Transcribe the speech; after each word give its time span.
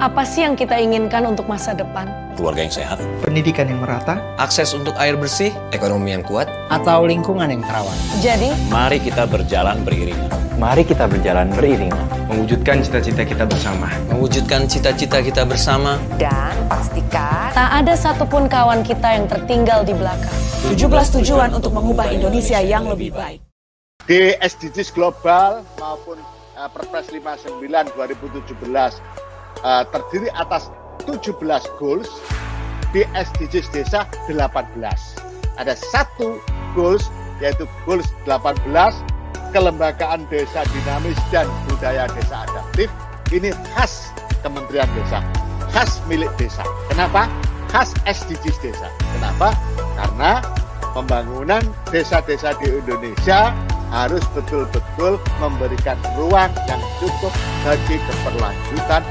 Apa 0.00 0.24
sih 0.24 0.48
yang 0.48 0.56
kita 0.56 0.80
inginkan 0.80 1.28
untuk 1.28 1.44
masa 1.44 1.76
depan? 1.76 2.08
Keluarga 2.32 2.64
yang 2.64 2.72
sehat, 2.72 2.96
pendidikan 3.20 3.68
yang 3.68 3.84
merata, 3.84 4.16
akses 4.40 4.72
untuk 4.72 4.96
air 4.96 5.12
bersih, 5.12 5.52
ekonomi 5.76 6.16
yang 6.16 6.24
kuat, 6.24 6.48
atau 6.72 7.04
lingkungan 7.04 7.44
yang 7.52 7.60
terawat. 7.60 7.92
Jadi, 8.24 8.48
mari 8.72 8.96
kita 8.96 9.28
berjalan 9.28 9.76
beriringan. 9.84 10.32
Mari 10.56 10.88
kita 10.88 11.04
berjalan 11.04 11.52
beriringan. 11.52 12.00
Mewujudkan 12.32 12.80
cita-cita 12.80 13.28
kita 13.28 13.44
bersama. 13.44 13.92
Mewujudkan 14.08 14.64
cita-cita 14.72 15.20
kita 15.20 15.44
bersama. 15.44 16.00
Dan 16.16 16.56
pastikan 16.64 17.52
tak 17.52 17.84
ada 17.84 17.92
satupun 17.92 18.48
kawan 18.48 18.80
kita 18.80 19.20
yang 19.20 19.28
tertinggal 19.28 19.84
di 19.84 19.92
belakang. 19.92 20.32
17 20.72 21.20
tujuan 21.20 21.52
untuk 21.52 21.76
mengubah 21.76 22.08
Indonesia 22.08 22.56
yang 22.64 22.88
lebih 22.88 23.12
baik. 23.12 23.44
Di 24.08 24.32
SDGs 24.40 24.96
global 24.96 25.60
maupun 25.76 26.16
uh, 26.56 26.72
Perpres 26.72 27.12
59 27.12 27.60
2017 27.68 29.28
uh, 29.62 29.84
terdiri 29.88 30.28
atas 30.36 30.68
17 31.06 31.36
goals 31.80 32.08
di 32.90 33.06
SDGs 33.14 33.70
desa 33.70 34.06
18. 34.28 34.76
Ada 35.58 35.74
satu 35.76 36.40
goals 36.74 37.08
yaitu 37.40 37.64
goals 37.86 38.06
18 38.28 38.66
kelembagaan 39.50 40.28
desa 40.30 40.62
dinamis 40.70 41.18
dan 41.34 41.48
budaya 41.66 42.06
desa 42.14 42.46
adaptif 42.46 42.86
ini 43.34 43.50
khas 43.74 44.10
Kementerian 44.40 44.88
Desa, 44.96 45.20
khas 45.68 46.00
milik 46.08 46.32
desa. 46.40 46.64
Kenapa? 46.88 47.28
Khas 47.68 47.92
SDGs 48.08 48.56
desa. 48.64 48.88
Kenapa? 49.12 49.52
Karena 49.94 50.40
pembangunan 50.96 51.62
desa-desa 51.92 52.56
di 52.58 52.72
Indonesia 52.72 53.52
harus 53.92 54.22
betul-betul 54.32 55.20
memberikan 55.42 55.98
ruang 56.16 56.50
yang 56.66 56.80
cukup 57.02 57.30
bagi 57.66 58.00
keberlanjutan 58.00 59.02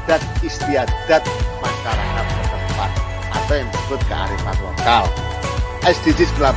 adat 0.00 0.24
istiadat 0.40 1.22
masyarakat 1.60 2.24
setempat 2.32 2.90
atau 3.36 3.52
yang 3.52 3.68
disebut 3.68 4.00
kearifan 4.08 4.56
lokal. 4.64 5.04
SDGs 5.84 6.32
18 6.40 6.56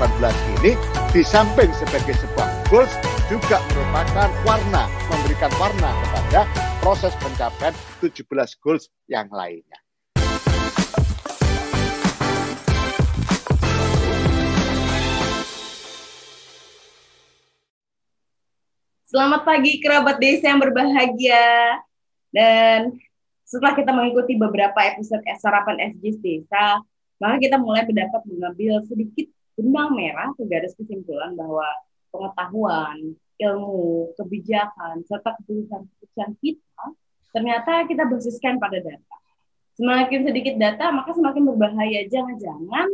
ini 0.60 0.80
di 1.12 1.22
samping 1.24 1.72
sebagai 1.76 2.16
sebuah 2.24 2.48
goals 2.72 2.92
juga 3.28 3.60
merupakan 3.76 4.32
warna, 4.48 4.88
memberikan 5.12 5.52
warna 5.60 5.92
kepada 5.92 6.48
proses 6.80 7.12
pencapaian 7.20 7.76
17 8.00 8.24
goals 8.64 8.88
yang 9.12 9.28
lainnya. 9.28 9.80
Selamat 19.08 19.46
pagi 19.46 19.78
kerabat 19.84 20.18
desa 20.18 20.50
yang 20.50 20.64
berbahagia. 20.64 21.46
Dan 22.34 22.98
setelah 23.54 23.78
kita 23.78 23.94
mengikuti 23.94 24.34
beberapa 24.34 24.82
episode 24.82 25.22
sarapan 25.38 25.94
SJS 25.94 26.18
Desa, 26.26 26.82
maka 27.22 27.38
kita 27.38 27.62
mulai 27.62 27.86
mendapat 27.86 28.26
mengambil 28.26 28.82
sedikit 28.90 29.30
benang 29.54 29.94
merah 29.94 30.34
ke 30.34 30.42
garis 30.50 30.74
kesimpulan 30.74 31.38
bahwa 31.38 31.70
pengetahuan, 32.10 33.14
ilmu, 33.38 34.10
kebijakan, 34.18 35.06
serta 35.06 35.38
keputusan-keputusan 35.38 36.30
kita 36.42 36.86
ternyata 37.30 37.86
kita 37.86 38.10
basiskan 38.10 38.58
pada 38.58 38.82
data. 38.82 39.18
Semakin 39.78 40.26
sedikit 40.26 40.58
data, 40.58 40.90
maka 40.90 41.14
semakin 41.14 41.50
berbahaya. 41.54 42.06
Jangan-jangan 42.10 42.88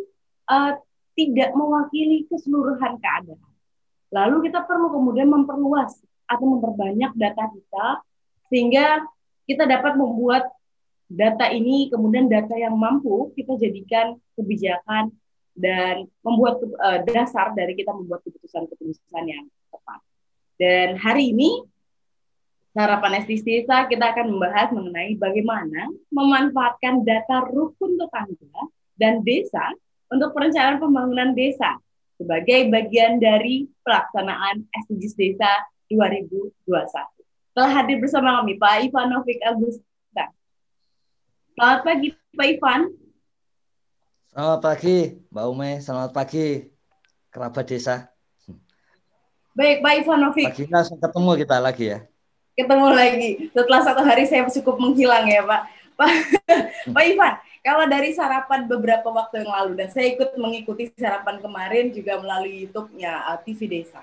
uh, 0.47 0.73
tidak 1.15 1.55
mewakili 1.55 2.27
keseluruhan 2.27 2.99
keadaan. 2.99 3.51
Lalu 4.11 4.51
kita 4.51 4.63
perlu 4.67 4.91
kemudian 4.91 5.27
memperluas 5.27 5.99
atau 6.27 6.45
memperbanyak 6.55 7.11
data 7.15 7.47
kita 7.51 7.87
sehingga 8.47 9.03
kita 9.49 9.65
dapat 9.65 9.97
membuat 9.97 10.45
data 11.09 11.49
ini 11.49 11.89
kemudian 11.89 12.29
data 12.29 12.53
yang 12.53 12.77
mampu 12.77 13.33
kita 13.33 13.57
jadikan 13.57 14.13
kebijakan 14.37 15.09
dan 15.57 16.05
membuat 16.21 16.61
uh, 16.77 17.01
dasar 17.09 17.57
dari 17.57 17.73
kita 17.73 17.89
membuat 17.89 18.21
keputusan-keputusan 18.29 19.23
yang 19.25 19.49
tepat. 19.73 19.99
Dan 20.61 21.01
hari 21.01 21.33
ini 21.33 21.65
Sarapan 22.69 23.25
Desa 23.25 23.89
kita 23.89 24.13
akan 24.13 24.37
membahas 24.37 24.69
mengenai 24.69 25.17
bagaimana 25.17 25.89
memanfaatkan 26.13 27.01
data 27.01 27.49
rukun 27.49 27.97
tetangga 27.97 28.61
dan 28.93 29.25
desa 29.25 29.73
untuk 30.13 30.37
perencanaan 30.37 30.77
pembangunan 30.77 31.33
desa 31.33 31.81
sebagai 32.21 32.69
bagian 32.69 33.17
dari 33.17 33.65
pelaksanaan 33.81 34.69
SDGs 34.85 35.17
Desa 35.17 35.51
2021 35.89 37.18
telah 37.59 37.75
hadir 37.75 37.99
bersama 37.99 38.39
kami 38.39 38.55
Pak 38.55 38.87
Ivan 38.87 39.11
Novik 39.11 39.35
Agusta. 39.43 40.31
Selamat 41.59 41.79
pagi 41.83 42.15
Pak 42.31 42.47
Ivan. 42.55 42.81
Selamat 44.31 44.59
pagi 44.63 44.97
Mbak 45.27 45.45
Ume, 45.51 45.71
selamat 45.83 46.11
pagi 46.15 46.71
kerabat 47.27 47.67
desa. 47.67 48.07
Baik 49.59 49.83
Pak 49.83 49.91
Ivan 49.91 50.19
Novik. 50.23 50.55
Pagi 50.55 50.71
langsung 50.71 51.03
ketemu 51.03 51.31
kita 51.35 51.59
lagi 51.59 51.85
ya. 51.91 51.99
Ketemu 52.55 52.87
lagi. 52.95 53.29
Setelah 53.51 53.81
satu 53.83 54.01
hari 54.07 54.23
saya 54.23 54.47
cukup 54.47 54.79
menghilang 54.79 55.27
ya 55.27 55.43
Pak. 55.43 55.61
Pak, 55.99 56.09
Pak 56.95 57.03
Ivan, 57.11 57.33
kalau 57.59 57.85
dari 57.91 58.15
sarapan 58.15 58.71
beberapa 58.71 59.11
waktu 59.11 59.43
yang 59.43 59.51
lalu 59.51 59.83
dan 59.83 59.91
saya 59.91 60.07
ikut 60.15 60.31
mengikuti 60.39 60.87
sarapan 60.95 61.43
kemarin 61.43 61.91
juga 61.91 62.23
melalui 62.23 62.63
YouTube-nya 62.63 63.35
uh, 63.35 63.37
TV 63.43 63.67
Desa 63.67 63.99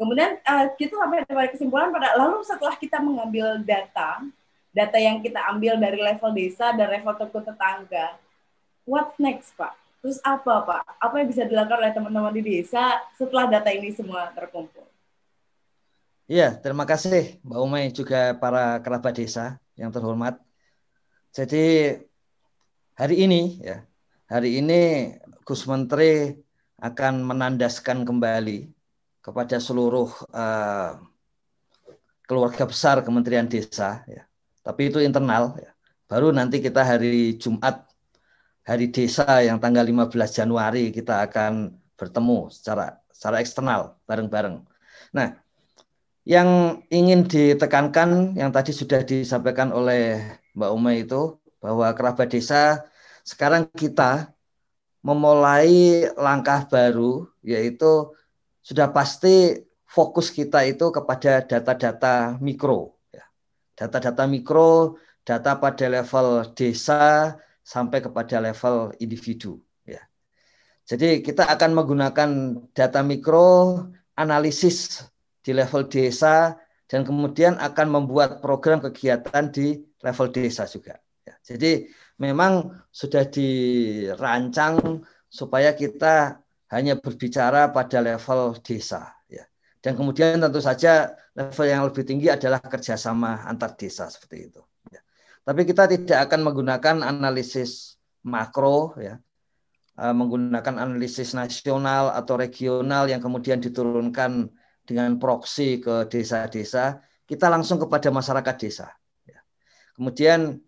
Kemudian 0.00 0.40
uh, 0.48 0.72
kita 0.80 0.96
sampai 0.96 1.28
pada 1.28 1.52
kesimpulan 1.52 1.92
pada 1.92 2.16
lalu 2.16 2.40
setelah 2.40 2.72
kita 2.72 3.04
mengambil 3.04 3.60
data, 3.60 4.24
data 4.72 4.96
yang 4.96 5.20
kita 5.20 5.44
ambil 5.52 5.76
dari 5.76 6.00
level 6.00 6.32
desa 6.32 6.72
dan 6.72 6.88
level 6.88 7.12
toko 7.20 7.44
tetangga, 7.44 8.16
what 8.88 9.12
next 9.20 9.52
Pak? 9.60 9.76
Terus 10.00 10.16
apa 10.24 10.64
Pak? 10.64 10.82
Apa 10.96 11.20
yang 11.20 11.28
bisa 11.28 11.44
dilakukan 11.44 11.84
oleh 11.84 11.92
teman-teman 11.92 12.32
di 12.32 12.40
desa 12.40 12.96
setelah 13.20 13.44
data 13.52 13.68
ini 13.68 13.92
semua 13.92 14.32
terkumpul? 14.32 14.88
Iya, 16.24 16.56
terima 16.56 16.88
kasih 16.88 17.36
Mbak 17.44 17.60
Umay 17.60 17.84
juga 17.92 18.32
para 18.40 18.80
kerabat 18.80 19.12
desa 19.20 19.60
yang 19.76 19.92
terhormat. 19.92 20.40
Jadi 21.28 22.00
hari 22.96 23.16
ini 23.20 23.60
ya, 23.60 23.84
hari 24.32 24.64
ini 24.64 25.12
Gus 25.44 25.68
Menteri 25.68 26.32
akan 26.80 27.20
menandaskan 27.20 28.08
kembali 28.08 28.79
kepada 29.20 29.60
seluruh 29.60 30.08
uh, 30.32 30.96
keluarga 32.24 32.64
besar 32.64 33.04
Kementerian 33.04 33.48
Desa 33.48 34.04
ya. 34.08 34.24
Tapi 34.60 34.92
itu 34.92 35.00
internal 35.00 35.56
ya. 35.56 35.72
Baru 36.10 36.34
nanti 36.34 36.58
kita 36.58 36.82
hari 36.82 37.38
Jumat 37.38 37.86
hari 38.66 38.92
desa 38.92 39.40
yang 39.42 39.58
tanggal 39.58 39.82
15 39.82 40.10
Januari 40.30 40.92
kita 40.94 41.26
akan 41.26 41.74
bertemu 41.96 42.50
secara 42.52 42.98
secara 43.10 43.42
eksternal 43.42 43.98
bareng-bareng. 44.06 44.62
Nah, 45.10 45.38
yang 46.24 46.80
ingin 46.92 47.26
ditekankan 47.26 48.38
yang 48.38 48.54
tadi 48.54 48.70
sudah 48.70 49.02
disampaikan 49.02 49.74
oleh 49.74 50.22
Mbak 50.54 50.70
Uma 50.70 50.92
itu 50.94 51.40
bahwa 51.60 51.90
kerabat 51.92 52.32
desa 52.32 52.86
sekarang 53.26 53.68
kita 53.74 54.32
memulai 55.00 56.08
langkah 56.16 56.64
baru 56.68 57.28
yaitu 57.40 58.12
sudah 58.70 58.94
pasti 58.94 59.58
fokus 59.82 60.30
kita 60.30 60.62
itu 60.62 60.94
kepada 60.94 61.42
data-data 61.42 62.38
mikro. 62.38 63.02
Ya. 63.10 63.26
Data-data 63.74 64.30
mikro, 64.30 64.94
data 65.26 65.58
pada 65.58 65.90
level 65.90 66.54
desa 66.54 67.34
sampai 67.66 67.98
kepada 67.98 68.38
level 68.38 68.94
individu. 69.02 69.58
Ya. 69.82 70.06
Jadi 70.86 71.18
kita 71.18 71.50
akan 71.50 71.82
menggunakan 71.82 72.30
data 72.70 73.02
mikro, 73.02 73.90
analisis 74.14 75.02
di 75.42 75.50
level 75.50 75.90
desa, 75.90 76.54
dan 76.86 77.02
kemudian 77.02 77.58
akan 77.58 77.90
membuat 77.90 78.38
program 78.38 78.78
kegiatan 78.78 79.50
di 79.50 79.82
level 79.98 80.30
desa 80.30 80.70
juga. 80.70 80.94
Ya. 81.26 81.34
Jadi 81.42 81.90
memang 82.22 82.70
sudah 82.94 83.26
dirancang 83.26 85.02
supaya 85.26 85.74
kita 85.74 86.38
hanya 86.70 86.94
berbicara 86.96 87.74
pada 87.74 87.98
level 87.98 88.58
desa 88.62 89.10
ya. 89.26 89.42
Dan 89.82 89.98
kemudian 89.98 90.38
tentu 90.38 90.62
saja 90.62 91.12
level 91.34 91.66
yang 91.66 91.82
lebih 91.86 92.06
tinggi 92.06 92.30
adalah 92.30 92.62
kerjasama 92.62 93.42
antar 93.46 93.74
desa 93.74 94.06
seperti 94.06 94.50
itu. 94.50 94.62
Ya. 94.90 95.02
Tapi 95.42 95.66
kita 95.66 95.90
tidak 95.90 96.30
akan 96.30 96.40
menggunakan 96.46 96.96
analisis 97.02 97.98
makro 98.22 98.94
ya, 99.00 99.18
e, 99.98 100.04
menggunakan 100.14 100.78
analisis 100.78 101.34
nasional 101.34 102.14
atau 102.14 102.38
regional 102.38 103.10
yang 103.10 103.18
kemudian 103.18 103.58
diturunkan 103.58 104.52
dengan 104.86 105.18
proksi 105.18 105.82
ke 105.82 106.06
desa-desa. 106.06 107.02
Kita 107.26 107.46
langsung 107.46 107.78
kepada 107.82 108.10
masyarakat 108.14 108.54
desa. 108.58 108.90
Ya. 109.26 109.42
Kemudian 109.98 110.58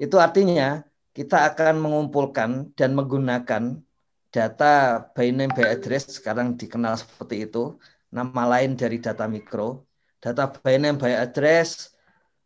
itu 0.00 0.16
artinya 0.16 0.80
kita 1.12 1.44
akan 1.52 1.76
mengumpulkan 1.76 2.72
dan 2.72 2.96
menggunakan 2.96 3.84
data 4.32 5.04
by 5.12 5.28
name 5.28 5.52
by 5.52 5.68
address 5.68 6.08
sekarang 6.18 6.56
dikenal 6.56 6.96
seperti 6.96 7.46
itu, 7.46 7.76
nama 8.08 8.48
lain 8.58 8.74
dari 8.74 8.96
data 8.96 9.28
mikro. 9.28 9.84
Data 10.18 10.48
by 10.48 10.80
name 10.80 10.96
by 10.96 11.12
address 11.12 11.92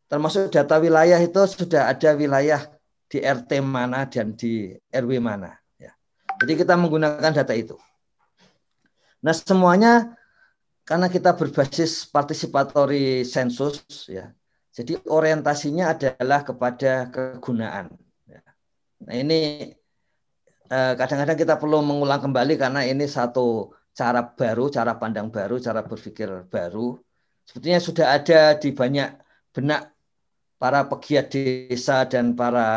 termasuk 0.06 0.54
data 0.54 0.78
wilayah 0.78 1.18
itu 1.18 1.38
sudah 1.46 1.90
ada 1.90 2.14
wilayah 2.14 2.62
di 3.06 3.22
RT 3.22 3.62
mana 3.62 4.06
dan 4.06 4.34
di 4.34 4.74
RW 4.90 5.22
mana. 5.22 5.54
Ya. 5.78 5.94
Jadi 6.42 6.66
kita 6.66 6.74
menggunakan 6.74 7.30
data 7.30 7.54
itu. 7.54 7.78
Nah 9.22 9.34
semuanya 9.34 10.14
karena 10.86 11.10
kita 11.10 11.34
berbasis 11.34 12.06
participatory 12.06 13.26
sensus, 13.26 13.82
ya. 14.06 14.30
Jadi 14.70 15.00
orientasinya 15.08 15.96
adalah 15.96 16.46
kepada 16.46 17.10
kegunaan. 17.10 17.90
Ya. 18.28 18.42
Nah 19.02 19.14
ini 19.16 19.70
kadang-kadang 20.70 21.38
kita 21.38 21.54
perlu 21.56 21.82
mengulang 21.82 22.18
kembali 22.18 22.54
karena 22.58 22.82
ini 22.82 23.06
satu 23.06 23.70
cara 23.96 24.20
baru, 24.20 24.68
cara 24.68 24.92
pandang 25.00 25.32
baru, 25.32 25.56
cara 25.56 25.80
berpikir 25.80 26.28
baru. 26.52 27.00
Sepertinya 27.46 27.80
sudah 27.80 28.06
ada 28.18 28.58
di 28.58 28.74
banyak 28.74 29.16
benak 29.54 29.94
para 30.60 30.84
pegiat 30.84 31.32
desa 31.32 32.04
dan 32.04 32.36
para 32.36 32.68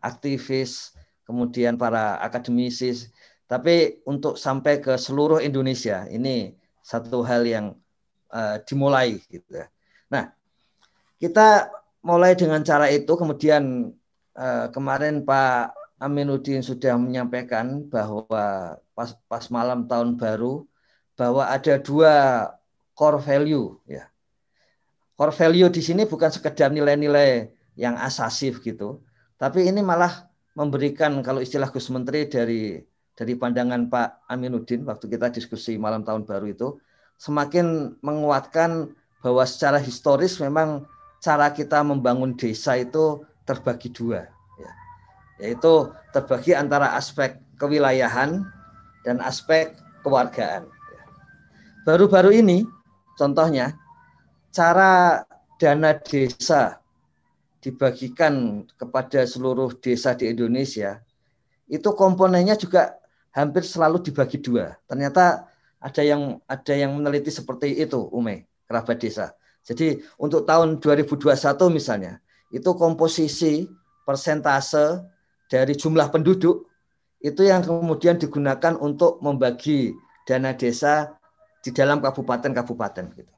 aktivis, 0.00 0.96
kemudian 1.28 1.76
para 1.76 2.16
akademisi. 2.22 3.10
Tapi 3.44 4.00
untuk 4.08 4.40
sampai 4.40 4.80
ke 4.80 4.96
seluruh 4.96 5.42
Indonesia 5.44 6.08
ini 6.08 6.56
satu 6.80 7.20
hal 7.20 7.44
yang 7.44 7.76
uh, 8.32 8.56
dimulai 8.64 9.20
gitu. 9.28 9.60
Nah, 10.08 10.32
kita 11.20 11.68
mulai 12.00 12.32
dengan 12.34 12.64
cara 12.64 12.88
itu 12.88 13.12
kemudian 13.12 13.92
uh, 14.34 14.66
kemarin 14.72 15.22
Pak 15.22 15.81
Aminuddin 16.02 16.66
sudah 16.66 16.98
menyampaikan 16.98 17.86
bahwa 17.86 18.26
pas, 18.98 19.14
pas 19.30 19.44
malam 19.54 19.86
tahun 19.86 20.18
baru 20.18 20.66
bahwa 21.14 21.46
ada 21.46 21.78
dua 21.78 22.14
core 22.98 23.22
value 23.22 23.78
ya 23.86 24.10
core 25.14 25.38
value 25.38 25.70
di 25.70 25.78
sini 25.78 26.02
bukan 26.02 26.34
sekedar 26.34 26.74
nilai-nilai 26.74 27.54
yang 27.78 27.94
asasif 27.96 28.60
gitu, 28.60 29.00
tapi 29.38 29.64
ini 29.64 29.80
malah 29.80 30.28
memberikan 30.52 31.24
kalau 31.24 31.40
istilah 31.40 31.70
Gus 31.70 31.88
Menteri 31.88 32.28
dari 32.28 32.82
dari 33.14 33.32
pandangan 33.36 33.88
Pak 33.88 34.28
Aminuddin 34.28 34.84
waktu 34.84 35.08
kita 35.08 35.30
diskusi 35.32 35.78
malam 35.78 36.02
tahun 36.04 36.26
baru 36.26 36.52
itu 36.52 36.68
semakin 37.16 37.96
menguatkan 38.02 38.92
bahwa 39.22 39.44
secara 39.46 39.78
historis 39.78 40.42
memang 40.42 40.84
cara 41.22 41.54
kita 41.54 41.80
membangun 41.86 42.34
desa 42.34 42.74
itu 42.74 43.22
terbagi 43.46 43.94
dua. 43.94 44.26
Yaitu 45.42 45.90
terbagi 46.14 46.54
antara 46.54 46.94
aspek 46.94 47.42
kewilayahan 47.58 48.46
dan 49.02 49.18
aspek 49.18 49.74
kewargaan. 50.06 50.70
Baru-baru 51.82 52.38
ini, 52.38 52.62
contohnya 53.18 53.74
cara 54.54 55.26
dana 55.58 55.98
desa 55.98 56.78
dibagikan 57.58 58.62
kepada 58.78 59.26
seluruh 59.26 59.74
desa 59.82 60.14
di 60.14 60.30
Indonesia, 60.30 61.02
itu 61.66 61.90
komponennya 61.90 62.54
juga 62.54 62.94
hampir 63.34 63.66
selalu 63.66 63.98
dibagi 63.98 64.38
dua. 64.38 64.78
Ternyata 64.86 65.50
ada 65.82 66.02
yang 66.06 66.38
ada 66.46 66.74
yang 66.78 66.94
meneliti 66.94 67.34
seperti 67.34 67.82
itu, 67.82 67.98
Ume, 68.14 68.46
kerabat 68.70 69.02
desa. 69.02 69.34
Jadi 69.66 69.98
untuk 70.18 70.46
tahun 70.46 70.78
2021 70.78 71.34
misalnya, 71.70 72.22
itu 72.54 72.70
komposisi 72.78 73.66
persentase 74.06 75.11
dari 75.52 75.76
jumlah 75.76 76.08
penduduk 76.08 76.64
itu 77.20 77.44
yang 77.44 77.60
kemudian 77.60 78.16
digunakan 78.16 78.72
untuk 78.80 79.20
membagi 79.20 79.92
dana 80.24 80.56
desa 80.56 81.12
di 81.60 81.68
dalam 81.70 82.00
kabupaten-kabupaten 82.00 83.04
gitu. 83.12 83.32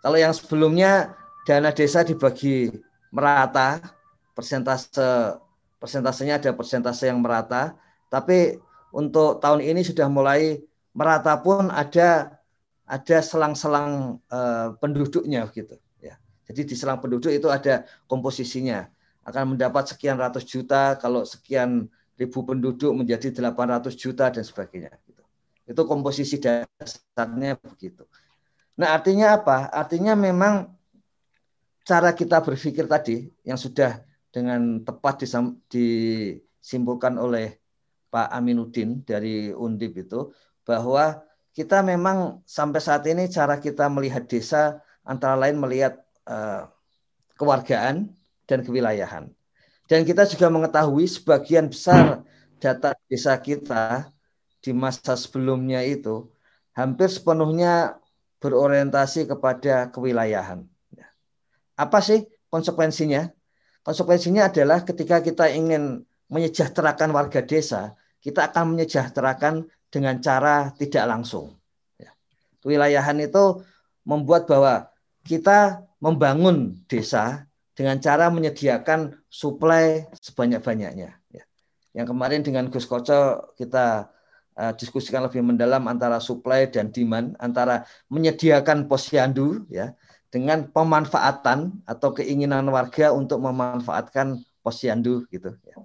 Kalau 0.00 0.16
yang 0.16 0.32
sebelumnya 0.32 1.12
dana 1.44 1.68
desa 1.68 2.00
dibagi 2.00 2.72
merata, 3.12 3.76
persentase 4.32 5.36
persentasenya 5.76 6.40
ada 6.40 6.50
persentase 6.56 7.12
yang 7.12 7.20
merata, 7.20 7.76
tapi 8.08 8.56
untuk 8.90 9.38
tahun 9.44 9.62
ini 9.62 9.84
sudah 9.84 10.08
mulai 10.08 10.64
merata 10.96 11.36
pun 11.38 11.68
ada 11.68 12.40
ada 12.88 13.18
selang-selang 13.20 14.16
uh, 14.32 14.74
penduduknya 14.80 15.44
gitu 15.52 15.76
ya. 16.00 16.16
Jadi 16.48 16.72
di 16.72 16.74
selang 16.74 16.98
penduduk 16.98 17.30
itu 17.30 17.52
ada 17.52 17.84
komposisinya 18.08 18.88
akan 19.28 19.54
mendapat 19.54 19.92
sekian 19.92 20.16
ratus 20.16 20.48
juta 20.48 20.96
kalau 20.96 21.22
sekian 21.28 21.92
ribu 22.16 22.42
penduduk 22.42 22.96
menjadi 22.96 23.30
800 23.30 23.94
juta 23.94 24.32
dan 24.32 24.42
sebagainya 24.42 24.90
gitu. 25.04 25.22
Itu 25.68 25.84
komposisi 25.84 26.40
dasarnya 26.40 27.60
begitu. 27.60 28.08
Nah, 28.80 28.96
artinya 28.96 29.36
apa? 29.36 29.68
Artinya 29.68 30.16
memang 30.16 30.72
cara 31.84 32.16
kita 32.16 32.40
berpikir 32.40 32.88
tadi 32.88 33.28
yang 33.44 33.60
sudah 33.60 34.00
dengan 34.32 34.80
tepat 34.84 35.28
disimpulkan 35.68 37.16
oleh 37.20 37.60
Pak 38.08 38.28
Aminuddin 38.32 39.04
dari 39.04 39.52
Undip 39.52 40.08
itu 40.08 40.32
bahwa 40.64 41.20
kita 41.52 41.80
memang 41.84 42.40
sampai 42.44 42.80
saat 42.80 43.04
ini 43.08 43.28
cara 43.28 43.60
kita 43.60 43.88
melihat 43.92 44.24
desa 44.24 44.80
antara 45.04 45.36
lain 45.36 45.56
melihat 45.60 46.00
uh, 46.28 46.68
kewargaan 47.36 48.12
dan 48.48 48.64
kewilayahan. 48.64 49.28
Dan 49.88 50.08
kita 50.08 50.24
juga 50.24 50.48
mengetahui 50.48 51.04
sebagian 51.04 51.68
besar 51.68 52.24
data 52.58 52.96
desa 53.06 53.36
kita 53.38 54.10
di 54.58 54.74
masa 54.74 55.14
sebelumnya 55.14 55.84
itu 55.86 56.26
hampir 56.74 57.06
sepenuhnya 57.12 58.00
berorientasi 58.42 59.30
kepada 59.30 59.92
kewilayahan. 59.94 60.66
Apa 61.78 62.02
sih 62.02 62.26
konsekuensinya? 62.50 63.30
Konsekuensinya 63.86 64.50
adalah 64.50 64.82
ketika 64.82 65.22
kita 65.22 65.48
ingin 65.54 66.02
menyejahterakan 66.28 67.14
warga 67.14 67.40
desa, 67.40 67.94
kita 68.20 68.50
akan 68.50 68.76
menyejahterakan 68.76 69.70
dengan 69.88 70.20
cara 70.20 70.74
tidak 70.76 71.08
langsung. 71.08 71.56
Ya. 71.96 72.12
Kewilayahan 72.60 73.16
itu 73.24 73.64
membuat 74.04 74.44
bahwa 74.44 74.92
kita 75.24 75.86
membangun 76.02 76.76
desa 76.84 77.47
dengan 77.78 78.02
cara 78.02 78.26
menyediakan 78.26 79.14
suplai 79.30 80.10
sebanyak-banyaknya. 80.18 81.14
Ya. 81.30 81.42
Yang 81.94 82.06
kemarin 82.10 82.42
dengan 82.42 82.66
Gus 82.74 82.90
Koco 82.90 83.54
kita 83.54 84.10
uh, 84.58 84.74
diskusikan 84.74 85.22
lebih 85.22 85.46
mendalam 85.46 85.86
antara 85.86 86.18
supply 86.18 86.66
dan 86.66 86.90
demand, 86.90 87.38
antara 87.38 87.86
menyediakan 88.10 88.90
posyandu 88.90 89.62
ya 89.70 89.94
dengan 90.26 90.66
pemanfaatan 90.66 91.86
atau 91.86 92.10
keinginan 92.18 92.66
warga 92.66 93.14
untuk 93.14 93.38
memanfaatkan 93.46 94.42
posyandu 94.66 95.22
gitu 95.30 95.54
ya. 95.62 95.78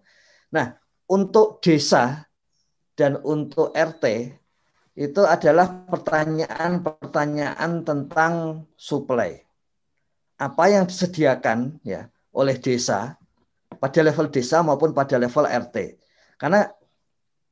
Nah, 0.50 0.74
untuk 1.06 1.62
desa 1.62 2.26
dan 2.98 3.22
untuk 3.22 3.70
RT 3.70 4.34
itu 4.98 5.22
adalah 5.22 5.86
pertanyaan-pertanyaan 5.94 7.86
tentang 7.86 8.66
supply. 8.74 9.43
Apa 10.38 10.70
yang 10.72 10.90
disediakan 10.90 11.78
ya 11.86 12.10
oleh 12.34 12.58
desa 12.58 13.16
pada 13.78 14.00
level 14.00 14.32
desa 14.32 14.63
maupun 14.63 14.96
pada 14.96 15.20
level 15.20 15.46
RT. 15.46 16.00
Karena 16.40 16.72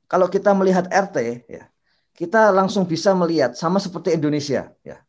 kalau 0.08 0.28
kita 0.28 0.52
melihat 0.52 0.88
RT, 0.92 1.48
ya, 1.48 1.68
kita 2.16 2.52
langsung 2.52 2.84
bisa 2.84 3.16
melihat 3.16 3.56
sama 3.56 3.80
seperti 3.80 4.16
Indonesia. 4.16 4.72
Ya. 4.84 5.04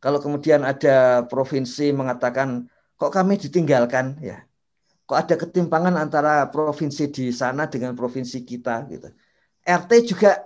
Kalau 0.00 0.16
kemudian 0.16 0.64
ada 0.64 1.28
provinsi 1.28 1.92
mengatakan, 1.92 2.68
kok 2.96 3.12
kami 3.12 3.36
ditinggalkan, 3.36 4.16
ya, 4.24 4.44
kok 5.04 5.16
ada 5.16 5.34
ketimpangan 5.36 5.96
antara 6.00 6.48
provinsi 6.48 7.12
di 7.12 7.28
sana 7.32 7.68
dengan 7.68 7.92
provinsi 7.92 8.40
kita, 8.44 8.88
gitu. 8.88 9.12
RT 9.60 9.90
juga 10.08 10.40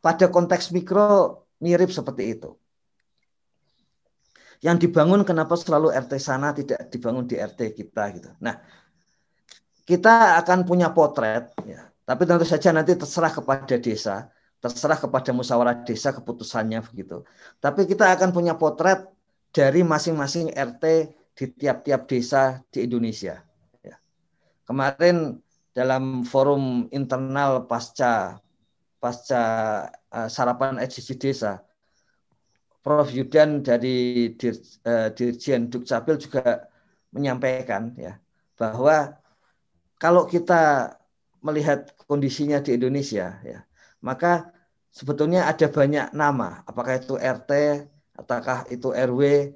pada 0.00 0.32
konteks 0.32 0.72
mikro 0.72 1.44
mirip 1.60 1.92
seperti 1.92 2.32
itu. 2.32 2.56
Yang 4.62 4.88
dibangun 4.88 5.26
kenapa 5.26 5.58
selalu 5.58 5.90
RT 5.90 6.12
sana 6.22 6.54
tidak 6.54 6.86
dibangun 6.86 7.26
di 7.26 7.34
RT 7.34 7.74
kita 7.74 8.02
gitu. 8.14 8.30
Nah, 8.38 8.62
kita 9.82 10.38
akan 10.38 10.62
punya 10.62 10.94
potret 10.94 11.50
ya, 11.66 11.90
tapi 12.06 12.22
tentu 12.24 12.46
saja 12.46 12.70
nanti 12.70 12.94
terserah 12.94 13.34
kepada 13.34 13.74
desa, 13.74 14.30
terserah 14.62 14.94
kepada 14.94 15.34
musyawarah 15.34 15.82
desa 15.82 16.14
keputusannya 16.14 16.78
begitu. 16.86 17.26
Tapi 17.58 17.90
kita 17.90 18.14
akan 18.14 18.30
punya 18.30 18.54
potret 18.54 19.02
dari 19.50 19.82
masing-masing 19.82 20.54
RT 20.54 20.84
di 21.34 21.44
tiap-tiap 21.58 22.06
desa 22.06 22.62
di 22.70 22.86
Indonesia. 22.86 23.42
Ya. 23.82 23.98
Kemarin 24.62 25.42
dalam 25.74 26.22
forum 26.22 26.86
internal 26.94 27.66
pasca 27.66 28.38
pasca 29.02 29.42
uh, 30.14 30.28
sarapan 30.30 30.78
edisi 30.78 31.18
desa, 31.18 31.58
Prof 32.82 33.14
Yudan 33.14 33.62
dari 33.62 34.30
Dir, 34.34 34.58
uh, 34.82 35.08
Dirjen 35.14 35.70
Dukcapil 35.70 36.18
juga 36.18 36.66
menyampaikan 37.14 37.94
ya 37.94 38.18
bahwa 38.58 39.14
kalau 40.02 40.26
kita 40.26 40.94
melihat 41.42 41.94
kondisinya 42.10 42.58
di 42.58 42.74
Indonesia 42.74 43.38
ya 43.46 43.62
maka 44.02 44.50
sebetulnya 44.90 45.46
ada 45.46 45.70
banyak 45.70 46.10
nama 46.10 46.66
apakah 46.66 46.98
itu 46.98 47.14
RT 47.14 47.50
ataukah 48.18 48.66
itu 48.68 48.90
RW 48.90 49.54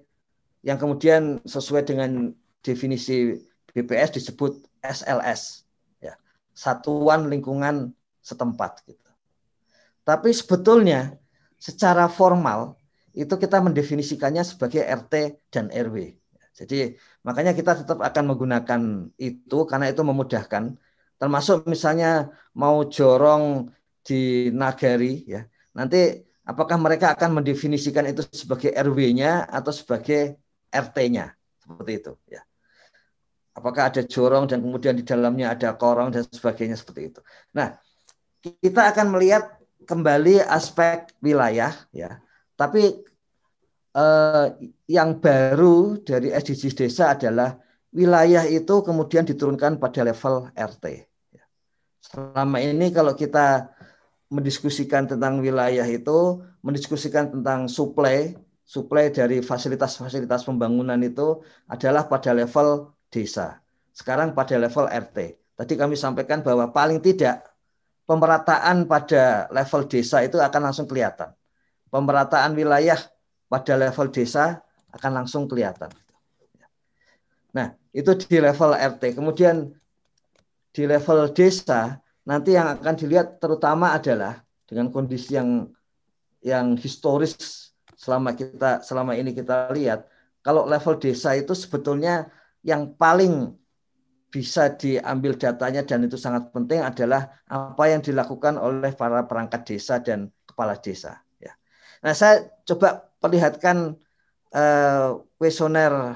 yang 0.63 0.79
kemudian 0.79 1.43
sesuai 1.43 1.83
dengan 1.87 2.31
definisi 2.63 3.43
BPS 3.75 4.23
disebut 4.23 4.67
SLS 4.83 5.67
ya 5.99 6.15
satuan 6.55 7.27
lingkungan 7.27 7.91
setempat 8.23 8.83
gitu. 8.87 9.11
Tapi 10.03 10.31
sebetulnya 10.35 11.15
secara 11.59 12.11
formal 12.11 12.75
itu 13.17 13.35
kita 13.41 13.65
mendefinisikannya 13.65 14.45
sebagai 14.45 14.85
RT 14.85 15.15
dan 15.49 15.73
RW. 15.73 16.13
Jadi 16.53 16.97
makanya 17.25 17.57
kita 17.57 17.85
tetap 17.85 18.05
akan 18.05 18.25
menggunakan 18.33 18.81
itu 19.17 19.59
karena 19.65 19.89
itu 19.89 20.05
memudahkan. 20.05 20.77
Termasuk 21.17 21.65
misalnya 21.65 22.29
mau 22.53 22.85
jorong 22.85 23.73
di 24.05 24.53
nagari 24.53 25.25
ya. 25.25 25.49
Nanti 25.73 26.21
apakah 26.45 26.77
mereka 26.77 27.17
akan 27.17 27.41
mendefinisikan 27.41 28.05
itu 28.09 28.21
sebagai 28.37 28.73
RW-nya 28.77 29.49
atau 29.49 29.73
sebagai 29.73 30.37
RT-nya 30.69 31.33
seperti 31.61 31.93
itu 32.05 32.13
ya. 32.29 32.45
Apakah 33.57 33.89
ada 33.89 34.05
jorong 34.05 34.45
dan 34.45 34.61
kemudian 34.61 34.93
di 34.93 35.05
dalamnya 35.05 35.57
ada 35.57 35.73
korong 35.73 36.13
dan 36.13 36.29
sebagainya 36.29 36.77
seperti 36.77 37.17
itu. 37.17 37.21
Nah, 37.57 37.81
kita 38.45 38.93
akan 38.93 39.17
melihat 39.17 39.57
kembali 39.89 40.45
aspek 40.45 41.09
wilayah 41.25 41.73
ya. 41.89 42.21
Tapi 42.57 42.83
eh, 43.97 44.47
yang 44.89 45.21
baru 45.21 46.01
dari 46.01 46.33
SDGs 46.33 46.75
desa 46.77 47.13
adalah 47.13 47.57
wilayah 47.93 48.45
itu 48.49 48.83
kemudian 48.85 49.25
diturunkan 49.29 49.77
pada 49.81 50.05
level 50.05 50.49
RT. 50.53 50.85
Selama 52.01 52.59
ini 52.61 52.93
kalau 52.93 53.13
kita 53.13 53.73
mendiskusikan 54.31 55.07
tentang 55.07 55.39
wilayah 55.39 55.87
itu, 55.87 56.43
mendiskusikan 56.63 57.31
tentang 57.31 57.71
suplai, 57.71 58.35
suplai 58.67 59.11
dari 59.15 59.39
fasilitas-fasilitas 59.39 60.43
pembangunan 60.43 60.99
itu 61.03 61.43
adalah 61.71 62.11
pada 62.11 62.35
level 62.35 62.91
desa. 63.11 63.63
Sekarang 63.95 64.35
pada 64.35 64.59
level 64.59 64.87
RT. 64.91 65.19
Tadi 65.57 65.73
kami 65.79 65.97
sampaikan 65.97 66.45
bahwa 66.45 66.69
paling 66.69 67.01
tidak 67.01 67.49
pemerataan 68.05 68.85
pada 68.85 69.49
level 69.49 69.89
desa 69.89 70.21
itu 70.21 70.37
akan 70.37 70.71
langsung 70.71 70.85
kelihatan. 70.85 71.33
Pemerataan 71.89 72.53
wilayah 72.59 72.99
pada 73.47 73.75
level 73.79 74.11
desa 74.11 74.61
akan 74.91 75.23
langsung 75.23 75.47
kelihatan. 75.47 75.91
Nah, 77.55 77.73
itu 77.95 78.13
di 78.27 78.37
level 78.37 78.77
RT. 78.77 79.17
Kemudian 79.17 79.73
di 80.77 80.83
level 80.85 81.33
desa 81.33 81.97
nanti 82.29 82.53
yang 82.53 82.77
akan 82.77 82.95
dilihat 82.99 83.41
terutama 83.41 83.97
adalah 83.97 84.45
dengan 84.69 84.93
kondisi 84.93 85.39
yang 85.39 85.71
yang 86.45 86.77
historis 86.77 87.73
selama 87.97 88.37
kita 88.37 88.85
selama 88.85 89.17
ini 89.17 89.33
kita 89.33 89.73
lihat 89.73 90.05
kalau 90.45 90.69
level 90.69 91.01
desa 91.01 91.33
itu 91.33 91.57
sebetulnya 91.57 92.29
yang 92.61 92.93
paling 92.95 93.57
bisa 94.31 94.69
diambil 94.75 95.33
datanya 95.39 95.81
dan 95.81 96.05
itu 96.05 96.21
sangat 96.21 96.53
penting 96.53 96.85
adalah 96.85 97.41
apa 97.49 97.85
yang 97.89 98.05
dilakukan 98.05 98.61
oleh 98.61 98.93
para 98.93 99.25
perangkat 99.25 99.65
desa 99.65 99.97
dan 100.03 100.29
kepala 100.45 100.77
desa. 100.77 101.26
Nah 102.07 102.15
saya 102.15 102.47
coba 102.63 103.11
perlihatkan 103.19 103.99
uh, 104.55 105.27
kuesioner 105.43 106.15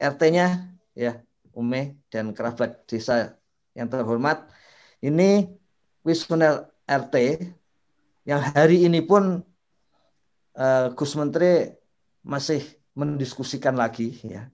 RT-nya 0.00 0.72
ya 0.96 1.20
Ume 1.52 2.00
dan 2.08 2.32
kerabat 2.32 2.88
desa 2.88 3.36
yang 3.76 3.92
terhormat. 3.92 4.48
Ini 5.04 5.44
kuesioner 6.00 6.72
RT 6.88 7.36
yang 8.24 8.40
hari 8.40 8.88
ini 8.88 9.04
pun 9.04 9.44
uh, 10.56 10.86
Gus 10.96 11.12
Menteri 11.20 11.68
masih 12.24 12.64
mendiskusikan 12.96 13.76
lagi 13.76 14.16
ya 14.24 14.48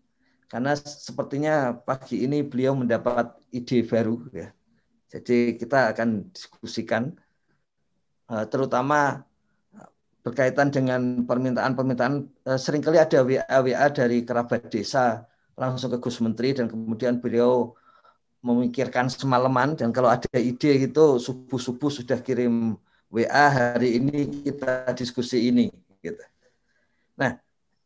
karena 0.50 0.75
sepertinya 0.75 1.78
pagi 1.78 2.26
ini 2.26 2.42
beliau 2.42 2.75
mendapat 2.75 3.38
ide 3.54 3.87
baru 3.87 4.19
ya. 4.35 4.50
Jadi 5.14 5.54
kita 5.54 5.95
akan 5.95 6.35
diskusikan 6.35 7.14
uh, 8.26 8.42
terutama 8.50 9.30
berkaitan 10.21 10.69
dengan 10.69 11.25
permintaan-permintaan 11.25 12.15
eh, 12.49 12.59
sering 12.61 12.85
kali 12.85 13.00
ada 13.00 13.25
WA-WA 13.25 13.87
dari 13.93 14.25
kerabat 14.25 14.69
desa 14.69 15.25
langsung 15.57 15.93
ke 15.93 15.99
Gus 16.00 16.21
Menteri 16.25 16.57
dan 16.57 16.69
kemudian 16.69 17.21
beliau 17.21 17.77
memikirkan 18.41 19.12
semalaman 19.12 19.77
dan 19.77 19.93
kalau 19.93 20.09
ada 20.09 20.29
ide 20.41 20.89
gitu 20.89 21.21
subuh-subuh 21.21 21.93
sudah 21.93 22.17
kirim 22.25 22.81
WA 23.12 23.47
hari 23.53 24.00
ini 24.00 24.45
kita 24.45 24.89
diskusi 24.97 25.53
ini 25.53 25.69
gitu. 26.00 26.25
Nah, 27.21 27.37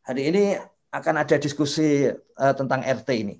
hari 0.06 0.30
ini 0.30 0.54
akan 0.94 1.26
ada 1.26 1.34
diskusi 1.42 2.06
uh, 2.12 2.54
tentang 2.54 2.86
RT 2.86 3.08
ini. 3.18 3.34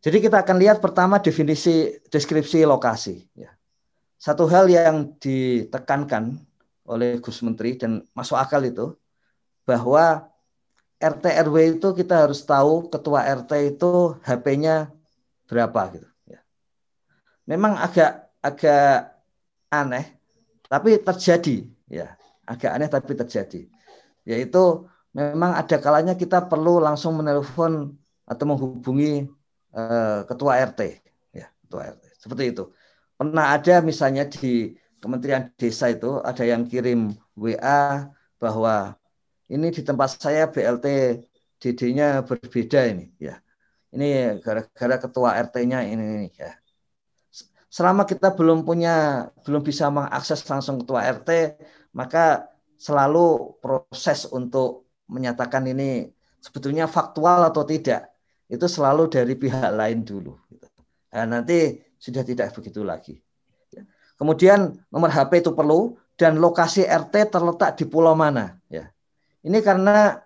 Jadi 0.00 0.22
kita 0.22 0.46
akan 0.46 0.56
lihat 0.62 0.78
pertama 0.78 1.18
definisi 1.18 1.90
deskripsi 2.06 2.62
lokasi 2.64 3.26
ya. 3.34 3.50
Satu 4.20 4.46
hal 4.46 4.68
yang 4.68 5.16
ditekankan 5.16 6.38
oleh 6.90 7.22
Gus 7.22 7.38
Menteri 7.46 7.78
dan 7.78 8.02
masuk 8.18 8.34
akal 8.34 8.66
itu 8.66 8.98
bahwa 9.62 10.26
RT 11.00 11.24
RW 11.46 11.80
itu 11.80 11.88
kita 11.94 12.26
harus 12.26 12.42
tahu 12.42 12.90
ketua 12.90 13.24
RT 13.24 13.78
itu 13.78 14.18
HP-nya 14.26 14.90
berapa 15.46 15.80
gitu 15.94 16.08
ya. 16.26 16.42
Memang 17.46 17.78
agak 17.78 18.28
agak 18.42 19.16
aneh 19.70 20.18
tapi 20.66 20.98
terjadi 20.98 21.66
ya, 21.86 22.18
agak 22.44 22.70
aneh 22.74 22.88
tapi 22.90 23.12
terjadi. 23.16 23.70
Yaitu 24.26 24.84
memang 25.16 25.56
ada 25.56 25.76
kalanya 25.80 26.18
kita 26.18 26.44
perlu 26.44 26.82
langsung 26.82 27.16
menelpon 27.16 27.96
atau 28.28 28.44
menghubungi 28.46 29.26
uh, 29.72 30.26
ketua 30.28 30.60
RT 30.68 30.80
ya, 31.32 31.46
ketua 31.64 31.96
RT. 31.96 32.04
Seperti 32.20 32.44
itu. 32.52 32.64
Pernah 33.16 33.56
ada 33.56 33.80
misalnya 33.80 34.28
di 34.28 34.76
Kementerian 35.00 35.48
Desa 35.56 35.88
itu 35.88 36.20
ada 36.20 36.44
yang 36.44 36.68
kirim 36.68 37.16
WA 37.32 38.06
bahwa 38.36 38.94
ini 39.48 39.72
di 39.72 39.82
tempat 39.82 40.20
saya 40.20 40.46
BLT 40.46 40.86
DD-nya 41.60 42.24
berbeda 42.24 42.80
ini 42.88 43.08
ya. 43.16 43.40
Ini 43.90 44.38
gara-gara 44.38 44.96
ketua 45.02 45.34
RT-nya 45.50 45.82
ini, 45.82 46.04
ini 46.24 46.28
ya. 46.30 46.54
Selama 47.70 48.06
kita 48.06 48.34
belum 48.34 48.62
punya 48.62 49.26
belum 49.42 49.62
bisa 49.66 49.90
mengakses 49.90 50.46
langsung 50.46 50.82
ketua 50.82 51.06
RT, 51.10 51.58
maka 51.96 52.46
selalu 52.78 53.58
proses 53.58 54.30
untuk 54.30 54.86
menyatakan 55.10 55.66
ini 55.66 56.06
sebetulnya 56.38 56.86
faktual 56.86 57.50
atau 57.50 57.66
tidak 57.66 58.14
itu 58.50 58.66
selalu 58.66 59.10
dari 59.10 59.34
pihak 59.38 59.70
lain 59.74 60.02
dulu. 60.02 60.34
Nah, 61.14 61.26
nanti 61.26 61.78
sudah 61.98 62.22
tidak 62.26 62.54
begitu 62.54 62.82
lagi. 62.82 63.18
Kemudian 64.20 64.76
nomor 64.92 65.08
HP 65.08 65.40
itu 65.40 65.56
perlu 65.56 65.96
dan 66.20 66.36
lokasi 66.36 66.84
RT 66.84 67.32
terletak 67.32 67.80
di 67.80 67.88
pulau 67.88 68.12
mana. 68.12 68.60
Ya. 68.68 68.92
Ini 69.40 69.64
karena 69.64 70.20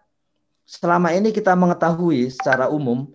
selama 0.66 1.14
ini 1.14 1.30
kita 1.30 1.54
mengetahui 1.54 2.34
secara 2.34 2.66
umum 2.66 3.14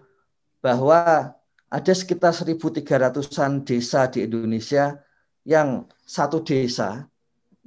bahwa 0.64 1.36
ada 1.68 1.94
sekitar 1.94 2.32
1.300-an 2.32 3.68
desa 3.68 4.08
di 4.08 4.24
Indonesia 4.24 5.04
yang 5.44 5.84
satu 6.08 6.40
desa 6.40 7.12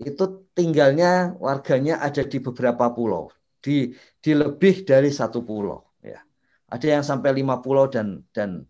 itu 0.00 0.48
tinggalnya 0.56 1.36
warganya 1.36 2.00
ada 2.00 2.24
di 2.24 2.40
beberapa 2.40 2.88
pulau, 2.96 3.28
di 3.60 3.92
di 4.24 4.32
lebih 4.32 4.88
dari 4.88 5.12
satu 5.12 5.44
pulau. 5.44 5.84
Ya. 6.00 6.24
Ada 6.72 6.96
yang 6.96 7.04
sampai 7.04 7.36
lima 7.36 7.60
pulau 7.60 7.92
dan 7.92 8.24
dan 8.32 8.64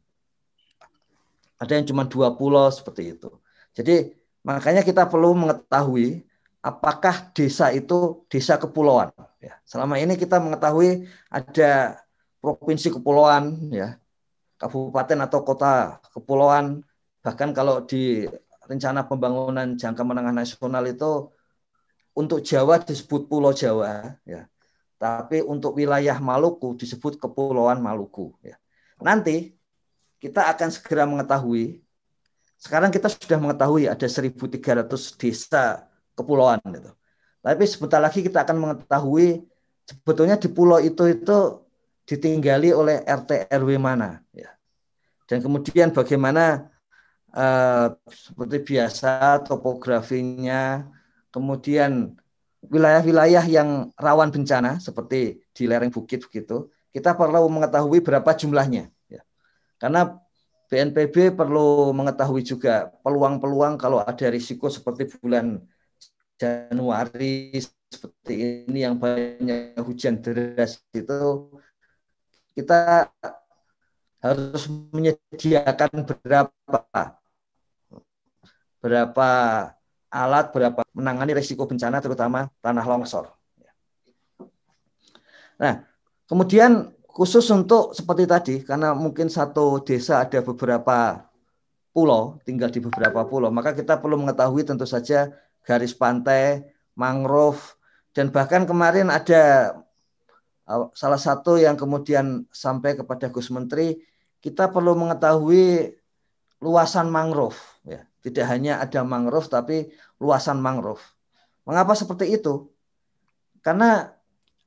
ada 1.62 1.78
yang 1.78 1.86
cuma 1.86 2.10
dua 2.10 2.34
pulau 2.34 2.66
seperti 2.74 3.14
itu. 3.14 3.30
Jadi 3.72 4.21
Makanya 4.42 4.82
kita 4.82 5.06
perlu 5.06 5.34
mengetahui 5.38 6.26
apakah 6.62 7.30
desa 7.34 7.70
itu 7.74 8.22
desa 8.30 8.58
kepulauan. 8.58 9.10
Ya. 9.42 9.58
Selama 9.66 9.98
ini 9.98 10.14
kita 10.14 10.38
mengetahui 10.38 11.10
ada 11.30 11.98
provinsi 12.42 12.90
kepulauan, 12.90 13.70
ya, 13.70 13.98
kabupaten 14.58 15.18
atau 15.26 15.42
kota 15.42 16.02
kepulauan. 16.14 16.82
Bahkan 17.22 17.54
kalau 17.54 17.86
di 17.86 18.26
rencana 18.66 19.06
pembangunan 19.06 19.74
jangka 19.74 20.02
menengah 20.02 20.34
nasional 20.34 20.86
itu 20.86 21.30
untuk 22.14 22.42
Jawa 22.44 22.78
disebut 22.82 23.26
Pulau 23.26 23.50
Jawa, 23.54 24.18
ya. 24.26 24.46
Tapi 25.02 25.42
untuk 25.42 25.74
wilayah 25.74 26.14
Maluku 26.22 26.78
disebut 26.78 27.18
Kepulauan 27.18 27.82
Maluku. 27.82 28.30
Ya. 28.38 28.54
Nanti 29.02 29.58
kita 30.22 30.46
akan 30.46 30.70
segera 30.70 31.02
mengetahui 31.10 31.81
sekarang 32.62 32.94
kita 32.94 33.10
sudah 33.10 33.42
mengetahui 33.42 33.90
ada 33.90 34.06
1.300 34.06 34.86
desa 35.18 35.90
kepulauan 36.14 36.62
itu. 36.70 36.94
Tapi 37.42 37.64
sebentar 37.66 37.98
lagi 37.98 38.22
kita 38.22 38.46
akan 38.46 38.56
mengetahui 38.62 39.42
sebetulnya 39.82 40.38
di 40.38 40.46
pulau 40.46 40.78
itu 40.78 41.10
itu 41.10 41.58
ditinggali 42.06 42.70
oleh 42.70 43.02
RT 43.02 43.50
RW 43.50 43.82
mana 43.82 44.22
ya. 44.30 44.54
Dan 45.26 45.42
kemudian 45.42 45.90
bagaimana 45.90 46.70
uh, 47.34 47.98
seperti 48.06 48.62
biasa 48.62 49.42
topografinya, 49.42 50.86
kemudian 51.34 52.14
wilayah-wilayah 52.62 53.42
yang 53.50 53.90
rawan 53.98 54.30
bencana 54.30 54.78
seperti 54.78 55.42
di 55.50 55.66
lereng 55.66 55.90
bukit 55.90 56.22
begitu, 56.30 56.70
kita 56.94 57.18
perlu 57.18 57.50
mengetahui 57.50 57.98
berapa 58.06 58.30
jumlahnya. 58.38 58.86
Ya. 59.10 59.26
Karena 59.82 60.21
BNPB 60.72 61.36
perlu 61.36 61.92
mengetahui 61.92 62.40
juga 62.40 62.88
peluang-peluang 63.04 63.76
kalau 63.76 64.00
ada 64.00 64.32
risiko 64.32 64.72
seperti 64.72 65.04
bulan 65.20 65.60
Januari 66.40 67.52
seperti 67.92 68.64
ini 68.64 68.80
yang 68.80 68.96
banyak 68.96 69.76
hujan 69.84 70.24
deras 70.24 70.80
itu 70.96 71.52
kita 72.56 73.12
harus 74.24 74.64
menyediakan 74.96 76.08
berapa 76.08 77.20
berapa 78.80 79.30
alat, 80.08 80.46
berapa 80.56 80.80
menangani 80.96 81.36
risiko 81.36 81.68
bencana 81.68 82.00
terutama 82.00 82.48
tanah 82.64 82.84
longsor. 82.88 83.28
Nah, 85.60 85.84
kemudian 86.24 86.96
khusus 87.12 87.44
untuk 87.52 87.92
seperti 87.92 88.24
tadi, 88.24 88.54
karena 88.64 88.96
mungkin 88.96 89.28
satu 89.28 89.84
desa 89.84 90.24
ada 90.24 90.40
beberapa 90.40 91.28
pulau, 91.92 92.40
tinggal 92.48 92.72
di 92.72 92.80
beberapa 92.80 93.28
pulau, 93.28 93.52
maka 93.52 93.76
kita 93.76 94.00
perlu 94.00 94.16
mengetahui 94.16 94.64
tentu 94.64 94.88
saja 94.88 95.28
garis 95.62 95.92
pantai, 95.92 96.64
mangrove, 96.96 97.76
dan 98.16 98.32
bahkan 98.32 98.64
kemarin 98.64 99.12
ada 99.12 99.76
uh, 100.64 100.88
salah 100.96 101.20
satu 101.20 101.60
yang 101.60 101.76
kemudian 101.76 102.48
sampai 102.48 102.96
kepada 102.96 103.28
Gus 103.28 103.52
Menteri, 103.52 104.00
kita 104.40 104.72
perlu 104.72 104.96
mengetahui 104.96 105.92
luasan 106.64 107.12
mangrove, 107.12 107.60
ya. 107.84 108.02
Tidak 108.22 108.46
hanya 108.46 108.78
ada 108.78 109.02
mangrove, 109.02 109.50
tapi 109.50 109.90
luasan 110.22 110.62
mangrove. 110.62 111.02
Mengapa 111.66 111.98
seperti 111.98 112.38
itu? 112.38 112.70
Karena 113.58 114.14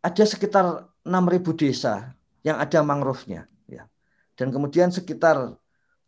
ada 0.03 0.23
sekitar 0.27 0.91
6.000 1.07 1.55
desa 1.55 2.14
yang 2.45 2.61
ada 2.61 2.85
mangrove-nya. 2.85 3.49
Ya. 3.65 3.89
Dan 4.37 4.53
kemudian 4.53 4.93
sekitar 4.93 5.57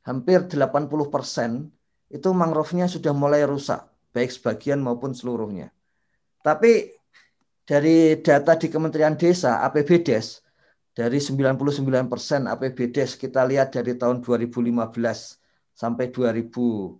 hampir 0.05 0.45
80 0.45 0.87
persen 1.09 1.73
itu 2.07 2.29
mangrove-nya 2.31 2.85
sudah 2.85 3.11
mulai 3.11 3.43
rusak, 3.43 3.83
baik 4.13 4.29
sebagian 4.29 4.79
maupun 4.79 5.17
seluruhnya. 5.17 5.73
Tapi 6.45 6.93
dari 7.67 8.15
data 8.23 8.55
di 8.55 8.71
Kementerian 8.71 9.17
Desa, 9.19 9.65
APBDes, 9.65 10.45
dari 10.95 11.19
99 11.19 12.07
persen 12.07 12.47
APBDes 12.47 13.19
kita 13.19 13.43
lihat 13.43 13.75
dari 13.75 13.99
tahun 13.99 14.23
2015 14.23 14.63
sampai 15.75 16.09
2020, 16.09 16.97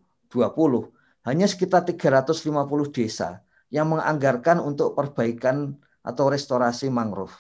hanya 1.26 1.48
sekitar 1.48 1.88
350 1.88 2.94
desa 2.94 3.42
yang 3.72 3.90
menganggarkan 3.90 4.60
untuk 4.62 4.94
perbaikan 4.94 5.80
atau 6.06 6.30
restorasi 6.30 6.88
mangrove. 6.92 7.36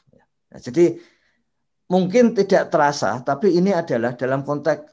Nah, 0.51 0.59
jadi 0.59 0.97
mungkin 1.87 2.35
tidak 2.35 2.71
terasa, 2.71 3.19
tapi 3.23 3.55
ini 3.55 3.71
adalah 3.71 4.15
dalam 4.15 4.43
konteks 4.43 4.91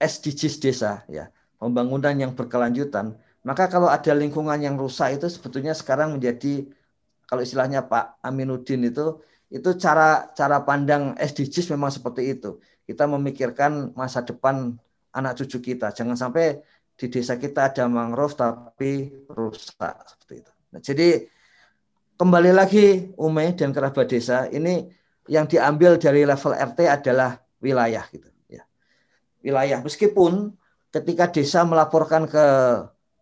SDGs 0.00 0.56
desa, 0.64 1.04
ya 1.12 1.28
pembangunan 1.60 2.16
yang 2.16 2.32
berkelanjutan. 2.32 3.14
Maka 3.44 3.68
kalau 3.68 3.88
ada 3.88 4.12
lingkungan 4.16 4.56
yang 4.60 4.76
rusak 4.80 5.20
itu 5.20 5.28
sebetulnya 5.28 5.76
sekarang 5.76 6.16
menjadi 6.16 6.68
kalau 7.28 7.44
istilahnya 7.44 7.84
Pak 7.84 8.20
Aminuddin 8.24 8.88
itu 8.88 9.20
itu 9.52 9.70
cara 9.76 10.32
cara 10.32 10.64
pandang 10.64 11.14
SDGs 11.20 11.72
memang 11.76 11.92
seperti 11.92 12.32
itu. 12.36 12.58
Kita 12.88 13.06
memikirkan 13.06 13.94
masa 13.94 14.24
depan 14.24 14.74
anak 15.14 15.38
cucu 15.38 15.72
kita. 15.72 15.92
Jangan 15.94 16.16
sampai 16.18 16.58
di 16.96 17.06
desa 17.08 17.40
kita 17.40 17.72
ada 17.72 17.88
mangrove 17.88 18.36
tapi 18.36 19.08
rusak 19.30 19.94
seperti 20.04 20.34
itu. 20.44 20.52
Nah, 20.70 20.80
jadi 20.84 21.08
kembali 22.20 22.50
lagi 22.52 23.08
Ume 23.16 23.56
dan 23.56 23.72
kerabat 23.72 24.10
desa 24.10 24.50
ini 24.52 24.84
yang 25.30 25.46
diambil 25.46 25.94
dari 25.94 26.26
level 26.26 26.50
RT 26.50 26.78
adalah 26.90 27.38
wilayah 27.62 28.02
gitu 28.10 28.26
ya. 28.50 28.66
Wilayah 29.46 29.78
meskipun 29.78 30.58
ketika 30.90 31.30
desa 31.30 31.62
melaporkan 31.62 32.26
ke 32.26 32.44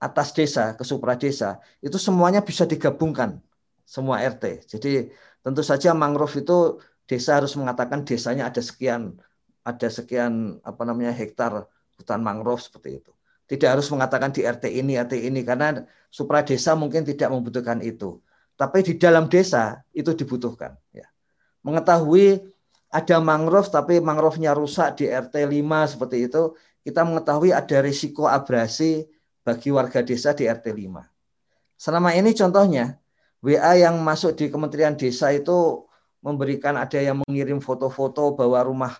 atas 0.00 0.32
desa, 0.32 0.72
ke 0.72 0.88
supra 0.88 1.20
desa, 1.20 1.60
itu 1.84 2.00
semuanya 2.00 2.40
bisa 2.40 2.64
digabungkan 2.64 3.44
semua 3.84 4.24
RT. 4.24 4.64
Jadi 4.64 5.12
tentu 5.44 5.60
saja 5.60 5.92
mangrove 5.92 6.40
itu 6.40 6.80
desa 7.04 7.36
harus 7.36 7.52
mengatakan 7.60 8.08
desanya 8.08 8.48
ada 8.48 8.64
sekian 8.64 9.20
ada 9.60 9.88
sekian 9.92 10.64
apa 10.64 10.82
namanya 10.88 11.12
hektar 11.12 11.68
hutan 12.00 12.24
mangrove 12.24 12.64
seperti 12.64 13.04
itu. 13.04 13.12
Tidak 13.48 13.68
harus 13.68 13.88
mengatakan 13.92 14.32
di 14.32 14.48
RT 14.48 14.64
ini, 14.80 14.96
RT 14.96 15.12
ini 15.28 15.44
karena 15.44 15.84
supra 16.08 16.40
desa 16.40 16.72
mungkin 16.72 17.04
tidak 17.04 17.28
membutuhkan 17.28 17.84
itu. 17.84 18.16
Tapi 18.56 18.80
di 18.80 18.96
dalam 18.96 19.28
desa 19.28 19.84
itu 19.92 20.16
dibutuhkan 20.16 20.72
ya 20.92 21.04
mengetahui 21.62 22.42
ada 22.88 23.16
mangrove 23.20 23.68
tapi 23.68 24.00
mangrove-nya 24.00 24.56
rusak 24.56 25.02
di 25.02 25.04
RT 25.12 25.44
5 25.44 25.92
seperti 25.92 26.30
itu, 26.30 26.56
kita 26.80 27.04
mengetahui 27.04 27.52
ada 27.52 27.78
risiko 27.84 28.24
abrasi 28.24 29.04
bagi 29.44 29.68
warga 29.68 30.00
desa 30.00 30.32
di 30.32 30.48
RT 30.48 30.72
5. 30.72 31.04
Selama 31.78 32.16
ini 32.16 32.32
contohnya 32.34 32.98
WA 33.38 33.78
yang 33.78 34.02
masuk 34.02 34.34
di 34.34 34.50
Kementerian 34.50 34.98
Desa 34.98 35.30
itu 35.30 35.86
memberikan 36.18 36.74
ada 36.74 36.98
yang 36.98 37.22
mengirim 37.22 37.62
foto-foto 37.62 38.34
bahwa 38.34 38.58
rumah 38.66 38.94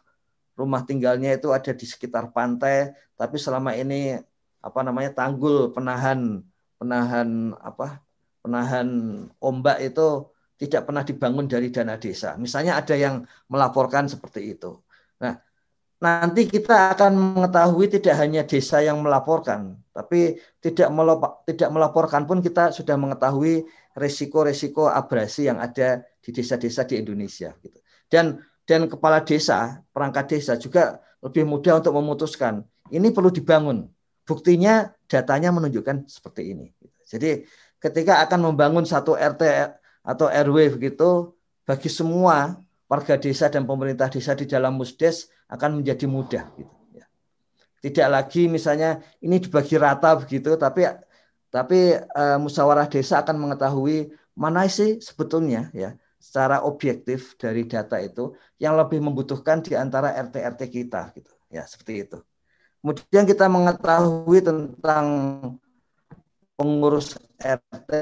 rumah 0.54 0.86
tinggalnya 0.86 1.34
itu 1.34 1.50
ada 1.50 1.74
di 1.74 1.86
sekitar 1.86 2.30
pantai, 2.30 2.94
tapi 3.18 3.34
selama 3.34 3.74
ini 3.74 4.14
apa 4.62 4.80
namanya 4.82 5.14
tanggul 5.14 5.70
penahan 5.74 6.42
penahan 6.78 7.54
apa 7.58 8.02
penahan 8.42 8.88
ombak 9.38 9.82
itu 9.82 10.26
tidak 10.58 10.90
pernah 10.90 11.06
dibangun 11.06 11.46
dari 11.46 11.70
dana 11.70 11.94
desa. 11.94 12.34
Misalnya 12.34 12.76
ada 12.82 12.98
yang 12.98 13.22
melaporkan 13.46 14.10
seperti 14.10 14.58
itu. 14.58 14.74
Nah, 15.22 15.38
nanti 16.02 16.50
kita 16.50 16.98
akan 16.98 17.38
mengetahui 17.38 17.86
tidak 17.98 18.14
hanya 18.18 18.42
desa 18.42 18.82
yang 18.82 18.98
melaporkan, 18.98 19.78
tapi 19.94 20.42
tidak 20.58 20.90
tidak 21.46 21.70
melaporkan 21.70 22.26
pun 22.26 22.42
kita 22.42 22.74
sudah 22.74 22.98
mengetahui 22.98 23.64
resiko-resiko 23.94 24.90
abrasi 24.90 25.46
yang 25.46 25.62
ada 25.62 26.02
di 26.18 26.30
desa-desa 26.34 26.82
di 26.84 26.98
Indonesia 26.98 27.54
gitu. 27.62 27.78
Dan 28.10 28.42
dan 28.68 28.84
kepala 28.90 29.24
desa, 29.24 29.80
perangkat 29.94 30.38
desa 30.38 30.58
juga 30.60 31.00
lebih 31.24 31.48
mudah 31.48 31.80
untuk 31.80 31.96
memutuskan 31.96 32.66
ini 32.92 33.12
perlu 33.12 33.28
dibangun. 33.28 33.88
Buktinya 34.24 34.92
datanya 35.08 35.52
menunjukkan 35.52 36.08
seperti 36.08 36.52
ini. 36.52 36.66
Jadi 37.08 37.44
ketika 37.80 38.20
akan 38.28 38.52
membangun 38.52 38.84
satu 38.84 39.16
RT 39.16 39.42
atau 40.08 40.32
RW 40.32 40.80
begitu 40.80 41.36
bagi 41.68 41.92
semua 41.92 42.56
warga 42.88 43.20
desa 43.20 43.52
dan 43.52 43.68
pemerintah 43.68 44.08
desa 44.08 44.32
di 44.32 44.48
dalam 44.48 44.80
musdes 44.80 45.28
akan 45.52 45.84
menjadi 45.84 46.08
mudah 46.08 46.48
gitu 46.56 46.72
ya. 46.96 47.04
Tidak 47.84 48.08
lagi 48.08 48.48
misalnya 48.48 49.04
ini 49.20 49.36
dibagi 49.36 49.76
rata 49.76 50.16
begitu 50.16 50.56
tapi 50.56 50.88
tapi 51.52 51.92
uh, 51.92 52.40
musyawarah 52.40 52.88
desa 52.88 53.20
akan 53.20 53.36
mengetahui 53.36 54.08
mana 54.32 54.64
sih 54.64 54.96
sebetulnya 55.04 55.68
ya 55.76 55.92
secara 56.16 56.64
objektif 56.64 57.36
dari 57.36 57.68
data 57.68 58.00
itu 58.00 58.32
yang 58.56 58.74
lebih 58.80 59.04
membutuhkan 59.04 59.60
di 59.60 59.76
antara 59.76 60.16
RT-RT 60.16 60.60
kita 60.72 61.12
gitu 61.12 61.32
ya 61.52 61.68
seperti 61.68 62.08
itu. 62.08 62.18
Kemudian 62.80 63.24
kita 63.28 63.46
mengetahui 63.50 64.38
tentang 64.40 65.06
pengurus 66.56 67.18
RT 67.38 67.92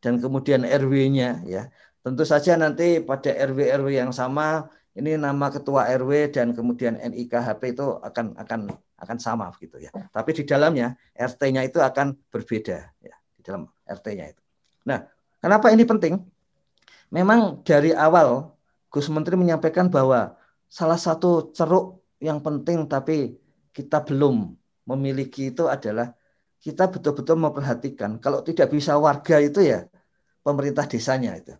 dan 0.00 0.18
kemudian 0.18 0.64
RW-nya 0.64 1.44
ya. 1.46 1.68
Tentu 2.00 2.24
saja 2.24 2.56
nanti 2.56 3.00
pada 3.04 3.28
RW-RW 3.28 3.92
yang 3.92 4.12
sama 4.12 4.72
ini 4.96 5.14
nama 5.14 5.52
ketua 5.54 5.86
RW 5.86 6.34
dan 6.34 6.50
kemudian 6.50 6.98
NIKHP 6.98 7.78
itu 7.78 7.86
akan 8.02 8.34
akan 8.34 8.60
akan 9.00 9.16
sama 9.22 9.48
begitu 9.54 9.78
ya. 9.86 9.92
Tapi 10.10 10.34
di 10.34 10.42
dalamnya 10.42 10.98
RT-nya 11.14 11.62
itu 11.62 11.78
akan 11.78 12.16
berbeda 12.28 12.90
ya 12.98 13.14
di 13.36 13.40
dalam 13.40 13.70
RT-nya 13.86 14.26
itu. 14.34 14.42
Nah, 14.88 15.06
kenapa 15.38 15.70
ini 15.70 15.86
penting? 15.86 16.18
Memang 17.14 17.62
dari 17.62 17.94
awal 17.94 18.50
Gus 18.90 19.06
Menteri 19.06 19.38
menyampaikan 19.38 19.86
bahwa 19.86 20.34
salah 20.66 20.98
satu 20.98 21.54
ceruk 21.54 22.02
yang 22.18 22.42
penting 22.42 22.86
tapi 22.86 23.38
kita 23.70 24.02
belum 24.02 24.54
memiliki 24.86 25.54
itu 25.54 25.70
adalah 25.70 26.14
kita 26.60 26.92
betul-betul 26.92 27.40
memperhatikan 27.40 28.20
kalau 28.20 28.44
tidak 28.44 28.68
bisa 28.68 28.92
warga 29.00 29.40
itu 29.40 29.64
ya 29.64 29.88
pemerintah 30.44 30.84
desanya 30.84 31.36
itu. 31.40 31.56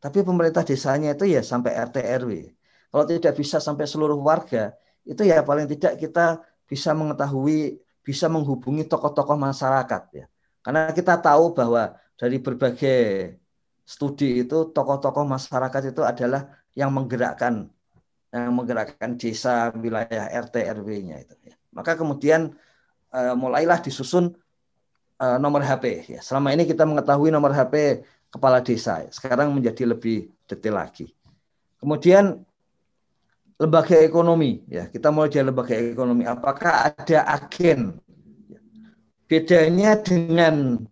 Tapi 0.00 0.20
pemerintah 0.20 0.60
desanya 0.60 1.16
itu 1.16 1.24
ya 1.24 1.40
sampai 1.40 1.72
RT 1.72 1.96
RW. 2.20 2.32
Kalau 2.92 3.04
tidak 3.08 3.34
bisa 3.40 3.56
sampai 3.56 3.88
seluruh 3.88 4.20
warga, 4.20 4.76
itu 5.08 5.24
ya 5.24 5.40
paling 5.40 5.64
tidak 5.64 5.96
kita 5.96 6.44
bisa 6.68 6.92
mengetahui, 6.92 7.80
bisa 8.04 8.28
menghubungi 8.28 8.84
tokoh-tokoh 8.84 9.34
masyarakat 9.40 10.02
ya. 10.12 10.26
Karena 10.60 10.92
kita 10.92 11.16
tahu 11.20 11.56
bahwa 11.56 11.96
dari 12.20 12.36
berbagai 12.36 13.00
studi 13.84 14.44
itu 14.44 14.68
tokoh-tokoh 14.72 15.24
masyarakat 15.24 15.92
itu 15.92 16.04
adalah 16.04 16.52
yang 16.76 16.92
menggerakkan 16.92 17.68
yang 18.34 18.50
menggerakkan 18.50 19.14
desa 19.14 19.70
wilayah 19.78 20.26
RT 20.26 20.54
RW-nya 20.82 21.16
itu 21.22 21.34
ya. 21.48 21.54
Maka 21.70 21.94
kemudian 21.94 22.52
mulailah 23.14 23.78
disusun 23.78 24.34
uh, 25.22 25.38
nomor 25.38 25.62
HP 25.62 26.10
ya. 26.10 26.20
Selama 26.20 26.50
ini 26.50 26.66
kita 26.66 26.82
mengetahui 26.82 27.30
nomor 27.30 27.54
HP 27.54 28.02
kepala 28.28 28.58
desa. 28.58 29.06
Sekarang 29.14 29.54
menjadi 29.54 29.86
lebih 29.86 30.30
detail 30.50 30.82
lagi. 30.82 31.14
Kemudian 31.78 32.42
lembaga 33.54 33.94
ekonomi 34.02 34.66
ya 34.66 34.90
kita 34.90 35.14
mulai 35.14 35.30
dari 35.30 35.46
lembaga 35.46 35.74
ekonomi 35.78 36.26
apakah 36.26 36.90
ada 36.90 37.18
agen 37.38 38.02
bedanya 39.30 39.94
dengan 40.02 40.82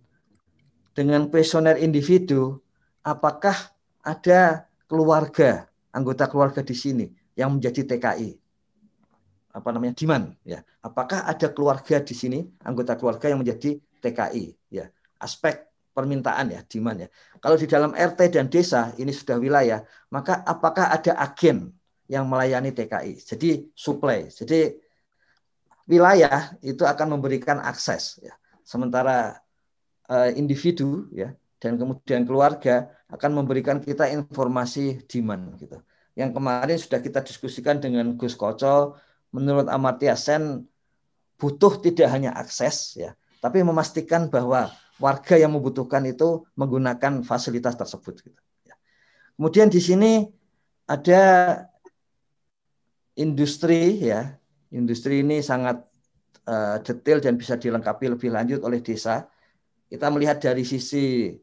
dengan 0.95 1.27
kuesioner 1.27 1.83
individu 1.83 2.63
apakah 3.03 3.55
ada 4.07 4.71
keluarga 4.87 5.67
anggota 5.91 6.31
keluarga 6.31 6.63
di 6.63 6.77
sini 6.77 7.07
yang 7.35 7.59
menjadi 7.59 7.83
TKI 7.83 8.39
apa 9.53 9.69
namanya 9.71 9.95
diman 9.95 10.33
ya. 10.43 10.65
Apakah 10.81 11.29
ada 11.29 11.53
keluarga 11.53 12.01
di 12.01 12.17
sini 12.17 12.41
anggota 12.65 12.97
keluarga 12.97 13.29
yang 13.29 13.45
menjadi 13.45 13.77
TKI 14.01 14.73
ya. 14.73 14.89
Aspek 15.21 15.69
permintaan 15.93 16.57
ya 16.57 16.61
diman 16.65 17.07
ya. 17.07 17.09
Kalau 17.39 17.61
di 17.61 17.69
dalam 17.69 17.93
RT 17.93 18.33
dan 18.33 18.49
desa 18.49 18.97
ini 18.97 19.13
sudah 19.13 19.37
wilayah 19.37 19.85
maka 20.09 20.41
apakah 20.43 20.89
ada 20.89 21.15
agen 21.21 21.71
yang 22.09 22.25
melayani 22.25 22.73
TKI 22.73 23.21
jadi 23.21 23.69
supply. 23.77 24.33
Jadi 24.33 24.73
wilayah 25.85 26.57
itu 26.65 26.83
akan 26.83 27.21
memberikan 27.21 27.61
akses 27.61 28.19
ya. 28.25 28.33
Sementara 28.65 29.37
uh, 30.09 30.31
individu 30.33 31.13
ya 31.13 31.37
dan 31.63 31.79
kemudian 31.79 32.27
keluarga 32.27 32.91
akan 33.13 33.45
memberikan 33.45 33.79
kita 33.79 34.09
informasi 34.11 35.05
diman 35.07 35.55
gitu. 35.61 35.79
Yang 36.17 36.31
kemarin 36.37 36.77
sudah 36.77 37.01
kita 37.01 37.21
diskusikan 37.25 37.81
dengan 37.81 38.17
Gus 38.19 38.37
Koco 38.37 38.97
menurut 39.33 39.67
Amartya 39.67 40.15
Sen 40.15 40.69
butuh 41.41 41.81
tidak 41.83 42.07
hanya 42.13 42.37
akses 42.39 42.95
ya, 42.95 43.17
tapi 43.43 43.65
memastikan 43.65 44.31
bahwa 44.31 44.71
warga 45.03 45.35
yang 45.35 45.51
membutuhkan 45.51 46.07
itu 46.07 46.47
menggunakan 46.55 47.27
fasilitas 47.27 47.75
tersebut. 47.75 48.23
Gitu, 48.23 48.41
ya. 48.63 48.79
Kemudian 49.35 49.67
di 49.67 49.83
sini 49.83 50.31
ada 50.87 51.23
industri 53.19 54.07
ya, 54.07 54.39
industri 54.71 55.27
ini 55.27 55.43
sangat 55.43 55.83
uh, 56.47 56.79
detail 56.85 57.19
dan 57.19 57.35
bisa 57.35 57.59
dilengkapi 57.59 58.07
lebih 58.13 58.31
lanjut 58.31 58.63
oleh 58.63 58.79
desa. 58.79 59.27
Kita 59.91 60.09
melihat 60.09 60.39
dari 60.39 60.63
sisi 60.63 61.35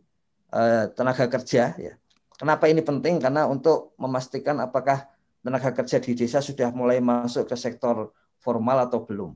uh, 0.55 0.89
tenaga 0.95 1.27
kerja 1.27 1.75
ya. 1.75 1.93
Kenapa 2.39 2.71
ini 2.71 2.79
penting? 2.79 3.19
Karena 3.19 3.51
untuk 3.51 3.91
memastikan 3.99 4.63
apakah 4.63 5.11
tenaga 5.49 5.73
kerja 5.73 5.97
di 5.97 6.13
desa 6.13 6.45
sudah 6.45 6.69
mulai 6.69 7.01
masuk 7.01 7.49
ke 7.49 7.57
sektor 7.57 8.13
formal 8.37 8.85
atau 8.85 9.01
belum. 9.01 9.33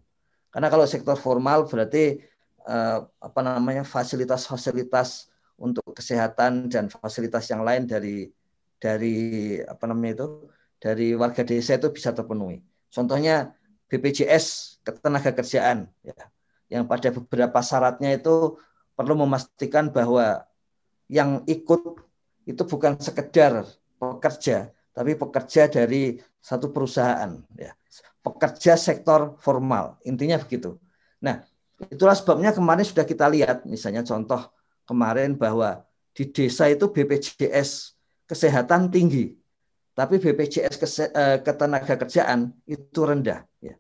Karena 0.54 0.70
kalau 0.70 0.86
sektor 0.86 1.18
formal 1.18 1.66
berarti 1.66 2.22
eh, 2.70 3.00
apa 3.02 3.40
namanya 3.42 3.82
fasilitas-fasilitas 3.82 5.34
untuk 5.58 5.98
kesehatan 5.98 6.70
dan 6.70 6.94
fasilitas 6.94 7.50
yang 7.50 7.66
lain 7.66 7.90
dari 7.90 8.30
dari 8.78 9.18
apa 9.66 9.90
namanya 9.90 10.22
itu 10.22 10.28
dari 10.78 11.18
warga 11.18 11.42
desa 11.42 11.82
itu 11.82 11.90
bisa 11.90 12.14
terpenuhi. 12.14 12.62
Contohnya 12.94 13.58
BPJS 13.90 14.78
ketenaga 14.86 15.34
kerjaan 15.34 15.90
ya, 16.06 16.14
yang 16.70 16.86
pada 16.86 17.10
beberapa 17.10 17.58
syaratnya 17.66 18.14
itu 18.14 18.62
perlu 18.94 19.18
memastikan 19.18 19.90
bahwa 19.90 20.46
yang 21.10 21.42
ikut 21.50 21.98
itu 22.46 22.62
bukan 22.70 23.02
sekedar 23.02 23.66
pekerja 23.98 24.70
tapi 24.94 25.18
pekerja 25.18 25.68
dari 25.68 26.22
satu 26.38 26.70
perusahaan 26.70 27.34
ya. 27.58 27.74
Pekerja 28.24 28.80
sektor 28.80 29.36
formal 29.42 30.00
intinya 30.08 30.40
begitu. 30.40 30.80
Nah 31.20 31.44
itulah 31.92 32.16
sebabnya 32.16 32.56
kemarin 32.56 32.86
sudah 32.88 33.04
kita 33.04 33.28
lihat 33.28 33.68
misalnya 33.68 34.06
contoh 34.06 34.40
kemarin 34.88 35.36
bahwa 35.36 35.84
di 36.16 36.30
desa 36.30 36.70
itu 36.72 36.88
BPJS 36.88 37.98
kesehatan 38.30 38.88
tinggi 38.94 39.36
tapi 39.94 40.22
BPJS 40.22 40.78
eh, 41.12 41.38
ketenaga 41.44 42.00
kerjaan 42.00 42.54
itu 42.70 43.02
rendah 43.04 43.44
ya. 43.60 43.76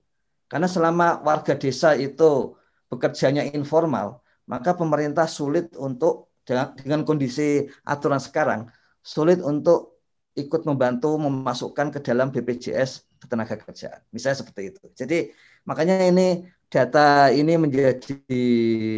Karena 0.51 0.67
selama 0.67 1.23
warga 1.23 1.55
desa 1.55 1.95
itu 1.95 2.57
bekerjanya 2.91 3.47
informal 3.55 4.19
maka 4.43 4.75
pemerintah 4.75 5.23
sulit 5.29 5.71
untuk 5.79 6.35
dengan 6.43 7.07
kondisi 7.07 7.63
aturan 7.87 8.19
sekarang 8.19 8.67
sulit 8.99 9.39
untuk 9.39 9.92
ikut 10.33 10.65
membantu 10.65 11.13
memasukkan 11.21 11.93
ke 11.93 11.99
dalam 12.01 12.33
BPJS 12.33 13.05
ketenaga 13.21 13.55
kerjaan. 13.55 14.01
Misalnya 14.09 14.41
seperti 14.41 14.61
itu. 14.73 14.83
Jadi 14.97 15.19
makanya 15.63 16.01
ini 16.09 16.49
data 16.67 17.29
ini 17.29 17.53
menjadi 17.55 18.17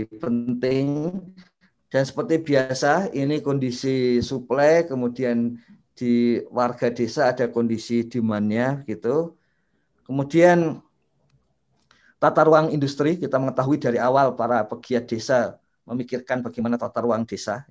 penting 0.08 1.12
dan 1.92 2.04
seperti 2.08 2.40
biasa 2.40 3.12
ini 3.12 3.44
kondisi 3.44 4.24
suplai 4.24 4.88
kemudian 4.88 5.60
di 5.96 6.44
warga 6.52 6.92
desa 6.92 7.32
ada 7.32 7.52
kondisi 7.52 8.08
demandnya 8.08 8.84
gitu. 8.88 9.36
Kemudian 10.08 10.80
tata 12.20 12.42
ruang 12.48 12.72
industri 12.72 13.20
kita 13.20 13.36
mengetahui 13.36 13.80
dari 13.80 14.00
awal 14.00 14.36
para 14.40 14.64
pegiat 14.64 15.08
desa 15.08 15.60
memikirkan 15.84 16.42
bagaimana 16.42 16.80
tata 16.80 17.04
ruang 17.04 17.28
desa. 17.28 17.68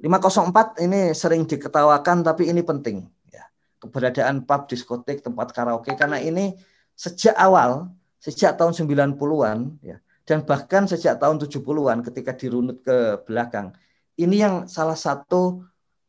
504 0.00 0.80
ini 0.80 1.12
sering 1.12 1.44
diketawakan 1.44 2.24
tapi 2.24 2.48
ini 2.48 2.64
penting 2.64 3.04
ya. 3.28 3.44
Keberadaan 3.80 4.48
pub, 4.48 4.64
diskotik, 4.68 5.20
tempat 5.20 5.52
karaoke 5.52 5.92
karena 5.96 6.16
ini 6.20 6.56
sejak 6.96 7.36
awal, 7.36 7.92
sejak 8.20 8.56
tahun 8.56 8.72
90-an 8.72 9.80
ya 9.84 10.00
dan 10.30 10.46
bahkan 10.46 10.86
sejak 10.86 11.18
tahun 11.18 11.42
70-an 11.42 12.06
ketika 12.06 12.32
dirunut 12.38 12.86
ke 12.86 13.18
belakang. 13.26 13.74
Ini 14.14 14.36
yang 14.36 14.54
salah 14.70 14.94
satu 14.94 15.64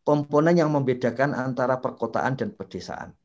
komponen 0.06 0.54
yang 0.54 0.70
membedakan 0.70 1.34
antara 1.34 1.82
perkotaan 1.82 2.38
dan 2.38 2.54
pedesaan. 2.54 3.18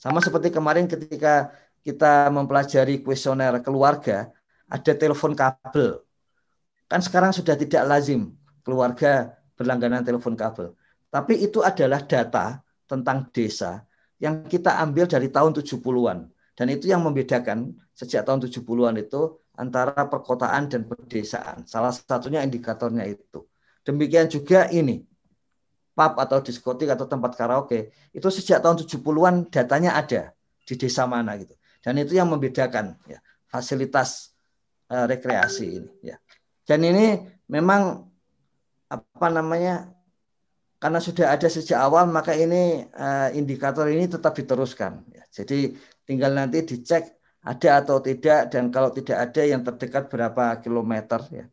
Sama 0.00 0.24
seperti 0.24 0.48
kemarin 0.48 0.88
ketika 0.88 1.52
kita 1.84 2.32
mempelajari 2.32 3.04
kuesioner 3.04 3.60
keluarga, 3.60 4.32
ada 4.64 4.92
telepon 4.96 5.36
kabel. 5.36 6.00
Kan 6.88 7.04
sekarang 7.04 7.36
sudah 7.36 7.52
tidak 7.58 7.84
lazim 7.84 8.32
keluarga 8.64 9.39
berlangganan 9.60 10.00
telepon 10.00 10.32
kabel. 10.32 10.72
Tapi 11.12 11.44
itu 11.44 11.60
adalah 11.60 12.00
data 12.08 12.64
tentang 12.88 13.28
desa 13.28 13.84
yang 14.16 14.48
kita 14.48 14.80
ambil 14.80 15.04
dari 15.04 15.28
tahun 15.28 15.52
70-an. 15.52 16.32
Dan 16.56 16.66
itu 16.72 16.88
yang 16.88 17.04
membedakan 17.04 17.76
sejak 17.92 18.24
tahun 18.24 18.48
70-an 18.48 18.96
itu 18.96 19.36
antara 19.60 20.08
perkotaan 20.08 20.72
dan 20.72 20.88
pedesaan. 20.88 21.68
Salah 21.68 21.92
satunya 21.92 22.40
indikatornya 22.40 23.04
itu. 23.04 23.44
Demikian 23.84 24.28
juga 24.28 24.68
ini, 24.72 25.04
pub 25.92 26.12
atau 26.16 26.40
diskotik 26.40 26.88
atau 26.88 27.04
tempat 27.04 27.36
karaoke, 27.36 27.92
itu 28.16 28.28
sejak 28.32 28.64
tahun 28.64 28.80
70-an 28.80 29.52
datanya 29.52 29.96
ada 30.00 30.32
di 30.64 30.74
desa 30.76 31.04
mana 31.04 31.36
gitu. 31.36 31.52
Dan 31.80 31.96
itu 32.00 32.16
yang 32.16 32.28
membedakan 32.28 32.96
ya, 33.08 33.20
fasilitas 33.48 34.36
uh, 34.92 35.08
rekreasi 35.08 35.80
ini 35.80 35.92
ya. 36.12 36.16
Dan 36.64 36.84
ini 36.84 37.24
memang 37.48 38.09
apa 38.90 39.26
namanya 39.30 39.94
karena 40.82 40.98
sudah 40.98 41.36
ada 41.36 41.46
sejak 41.46 41.78
awal 41.78 42.08
maka 42.08 42.32
ini 42.34 42.88
uh, 42.96 43.28
indikator 43.36 43.86
ini 43.86 44.08
tetap 44.08 44.32
diteruskan. 44.32 45.04
Ya. 45.12 45.22
Jadi 45.30 45.76
tinggal 46.08 46.32
nanti 46.34 46.64
dicek 46.64 47.20
ada 47.44 47.84
atau 47.84 48.00
tidak 48.00 48.48
dan 48.52 48.72
kalau 48.72 48.88
tidak 48.92 49.30
ada 49.30 49.42
yang 49.44 49.60
terdekat 49.60 50.08
berapa 50.08 50.56
kilometer 50.64 51.20
ya. 51.30 51.44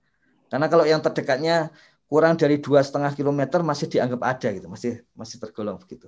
Karena 0.48 0.72
kalau 0.72 0.88
yang 0.88 1.04
terdekatnya 1.04 1.76
kurang 2.08 2.40
dari 2.40 2.64
dua 2.64 2.80
setengah 2.80 3.12
kilometer 3.12 3.60
masih 3.68 3.92
dianggap 3.92 4.22
ada 4.24 4.48
gitu, 4.56 4.68
masih 4.72 5.04
masih 5.12 5.38
tergolong 5.44 5.76
begitu. 5.76 6.08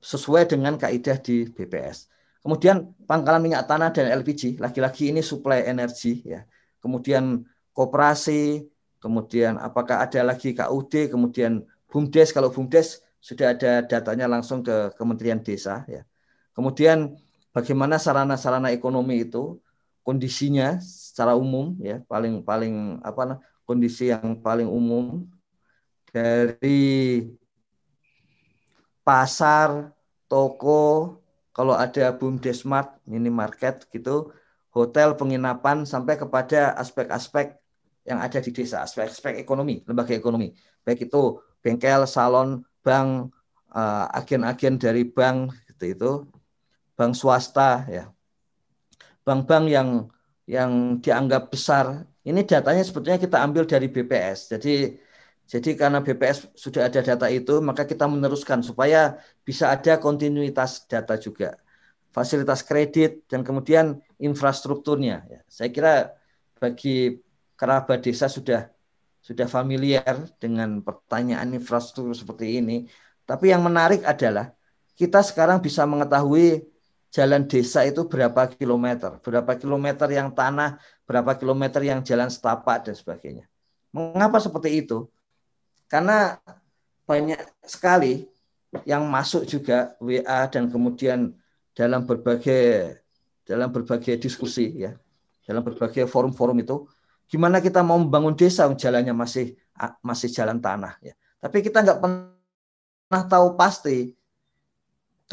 Sesuai 0.00 0.48
dengan 0.48 0.80
kaidah 0.80 1.20
di 1.20 1.46
BPS. 1.52 2.08
Kemudian 2.42 2.96
pangkalan 3.06 3.44
minyak 3.44 3.68
tanah 3.68 3.94
dan 3.94 4.10
LPG, 4.18 4.58
lagi-lagi 4.58 5.12
ini 5.14 5.20
suplai 5.20 5.68
energi 5.68 6.24
ya. 6.26 6.42
Kemudian 6.82 7.44
koperasi, 7.70 8.71
kemudian 9.02 9.58
apakah 9.58 10.06
ada 10.06 10.22
lagi 10.22 10.54
KUD, 10.54 11.10
kemudian 11.10 11.66
BUMDes, 11.90 12.30
kalau 12.30 12.54
BUMDes 12.54 13.02
sudah 13.18 13.52
ada 13.52 13.82
datanya 13.82 14.30
langsung 14.30 14.62
ke 14.62 14.94
Kementerian 14.94 15.42
Desa 15.42 15.82
ya. 15.90 16.06
Kemudian 16.54 17.18
bagaimana 17.50 17.98
sarana-sarana 17.98 18.70
ekonomi 18.70 19.26
itu 19.26 19.58
kondisinya 20.06 20.78
secara 20.78 21.34
umum 21.34 21.74
ya, 21.82 22.00
paling 22.06 22.46
paling 22.46 23.02
apa 23.02 23.42
kondisi 23.66 24.14
yang 24.14 24.38
paling 24.38 24.70
umum 24.70 25.26
dari 26.12 27.24
pasar, 29.02 29.90
toko, 30.30 31.18
kalau 31.50 31.74
ada 31.76 32.10
BUMDesmart, 32.14 33.02
minimarket 33.06 33.86
gitu, 33.90 34.30
hotel, 34.72 35.14
penginapan 35.18 35.84
sampai 35.84 36.16
kepada 36.16 36.72
aspek-aspek 36.78 37.61
yang 38.02 38.18
ada 38.18 38.38
di 38.42 38.50
desa, 38.50 38.82
aspek-aspek 38.82 39.38
ekonomi, 39.38 39.82
lembaga 39.86 40.14
ekonomi, 40.14 40.50
baik 40.82 41.06
itu 41.06 41.38
bengkel, 41.62 42.02
salon, 42.10 42.66
bank, 42.82 43.30
uh, 43.70 44.10
agen-agen 44.10 44.74
dari 44.78 45.06
bank 45.06 45.54
gitu 45.70 45.84
itu, 45.94 46.10
bank 46.98 47.14
swasta 47.14 47.86
ya, 47.86 48.10
bank-bank 49.22 49.64
yang 49.70 49.88
yang 50.50 50.98
dianggap 50.98 51.48
besar. 51.54 52.04
Ini 52.22 52.42
datanya 52.46 52.82
sebetulnya 52.82 53.18
kita 53.18 53.38
ambil 53.42 53.66
dari 53.66 53.86
BPS. 53.90 54.54
Jadi 54.58 54.98
Jadi 55.42 55.76
karena 55.76 56.00
BPS 56.00 56.54
sudah 56.56 56.88
ada 56.88 57.02
data 57.04 57.26
itu, 57.28 57.60
maka 57.60 57.84
kita 57.84 58.08
meneruskan 58.08 58.64
supaya 58.64 59.20
bisa 59.44 59.68
ada 59.74 60.00
kontinuitas 60.00 60.86
data 60.88 61.18
juga. 61.20 61.58
Fasilitas 62.14 62.64
kredit 62.64 63.28
dan 63.28 63.44
kemudian 63.44 64.00
infrastrukturnya. 64.16 65.26
Ya, 65.28 65.40
saya 65.50 65.68
kira 65.68 66.16
bagi 66.56 67.20
kerabat 67.62 68.02
desa 68.02 68.26
sudah 68.26 68.66
sudah 69.22 69.46
familiar 69.46 70.26
dengan 70.42 70.82
pertanyaan 70.82 71.54
infrastruktur 71.54 72.10
seperti 72.10 72.58
ini. 72.58 72.90
Tapi 73.22 73.54
yang 73.54 73.62
menarik 73.62 74.02
adalah 74.02 74.50
kita 74.98 75.22
sekarang 75.22 75.62
bisa 75.62 75.86
mengetahui 75.86 76.66
jalan 77.14 77.46
desa 77.46 77.86
itu 77.86 78.02
berapa 78.10 78.50
kilometer, 78.50 79.22
berapa 79.22 79.54
kilometer 79.54 80.10
yang 80.10 80.34
tanah, 80.34 80.82
berapa 81.06 81.38
kilometer 81.38 81.86
yang 81.86 82.02
jalan 82.02 82.26
setapak 82.26 82.82
dan 82.82 82.98
sebagainya. 82.98 83.46
Mengapa 83.94 84.42
seperti 84.42 84.82
itu? 84.82 85.06
Karena 85.86 86.42
banyak 87.06 87.62
sekali 87.62 88.26
yang 88.82 89.06
masuk 89.06 89.46
juga 89.46 89.94
WA 90.02 90.50
dan 90.50 90.66
kemudian 90.66 91.30
dalam 91.78 92.02
berbagai 92.10 92.98
dalam 93.46 93.70
berbagai 93.70 94.18
diskusi 94.18 94.82
ya, 94.82 94.98
dalam 95.46 95.62
berbagai 95.62 96.10
forum-forum 96.10 96.58
itu 96.58 96.90
gimana 97.32 97.64
kita 97.64 97.80
mau 97.80 97.96
membangun 97.96 98.36
desa 98.36 98.68
jalannya 98.68 99.16
masih 99.16 99.56
masih 100.04 100.28
jalan 100.28 100.60
tanah 100.60 101.00
ya. 101.00 101.16
Tapi 101.40 101.64
kita 101.64 101.80
nggak 101.80 102.04
pernah 102.04 103.24
tahu 103.24 103.56
pasti 103.56 104.12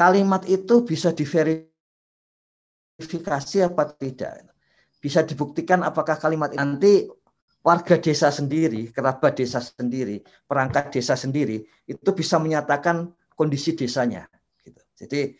kalimat 0.00 0.48
itu 0.48 0.80
bisa 0.80 1.12
diverifikasi 1.12 1.68
apa 3.68 3.92
tidak. 4.00 4.48
Bisa 4.96 5.20
dibuktikan 5.20 5.84
apakah 5.84 6.16
kalimat 6.16 6.56
nanti 6.56 7.04
warga 7.60 8.00
desa 8.00 8.32
sendiri, 8.32 8.88
kerabat 8.88 9.36
desa 9.36 9.60
sendiri, 9.60 10.24
perangkat 10.48 10.96
desa 10.96 11.20
sendiri 11.20 11.60
itu 11.84 12.10
bisa 12.16 12.40
menyatakan 12.40 13.12
kondisi 13.36 13.76
desanya. 13.76 14.24
Gitu. 14.64 14.80
Jadi 15.04 15.36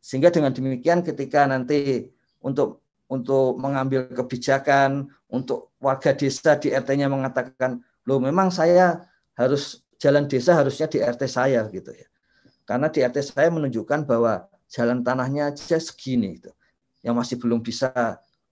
sehingga 0.00 0.32
dengan 0.32 0.56
demikian 0.56 1.04
ketika 1.04 1.44
nanti 1.44 2.08
untuk 2.40 2.87
untuk 3.08 3.56
mengambil 3.56 4.08
kebijakan 4.12 5.08
untuk 5.32 5.72
warga 5.80 6.12
desa 6.12 6.56
di 6.60 6.72
RT-nya 6.72 7.08
mengatakan, 7.08 7.80
loh 8.04 8.20
memang 8.20 8.52
saya 8.52 9.08
harus 9.36 9.84
jalan 9.96 10.28
desa 10.28 10.56
harusnya 10.56 10.86
di 10.88 11.00
RT 11.00 11.22
saya 11.28 11.64
gitu 11.68 11.90
ya. 11.92 12.06
Karena 12.68 12.92
di 12.92 13.00
RT 13.00 13.32
saya 13.32 13.48
menunjukkan 13.48 14.04
bahwa 14.04 14.46
jalan 14.68 15.00
tanahnya 15.00 15.52
aja 15.52 15.80
segini 15.80 16.36
gitu. 16.36 16.52
Yang 17.00 17.14
masih 17.16 17.36
belum 17.40 17.60
bisa 17.64 17.90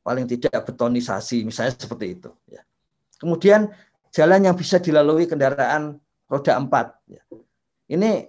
paling 0.01 0.25
tidak 0.25 0.64
betonisasi 0.64 1.42
misalnya 1.45 1.75
seperti 1.77 2.16
itu 2.16 2.31
ya. 2.49 2.62
Kemudian 3.19 3.69
jalan 4.12 4.40
yang 4.49 4.57
bisa 4.57 4.81
dilalui 4.81 5.29
kendaraan 5.29 6.01
roda 6.31 6.57
empat. 6.57 6.97
Ya. 7.11 7.23
Ini 7.90 8.29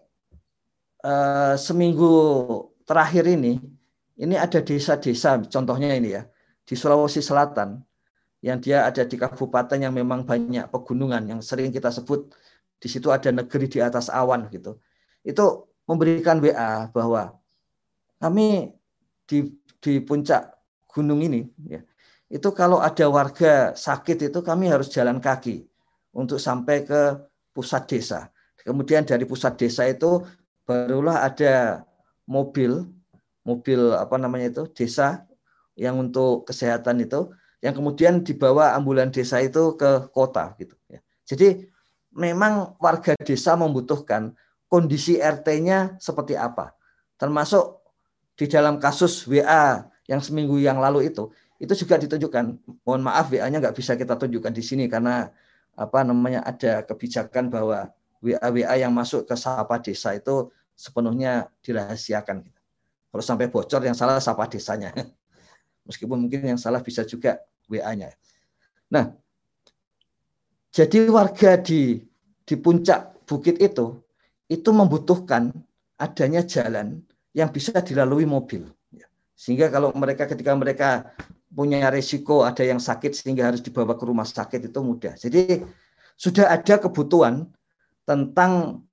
uh, 1.04 1.56
seminggu 1.56 2.14
terakhir 2.88 3.28
ini, 3.28 3.60
ini 4.18 4.36
ada 4.36 4.60
desa-desa, 4.62 5.38
contohnya 5.46 5.94
ini 5.94 6.18
ya, 6.18 6.26
di 6.66 6.74
Sulawesi 6.74 7.22
Selatan, 7.22 7.80
yang 8.42 8.58
dia 8.62 8.86
ada 8.86 9.06
di 9.06 9.18
kabupaten 9.18 9.78
yang 9.78 9.94
memang 9.94 10.26
banyak 10.26 10.70
pegunungan, 10.70 11.26
yang 11.26 11.40
sering 11.42 11.70
kita 11.74 11.90
sebut 11.94 12.34
di 12.78 12.88
situ 12.90 13.10
ada 13.10 13.34
negeri 13.34 13.66
di 13.66 13.80
atas 13.82 14.10
awan 14.14 14.50
gitu. 14.54 14.78
Itu 15.26 15.74
memberikan 15.90 16.38
WA 16.38 16.90
bahwa 16.94 17.38
kami 18.22 18.74
di 19.26 19.54
di 19.78 20.02
puncak 20.02 20.54
gunung 20.90 21.22
ini 21.22 21.46
ya, 21.66 21.82
itu 22.30 22.50
kalau 22.54 22.82
ada 22.82 23.06
warga 23.10 23.74
sakit 23.78 24.34
itu 24.34 24.40
kami 24.42 24.70
harus 24.70 24.90
jalan 24.90 25.22
kaki 25.22 25.66
untuk 26.14 26.42
sampai 26.42 26.86
ke 26.86 27.22
pusat 27.54 27.86
desa. 27.90 28.34
Kemudian 28.62 29.06
dari 29.08 29.24
pusat 29.24 29.56
desa 29.56 29.88
itu 29.88 30.26
barulah 30.68 31.24
ada 31.24 31.86
mobil, 32.28 32.84
mobil 33.48 33.96
apa 33.96 34.20
namanya 34.20 34.52
itu 34.52 34.64
desa 34.76 35.24
yang 35.80 35.96
untuk 35.96 36.44
kesehatan 36.44 37.00
itu, 37.00 37.32
yang 37.64 37.72
kemudian 37.72 38.20
dibawa 38.20 38.76
ambulan 38.76 39.08
desa 39.08 39.40
itu 39.40 39.80
ke 39.80 40.12
kota 40.12 40.52
gitu. 40.60 40.76
Ya. 40.92 41.00
Jadi 41.24 41.72
memang 42.12 42.76
warga 42.84 43.16
desa 43.24 43.56
membutuhkan 43.56 44.36
kondisi 44.68 45.16
RT-nya 45.24 45.96
seperti 46.04 46.36
apa, 46.36 46.76
termasuk 47.16 47.80
di 48.36 48.52
dalam 48.52 48.84
kasus 48.84 49.24
WA 49.24 49.88
yang 50.12 50.20
seminggu 50.20 50.60
yang 50.60 50.84
lalu 50.84 51.08
itu 51.08 51.32
itu 51.58 51.74
juga 51.74 51.98
ditunjukkan. 51.98 52.46
Mohon 52.86 53.02
maaf 53.02 53.34
WA-nya 53.34 53.58
nggak 53.58 53.76
bisa 53.78 53.98
kita 53.98 54.14
tunjukkan 54.14 54.54
di 54.54 54.62
sini 54.62 54.86
karena 54.86 55.30
apa 55.78 56.02
namanya 56.06 56.46
ada 56.46 56.86
kebijakan 56.86 57.50
bahwa 57.50 57.90
WA-WA 58.22 58.82
yang 58.82 58.94
masuk 58.94 59.30
ke 59.30 59.38
sapa 59.38 59.78
desa 59.82 60.14
itu 60.18 60.50
sepenuhnya 60.74 61.50
dirahasiakan. 61.62 62.46
Kalau 63.08 63.24
sampai 63.24 63.48
bocor 63.48 63.82
yang 63.84 63.96
salah 63.96 64.20
sapa 64.20 64.46
desanya. 64.52 64.92
Meskipun 65.88 66.28
mungkin 66.28 66.44
yang 66.44 66.60
salah 66.60 66.84
bisa 66.84 67.08
juga 67.08 67.40
WA-nya. 67.72 68.12
Nah, 68.92 69.16
jadi 70.72 71.08
warga 71.08 71.56
di 71.60 72.04
di 72.48 72.56
puncak 72.56 73.28
bukit 73.28 73.60
itu 73.60 74.00
itu 74.48 74.70
membutuhkan 74.72 75.52
adanya 76.00 76.44
jalan 76.44 77.04
yang 77.36 77.52
bisa 77.52 77.76
dilalui 77.84 78.24
mobil. 78.24 78.68
Sehingga 79.38 79.70
kalau 79.70 79.92
mereka 79.94 80.26
ketika 80.26 80.56
mereka 80.56 80.90
punya 81.52 81.88
resiko 81.90 82.44
ada 82.44 82.64
yang 82.64 82.80
sakit 82.80 83.16
sehingga 83.16 83.48
harus 83.48 83.64
dibawa 83.64 83.96
ke 83.96 84.04
rumah 84.04 84.28
sakit 84.28 84.72
itu 84.72 84.80
mudah. 84.84 85.16
Jadi 85.16 85.64
sudah 86.18 86.50
ada 86.50 86.76
kebutuhan 86.82 87.48
tentang 88.08 88.84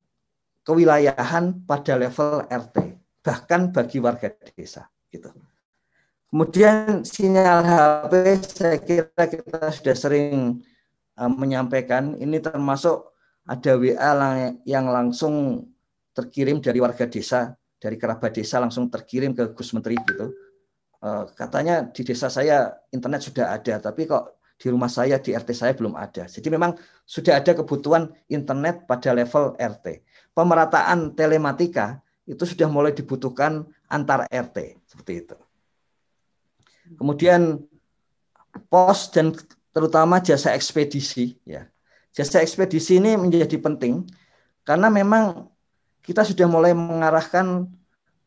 kewilayahan 0.66 1.64
pada 1.64 1.96
level 1.96 2.44
RT 2.48 3.04
bahkan 3.24 3.72
bagi 3.72 3.98
warga 3.98 4.28
desa 4.52 4.84
gitu. 5.08 5.32
Kemudian 6.28 7.06
sinyal 7.06 7.64
HP 7.64 8.12
saya 8.44 8.78
kira 8.78 9.22
kita 9.24 9.72
sudah 9.72 9.96
sering 9.96 10.60
uh, 11.16 11.30
menyampaikan 11.32 12.12
ini 12.20 12.42
termasuk 12.42 13.16
ada 13.48 13.80
WA 13.80 14.12
yang 14.68 14.92
langsung 14.92 15.66
terkirim 16.12 16.60
dari 16.60 16.78
warga 16.84 17.08
desa 17.08 17.56
dari 17.80 17.96
kerabat 17.96 18.37
desa 18.37 18.60
langsung 18.60 18.92
terkirim 18.92 19.32
ke 19.32 19.56
Gus 19.56 19.72
Menteri 19.72 19.96
gitu 20.04 20.32
Eh, 21.04 21.24
katanya 21.37 21.84
di 21.92 22.00
desa 22.00 22.32
saya 22.32 22.72
internet 22.88 23.20
sudah 23.28 23.52
ada, 23.52 23.76
tapi 23.76 24.08
kok 24.08 24.40
di 24.56 24.72
rumah 24.72 24.88
saya, 24.88 25.20
di 25.20 25.37
RT 25.37 25.52
saya 25.52 25.76
belum 25.76 25.92
ada. 26.00 26.24
Jadi 26.24 26.48
memang 26.48 26.80
sudah 27.04 27.44
ada 27.44 27.52
kebutuhan 27.52 28.08
internet 28.32 28.88
pada 28.88 29.12
level 29.12 29.52
RT. 29.60 30.00
Pemerataan 30.32 31.12
telematika 31.12 32.00
itu 32.24 32.44
sudah 32.44 32.68
mulai 32.68 32.92
dibutuhkan 32.96 33.68
antar 33.88 34.24
RT, 34.32 34.80
seperti 34.88 35.12
itu. 35.24 35.37
Kemudian 36.96 37.60
pos 38.68 39.12
dan 39.12 39.32
terutama 39.72 40.20
jasa 40.20 40.52
ekspedisi 40.52 41.37
ya. 41.44 41.68
Jasa 42.14 42.40
ekspedisi 42.40 43.02
ini 43.02 43.18
menjadi 43.18 43.58
penting 43.58 44.06
karena 44.62 44.87
memang 44.88 45.50
kita 46.04 46.22
sudah 46.22 46.46
mulai 46.46 46.70
mengarahkan 46.70 47.66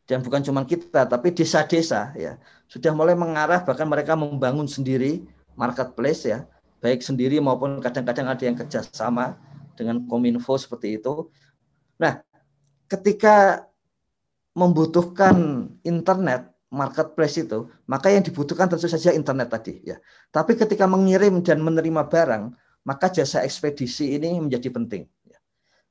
dan 0.08 0.18
bukan 0.24 0.40
cuma 0.40 0.64
kita 0.64 1.04
tapi 1.04 1.36
desa-desa 1.36 2.16
ya 2.16 2.40
sudah 2.64 2.96
mulai 2.96 3.12
mengarah 3.12 3.60
bahkan 3.60 3.84
mereka 3.84 4.16
membangun 4.16 4.64
sendiri 4.64 5.24
marketplace 5.52 6.24
ya 6.24 6.48
baik 6.80 7.04
sendiri 7.04 7.36
maupun 7.44 7.76
kadang-kadang 7.84 8.32
ada 8.32 8.42
yang 8.42 8.56
kerjasama 8.56 9.36
dengan 9.76 10.00
kominfo 10.08 10.56
seperti 10.56 10.96
itu 10.96 11.28
nah 12.00 12.24
ketika 12.88 13.67
membutuhkan 14.58 15.70
internet 15.86 16.50
marketplace 16.68 17.38
itu 17.38 17.70
maka 17.86 18.10
yang 18.10 18.26
dibutuhkan 18.26 18.66
tentu 18.66 18.90
saja 18.90 19.14
internet 19.14 19.48
tadi 19.54 19.78
ya 19.86 19.96
tapi 20.34 20.58
ketika 20.58 20.90
mengirim 20.90 21.40
dan 21.46 21.62
menerima 21.62 22.10
barang 22.10 22.50
maka 22.82 23.06
jasa 23.08 23.46
ekspedisi 23.46 24.18
ini 24.18 24.34
menjadi 24.36 24.68
penting 24.74 25.06
ya. 25.30 25.38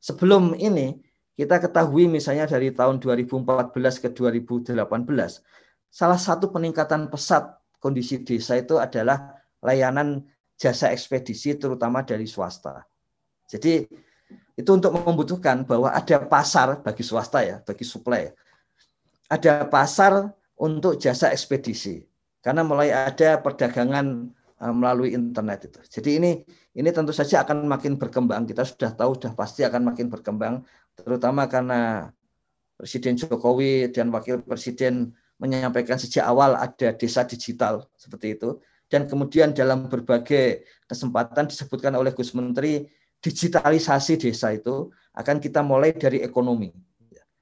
sebelum 0.03 0.53
ini 0.59 1.07
kita 1.37 1.61
ketahui 1.61 2.09
misalnya 2.09 2.49
dari 2.49 2.73
tahun 2.73 2.97
2014 2.97 3.69
ke 4.01 4.09
2018, 4.09 4.73
salah 5.85 6.17
satu 6.17 6.49
peningkatan 6.49 7.13
pesat 7.13 7.61
kondisi 7.77 8.25
desa 8.25 8.57
itu 8.57 8.81
adalah 8.81 9.37
layanan 9.61 10.25
jasa 10.57 10.89
ekspedisi 10.89 11.53
terutama 11.61 12.01
dari 12.01 12.25
swasta. 12.25 12.81
Jadi 13.45 13.85
itu 14.57 14.69
untuk 14.73 14.97
membutuhkan 14.97 15.61
bahwa 15.61 15.93
ada 15.93 16.25
pasar 16.25 16.81
bagi 16.81 17.05
swasta 17.05 17.45
ya, 17.45 17.61
bagi 17.61 17.85
suplai. 17.85 18.33
Ada 19.27 19.67
pasar 19.67 20.31
untuk 20.57 20.97
jasa 20.97 21.29
ekspedisi. 21.31 22.03
Karena 22.39 22.63
mulai 22.63 22.95
ada 22.95 23.43
perdagangan 23.43 24.31
eh, 24.63 24.73
melalui 24.73 25.11
internet 25.11 25.67
itu. 25.67 25.79
Jadi 25.99 26.09
ini 26.15 26.31
ini 26.77 26.89
tentu 26.93 27.11
saja 27.11 27.43
akan 27.43 27.67
makin 27.67 27.99
berkembang. 27.99 28.47
Kita 28.47 28.63
sudah 28.63 28.95
tahu 28.95 29.19
sudah 29.19 29.33
pasti 29.35 29.67
akan 29.67 29.93
makin 29.93 30.07
berkembang 30.07 30.63
terutama 30.97 31.45
karena 31.45 32.09
Presiden 32.77 33.17
Jokowi 33.17 33.89
dan 33.89 34.13
Wakil 34.13 34.45
Presiden 34.45 35.13
menyampaikan 35.41 35.97
sejak 35.97 36.25
awal 36.25 36.57
ada 36.57 36.93
desa 36.93 37.25
digital 37.25 37.85
seperti 37.97 38.37
itu 38.37 38.57
dan 38.89 39.05
kemudian 39.05 39.53
dalam 39.53 39.85
berbagai 39.89 40.65
kesempatan 40.89 41.49
disebutkan 41.49 41.93
oleh 41.93 42.13
Gus 42.13 42.33
Menteri 42.33 42.85
digitalisasi 43.21 44.17
desa 44.17 44.53
itu 44.53 44.89
akan 45.17 45.41
kita 45.41 45.65
mulai 45.65 45.93
dari 45.93 46.21
ekonomi. 46.21 46.69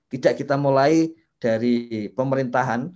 Tidak 0.08 0.34
kita 0.40 0.56
mulai 0.56 1.12
dari 1.40 2.08
pemerintahan, 2.12 2.90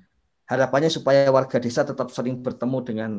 harapannya 0.49 0.89
supaya 0.89 1.29
warga 1.29 1.61
desa 1.61 1.85
tetap 1.85 2.09
sering 2.09 2.41
bertemu 2.41 2.77
dengan 2.81 3.11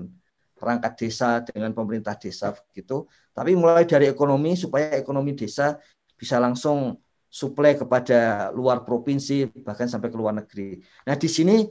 perangkat 0.61 0.93
desa, 1.01 1.41
dengan 1.41 1.73
pemerintah 1.73 2.19
desa 2.19 2.53
begitu. 2.53 3.09
Tapi 3.33 3.57
mulai 3.57 3.89
dari 3.89 4.11
ekonomi 4.11 4.59
supaya 4.59 4.93
ekonomi 4.99 5.33
desa 5.33 5.81
bisa 6.21 6.37
langsung 6.37 7.01
suplai 7.31 7.79
kepada 7.79 8.51
luar 8.53 8.83
provinsi 8.83 9.49
bahkan 9.63 9.87
sampai 9.87 10.11
ke 10.13 10.19
luar 10.19 10.37
negeri. 10.37 10.83
Nah 11.07 11.15
di 11.17 11.31
sini 11.31 11.65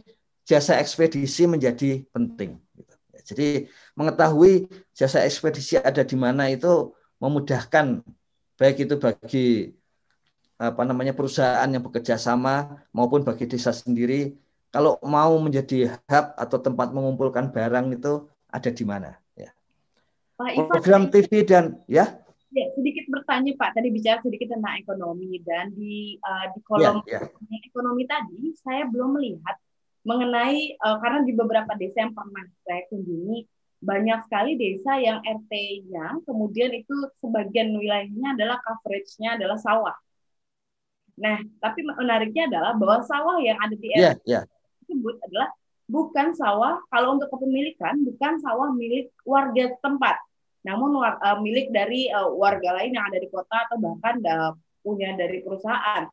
jasa 0.47 0.79
ekspedisi 0.81 1.45
menjadi 1.45 2.01
penting. 2.09 2.57
Jadi 3.21 3.69
mengetahui 3.93 4.65
jasa 4.95 5.21
ekspedisi 5.21 5.77
ada 5.77 6.01
di 6.01 6.17
mana 6.17 6.49
itu 6.49 6.95
memudahkan 7.21 8.01
baik 8.57 8.89
itu 8.89 8.95
bagi 8.97 9.47
apa 10.59 10.83
namanya 10.83 11.15
perusahaan 11.15 11.71
yang 11.71 11.79
bekerja 11.79 12.19
sama 12.19 12.83
maupun 12.91 13.23
bagi 13.23 13.47
desa 13.47 13.71
sendiri 13.71 14.35
kalau 14.69 14.99
mau 15.01 15.39
menjadi 15.39 15.95
hub 16.05 16.25
atau 16.35 16.57
tempat 16.59 16.91
mengumpulkan 16.91 17.49
barang 17.49 17.95
itu 17.95 18.27
ada 18.51 18.69
di 18.69 18.83
mana 18.83 19.15
ya. 19.33 19.49
Pak 20.35 20.51
Ivan, 20.51 20.67
program 20.67 21.03
TV 21.07 21.31
dan 21.47 21.79
ya 21.87 22.19
Ya, 22.49 22.65
sedikit 22.73 23.05
bertanya 23.13 23.53
Pak, 23.61 23.77
tadi 23.77 23.93
bicara 23.93 24.17
sedikit 24.25 24.49
tentang 24.49 24.73
ekonomi 24.81 25.37
dan 25.45 25.69
di 25.69 26.17
uh, 26.17 26.49
di 26.49 26.59
kolom 26.65 27.05
ya, 27.05 27.21
ya. 27.21 27.61
ekonomi 27.61 28.09
tadi 28.09 28.57
saya 28.57 28.89
belum 28.89 29.21
melihat 29.21 29.53
mengenai 30.01 30.73
uh, 30.81 30.97
karena 30.97 31.21
di 31.29 31.37
beberapa 31.37 31.77
desa 31.77 32.09
yang 32.09 32.13
pernah 32.17 32.41
saya 32.65 32.89
kunjungi 32.89 33.45
banyak 33.85 34.19
sekali 34.25 34.57
desa 34.57 34.97
yang 34.97 35.21
RT-nya 35.21 36.25
kemudian 36.25 36.73
itu 36.73 36.93
sebagian 37.21 37.69
wilayahnya 37.77 38.33
adalah 38.33 38.57
coverage-nya 38.65 39.37
adalah 39.37 39.61
sawah. 39.61 39.95
Nah, 41.19 41.37
tapi 41.59 41.83
menariknya 41.83 42.47
adalah 42.47 42.71
bahwa 42.79 43.03
sawah 43.03 43.37
yang 43.43 43.59
ada 43.59 43.75
di 43.75 43.91
yeah, 43.91 44.15
yeah. 44.23 44.43
tersebut 44.87 45.19
adalah 45.27 45.51
bukan 45.85 46.31
sawah 46.31 46.79
kalau 46.87 47.19
untuk 47.19 47.27
kepemilikan 47.27 47.99
bukan 48.07 48.39
sawah 48.39 48.71
milik 48.71 49.11
warga 49.27 49.75
setempat, 49.75 50.15
namun 50.63 50.95
uh, 50.95 51.37
milik 51.43 51.75
dari 51.75 52.07
uh, 52.07 52.31
warga 52.31 52.79
lain 52.79 52.95
yang 52.95 53.05
ada 53.11 53.19
di 53.19 53.27
kota 53.27 53.67
atau 53.67 53.77
bahkan 53.77 54.15
uh, 54.23 54.51
punya 54.79 55.13
dari 55.19 55.43
perusahaan. 55.43 56.07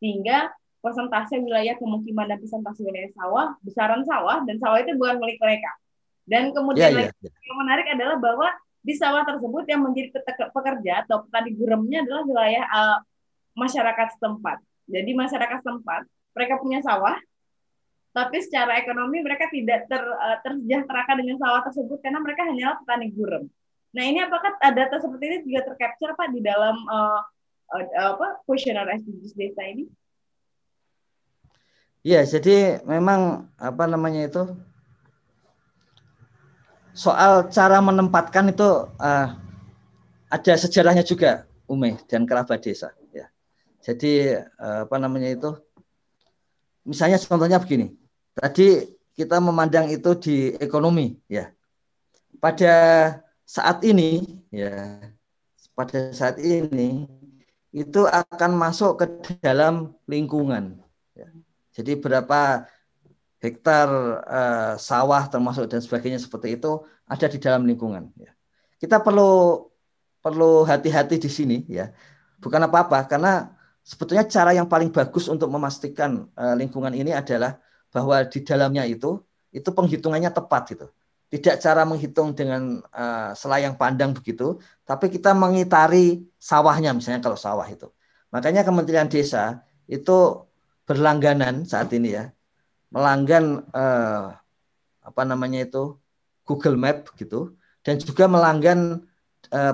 Sehingga 0.00 0.52
persentase 0.80 1.36
wilayah 1.36 1.76
pemukiman 1.76 2.28
dan 2.30 2.40
persentase 2.40 2.80
wilayah 2.80 3.12
sawah, 3.12 3.46
besaran 3.60 4.02
sawah 4.08 4.40
dan 4.48 4.56
sawah 4.56 4.80
itu 4.80 4.96
bukan 4.96 5.20
milik 5.20 5.36
mereka. 5.36 5.70
Dan 6.26 6.56
kemudian 6.56 6.96
yeah, 6.96 7.12
yeah, 7.12 7.28
yeah. 7.28 7.32
yang 7.44 7.58
menarik 7.60 7.86
adalah 7.92 8.16
bahwa 8.16 8.48
di 8.86 8.94
sawah 8.94 9.26
tersebut 9.26 9.66
yang 9.66 9.82
menjadi 9.82 10.14
pekerja 10.54 11.02
atau 11.02 11.26
petani 11.26 11.50
guremnya 11.58 12.06
adalah 12.06 12.22
wilayah 12.22 12.64
uh, 12.70 12.98
masyarakat 13.56 14.20
setempat. 14.20 14.60
Jadi 14.86 15.10
masyarakat 15.16 15.58
setempat 15.64 16.06
mereka 16.36 16.60
punya 16.60 16.84
sawah, 16.84 17.16
tapi 18.12 18.44
secara 18.44 18.78
ekonomi 18.78 19.24
mereka 19.24 19.48
tidak 19.48 19.88
ter, 19.88 20.00
uh, 20.00 20.38
tersejahterakan 20.44 21.16
dengan 21.24 21.36
sawah 21.40 21.64
tersebut 21.64 21.98
karena 22.04 22.20
mereka 22.20 22.44
hanyalah 22.44 22.76
petani 22.84 23.08
gurem. 23.10 23.44
Nah 23.96 24.04
ini 24.04 24.20
apakah 24.20 24.60
data 24.60 25.00
seperti 25.00 25.24
ini 25.24 25.36
juga 25.48 25.72
tercapture 25.72 26.12
pak 26.12 26.28
di 26.30 26.44
dalam 26.44 26.76
uh, 26.84 27.20
uh, 27.72 28.12
apa 28.12 28.44
SDGs 28.46 29.32
desa 29.32 29.64
ini? 29.64 29.88
Iya, 32.06 32.22
jadi 32.22 32.86
memang 32.86 33.50
apa 33.58 33.84
namanya 33.90 34.30
itu 34.30 34.42
soal 36.94 37.50
cara 37.50 37.82
menempatkan 37.82 38.54
itu 38.54 38.86
uh, 38.96 39.28
ada 40.30 40.54
sejarahnya 40.54 41.02
juga 41.02 41.44
Ume 41.66 41.98
dan 42.06 42.22
kerabat 42.30 42.62
desa. 42.62 42.94
Jadi 43.86 44.34
eh, 44.34 44.80
apa 44.82 44.96
namanya 44.98 45.30
itu? 45.30 45.50
Misalnya 46.82 47.22
contohnya 47.22 47.62
begini. 47.62 47.94
Tadi 48.34 48.82
kita 49.14 49.38
memandang 49.38 49.86
itu 49.86 50.10
di 50.18 50.36
ekonomi 50.58 51.14
ya. 51.30 51.54
Pada 52.42 52.74
saat 53.46 53.80
ini 53.86 54.42
ya 54.50 54.98
pada 55.78 56.10
saat 56.10 56.42
ini 56.42 57.06
itu 57.70 58.00
akan 58.08 58.52
masuk 58.58 58.98
ke 58.98 59.06
dalam 59.38 59.94
lingkungan. 60.10 60.82
Ya. 61.14 61.30
Jadi 61.78 61.94
berapa 61.94 62.66
hektar 63.38 63.88
uh, 64.26 64.72
sawah 64.80 65.30
termasuk 65.30 65.70
dan 65.70 65.78
sebagainya 65.78 66.18
seperti 66.18 66.58
itu 66.58 66.82
ada 67.06 67.26
di 67.30 67.38
dalam 67.38 67.62
lingkungan. 67.68 68.10
Ya. 68.18 68.34
Kita 68.82 68.98
perlu 68.98 69.62
perlu 70.18 70.66
hati-hati 70.66 71.22
di 71.22 71.30
sini 71.30 71.62
ya. 71.70 71.94
Bukan 72.42 72.60
apa-apa 72.66 73.06
karena 73.08 73.55
sebetulnya 73.86 74.26
cara 74.26 74.50
yang 74.50 74.66
paling 74.66 74.90
bagus 74.90 75.30
untuk 75.30 75.46
memastikan 75.46 76.26
uh, 76.34 76.58
lingkungan 76.58 76.90
ini 76.90 77.14
adalah 77.14 77.62
bahwa 77.94 78.26
di 78.26 78.42
dalamnya 78.42 78.82
itu 78.82 79.22
itu 79.54 79.70
penghitungannya 79.70 80.34
tepat 80.34 80.74
gitu. 80.74 80.86
Tidak 81.30 81.62
cara 81.62 81.86
menghitung 81.86 82.34
dengan 82.34 82.82
uh, 82.90 83.30
selayang 83.34 83.78
pandang 83.78 84.10
begitu, 84.14 84.58
tapi 84.82 85.10
kita 85.10 85.34
mengitari 85.34 86.26
sawahnya 86.38 86.90
misalnya 86.94 87.22
kalau 87.22 87.38
sawah 87.38 87.66
itu. 87.66 87.86
Makanya 88.34 88.66
Kementerian 88.66 89.06
Desa 89.06 89.62
itu 89.86 90.42
berlangganan 90.86 91.66
saat 91.66 91.90
ini 91.94 92.14
ya, 92.14 92.30
melanggan 92.90 93.62
uh, 93.74 94.34
apa 95.02 95.22
namanya 95.22 95.66
itu 95.66 95.98
Google 96.46 96.78
Map 96.78 97.10
gitu 97.18 97.58
dan 97.82 97.98
juga 97.98 98.30
melanggan 98.30 99.02
Eh, 99.02 99.15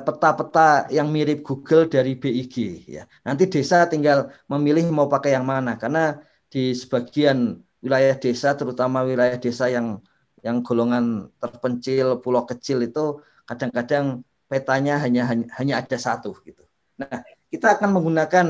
peta-peta 0.06 0.86
yang 0.92 1.08
mirip 1.08 1.42
Google 1.42 1.88
dari 1.88 2.12
BIG 2.14 2.56
ya. 2.86 3.04
Nanti 3.26 3.48
desa 3.48 3.88
tinggal 3.88 4.30
memilih 4.46 4.86
mau 4.92 5.08
pakai 5.08 5.34
yang 5.36 5.46
mana 5.48 5.80
karena 5.80 6.20
di 6.52 6.76
sebagian 6.76 7.58
wilayah 7.82 8.14
desa 8.14 8.54
terutama 8.54 9.02
wilayah 9.02 9.40
desa 9.40 9.66
yang 9.72 9.98
yang 10.42 10.60
golongan 10.60 11.30
terpencil, 11.38 12.18
pulau 12.18 12.42
kecil 12.44 12.82
itu 12.82 13.22
kadang-kadang 13.46 14.26
petanya 14.50 15.00
hanya 15.00 15.22
hanya 15.30 15.74
ada 15.80 15.96
satu 15.96 16.36
gitu. 16.44 16.62
Nah, 17.00 17.24
kita 17.48 17.78
akan 17.78 17.90
menggunakan 17.96 18.46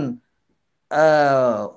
uh, 0.90 1.70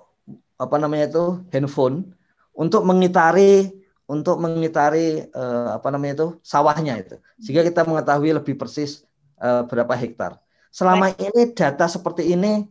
apa 0.55 0.75
namanya 0.79 1.05
itu 1.11 1.25
handphone 1.51 2.15
untuk 2.55 2.81
mengitari 2.87 3.69
untuk 4.05 4.37
mengitari 4.37 5.25
uh, 5.33 5.77
apa 5.77 5.87
namanya 5.89 6.13
itu 6.23 6.27
sawahnya 6.45 7.01
itu 7.01 7.15
sehingga 7.41 7.65
kita 7.65 7.85
mengetahui 7.85 8.37
lebih 8.37 8.55
persis 8.55 9.04
berapa 9.39 9.93
hektar. 9.95 10.39
Selama 10.71 11.11
ini 11.15 11.55
data 11.55 11.87
seperti 11.87 12.35
ini 12.35 12.67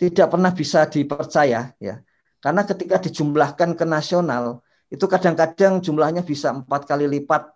tidak 0.00 0.32
pernah 0.32 0.52
bisa 0.52 0.88
dipercaya 0.88 1.72
ya. 1.76 1.96
Karena 2.40 2.62
ketika 2.64 3.00
dijumlahkan 3.00 3.76
ke 3.76 3.84
nasional 3.88 4.60
itu 4.92 5.04
kadang-kadang 5.08 5.80
jumlahnya 5.80 6.20
bisa 6.24 6.52
empat 6.52 6.84
kali 6.84 7.08
lipat 7.08 7.48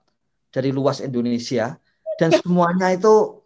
dari 0.48 0.72
luas 0.72 1.04
Indonesia 1.04 1.76
dan 2.16 2.32
semuanya 2.32 2.96
itu 2.96 3.38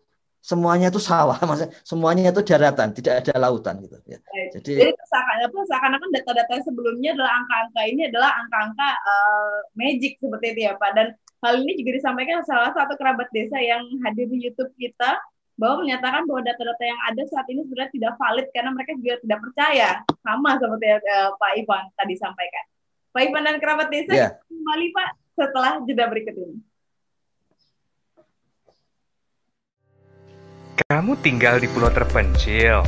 semuanya 0.43 0.91
itu 0.91 0.99
sawah, 0.99 1.39
maksudnya 1.49 1.71
semuanya 1.87 2.35
itu 2.35 2.43
daratan, 2.43 2.91
tidak 2.91 3.23
ada 3.23 3.39
lautan 3.39 3.79
gitu 3.79 3.95
ya. 4.11 4.19
Jadi, 4.59 4.75
Jadi 4.75 4.91
seakan-akan 4.91 5.65
seakan-akan 5.71 6.11
data-data 6.11 6.55
sebelumnya 6.67 7.15
adalah 7.15 7.33
angka-angka 7.39 7.83
ini 7.87 8.03
adalah 8.11 8.31
angka-angka 8.43 8.89
uh, 9.07 9.57
magic 9.79 10.19
seperti 10.19 10.47
itu 10.59 10.61
ya 10.67 10.75
Pak. 10.75 10.91
Dan 10.99 11.07
hal 11.43 11.59
ini 11.59 11.75
juga 11.83 11.91
disampaikan 11.99 12.41
salah 12.47 12.71
satu 12.71 12.95
kerabat 12.95 13.27
desa 13.35 13.59
yang 13.59 13.83
hadir 14.07 14.31
di 14.31 14.47
YouTube 14.47 14.71
kita 14.79 15.19
bahwa 15.59 15.85
menyatakan 15.85 16.25
bahwa 16.25 16.41
data-data 16.47 16.85
yang 16.87 17.01
ada 17.13 17.23
saat 17.29 17.47
ini 17.51 17.61
sebenarnya 17.67 17.93
tidak 17.93 18.13
valid 18.17 18.47
karena 18.55 18.71
mereka 18.73 18.93
juga 18.97 19.15
tidak 19.21 19.39
percaya 19.43 19.91
sama 20.23 20.51
seperti 20.57 20.87
uh, 20.97 21.31
Pak 21.37 21.53
Ivan 21.61 21.83
tadi 21.99 22.15
sampaikan. 22.17 22.65
Pak 23.13 23.23
Ivan 23.29 23.43
dan 23.45 23.57
kerabat 23.61 23.89
desa 23.93 24.13
yeah. 24.17 24.31
kembali 24.49 24.87
Pak 24.97 25.09
setelah 25.37 25.73
jeda 25.85 26.05
berikut 26.09 26.35
ini. 26.39 26.57
Kamu 30.89 31.21
tinggal 31.21 31.61
di 31.61 31.69
pulau 31.69 31.93
terpencil, 31.93 32.81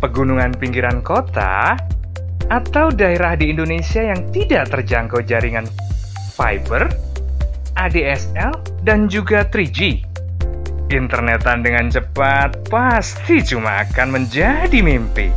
pegunungan 0.00 0.56
pinggiran 0.56 1.04
kota, 1.04 1.76
atau 2.48 2.88
daerah 2.88 3.36
di 3.36 3.52
Indonesia 3.52 4.00
yang 4.00 4.32
tidak 4.32 4.72
terjangkau 4.72 5.20
jaringan 5.20 5.68
fiber, 6.32 6.88
ADSL, 7.78 8.50
dan 8.82 9.06
juga 9.06 9.46
3G. 9.46 10.02
Internetan 10.90 11.62
dengan 11.62 11.86
cepat 11.86 12.66
pasti 12.66 13.38
cuma 13.44 13.84
akan 13.86 14.18
menjadi 14.18 14.82
mimpi. 14.82 15.30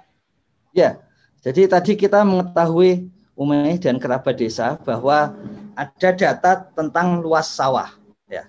Ya, 0.75 0.99
jadi 1.45 1.69
tadi 1.69 1.95
kita 1.95 2.25
mengetahui 2.25 3.11
Umay 3.35 3.83
dan 3.83 3.99
kerabat 3.99 4.39
desa 4.39 4.79
bahwa 4.87 5.35
ada 5.75 6.09
data 6.15 6.71
tentang 6.71 7.19
luas 7.19 7.51
sawah. 7.51 7.91
Ya. 8.31 8.47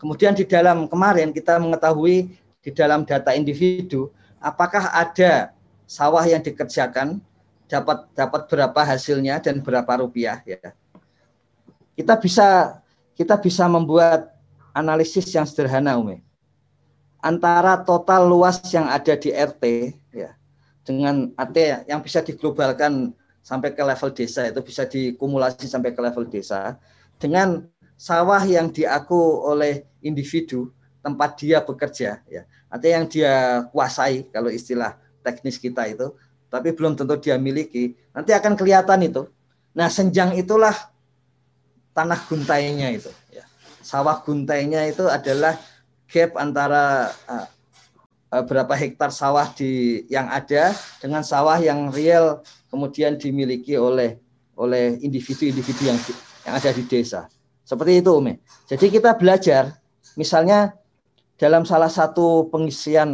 Kemudian 0.00 0.32
di 0.32 0.48
dalam 0.48 0.88
kemarin 0.88 1.36
kita 1.36 1.60
mengetahui 1.60 2.32
di 2.64 2.70
dalam 2.72 3.04
data 3.04 3.36
individu 3.36 4.08
apakah 4.40 4.88
ada 4.88 5.52
sawah 5.84 6.24
yang 6.24 6.40
dikerjakan 6.40 7.20
dapat 7.68 8.08
dapat 8.16 8.48
berapa 8.48 8.80
hasilnya 8.80 9.42
dan 9.44 9.60
berapa 9.60 10.00
rupiah 10.00 10.40
ya 10.48 10.72
kita 11.92 12.14
bisa 12.16 12.78
kita 13.12 13.36
bisa 13.36 13.68
membuat 13.68 14.32
analisis 14.72 15.28
yang 15.28 15.44
sederhana 15.44 16.00
Umi. 16.00 16.24
Antara 17.22 17.78
total 17.86 18.26
luas 18.26 18.58
yang 18.74 18.90
ada 18.90 19.14
di 19.14 19.30
RT 19.30 19.94
ya 20.10 20.34
dengan 20.82 21.30
AT 21.38 21.86
yang 21.86 22.02
bisa 22.02 22.18
diglobalkan 22.18 23.14
sampai 23.42 23.70
ke 23.70 23.82
level 23.82 24.10
desa 24.10 24.50
itu 24.50 24.58
bisa 24.62 24.82
dikumulasi 24.82 25.70
sampai 25.70 25.94
ke 25.94 26.00
level 26.02 26.26
desa 26.26 26.74
dengan 27.22 27.62
sawah 27.94 28.42
yang 28.42 28.74
diaku 28.74 29.46
oleh 29.46 29.86
individu 30.02 30.74
tempat 30.98 31.38
dia 31.38 31.62
bekerja 31.62 32.26
ya 32.26 32.42
artinya 32.66 32.94
yang 32.98 33.06
dia 33.06 33.34
kuasai 33.70 34.26
kalau 34.34 34.50
istilah 34.50 34.98
teknis 35.22 35.62
kita 35.62 35.86
itu 35.86 36.10
tapi 36.50 36.74
belum 36.74 36.98
tentu 36.98 37.14
dia 37.22 37.38
miliki 37.38 37.94
nanti 38.10 38.34
akan 38.34 38.58
kelihatan 38.58 39.06
itu 39.06 39.22
nah 39.70 39.86
senjang 39.86 40.34
itulah 40.34 40.74
tanah 41.92 42.20
guntainya 42.28 42.88
itu. 42.92 43.12
Ya. 43.30 43.44
Sawah 43.84 44.20
guntainya 44.24 44.88
itu 44.88 45.04
adalah 45.06 45.56
gap 46.12 46.36
antara 46.36 47.08
uh, 47.26 47.48
uh, 48.36 48.44
berapa 48.44 48.70
hektar 48.76 49.08
sawah 49.08 49.48
di 49.56 50.04
yang 50.12 50.28
ada 50.28 50.76
dengan 51.00 51.24
sawah 51.24 51.56
yang 51.56 51.88
real 51.88 52.44
kemudian 52.68 53.16
dimiliki 53.16 53.80
oleh 53.80 54.20
oleh 54.60 55.00
individu-individu 55.00 55.88
yang 55.88 55.98
yang 56.44 56.54
ada 56.60 56.70
di 56.70 56.84
desa. 56.84 57.26
Seperti 57.64 58.04
itu, 58.04 58.10
Umi. 58.12 58.36
Jadi 58.68 58.92
kita 58.92 59.16
belajar, 59.16 59.72
misalnya 60.20 60.76
dalam 61.40 61.64
salah 61.64 61.88
satu 61.88 62.52
pengisian 62.52 63.08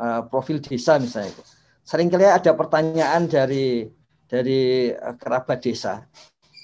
uh, 0.00 0.24
profil 0.32 0.64
desa 0.64 0.96
misalnya 0.96 1.36
itu, 1.36 1.42
sering 1.84 2.08
kali 2.08 2.24
ada 2.24 2.56
pertanyaan 2.56 3.28
dari 3.28 3.92
dari 4.32 4.88
kerabat 5.20 5.60
desa 5.60 6.08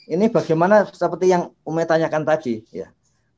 ini 0.08 0.32
bagaimana 0.32 0.88
seperti 0.88 1.28
yang 1.28 1.52
Ume 1.68 1.84
tanyakan 1.84 2.24
tadi 2.24 2.64
ya. 2.72 2.88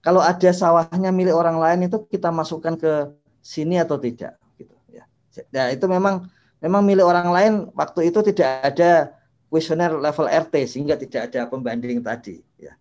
Kalau 0.01 0.25
ada 0.25 0.51
sawahnya 0.53 1.13
milik 1.13 1.37
orang 1.37 1.61
lain 1.61 1.89
itu 1.89 2.01
kita 2.09 2.33
masukkan 2.33 2.77
ke 2.77 3.13
sini 3.45 3.77
atau 3.77 4.01
tidak 4.01 4.41
gitu 4.57 4.73
ya. 4.89 5.05
Ya 5.53 5.65
itu 5.73 5.85
memang 5.85 6.29
memang 6.61 6.83
milik 6.85 7.05
orang 7.05 7.29
lain 7.29 7.53
waktu 7.77 8.09
itu 8.09 8.25
tidak 8.33 8.65
ada 8.65 9.13
kuesioner 9.53 9.93
level 9.99 10.31
RT 10.31 10.55
sehingga 10.65 10.97
tidak 10.97 11.33
ada 11.33 11.51
pembanding 11.51 12.01
tadi 12.01 12.41
ya. 12.57 12.73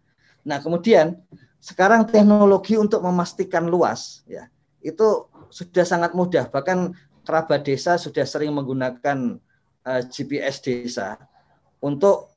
Nah, 0.47 0.63
kemudian 0.63 1.19
sekarang 1.59 2.07
teknologi 2.07 2.79
untuk 2.79 3.03
memastikan 3.03 3.67
luas 3.67 4.23
ya 4.23 4.47
itu 4.79 5.27
sudah 5.51 5.83
sangat 5.83 6.15
mudah 6.15 6.47
bahkan 6.47 6.95
kerabat 7.27 7.67
desa 7.67 7.99
sudah 7.99 8.23
sering 8.23 8.55
menggunakan 8.55 9.37
uh, 9.83 9.99
eh, 9.99 10.01
GPS 10.07 10.63
desa 10.63 11.19
untuk 11.83 12.31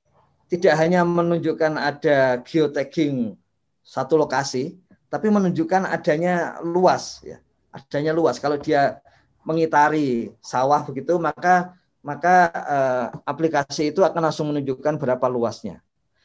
tidak 0.50 0.74
hanya 0.76 1.06
menunjukkan 1.06 1.78
ada 1.78 2.42
geotagging 2.42 3.38
satu 3.82 4.16
lokasi, 4.16 4.78
tapi 5.12 5.28
menunjukkan 5.28 5.86
adanya 5.90 6.58
luas 6.62 7.20
ya. 7.26 7.42
Adanya 7.74 8.16
luas. 8.16 8.38
Kalau 8.38 8.56
dia 8.56 9.02
mengitari 9.42 10.32
sawah 10.40 10.86
begitu, 10.86 11.18
maka 11.18 11.74
maka 12.02 12.50
eh, 12.50 13.06
aplikasi 13.26 13.94
itu 13.94 14.02
akan 14.02 14.30
langsung 14.30 14.50
menunjukkan 14.50 14.98
berapa 14.98 15.26
luasnya. 15.30 15.82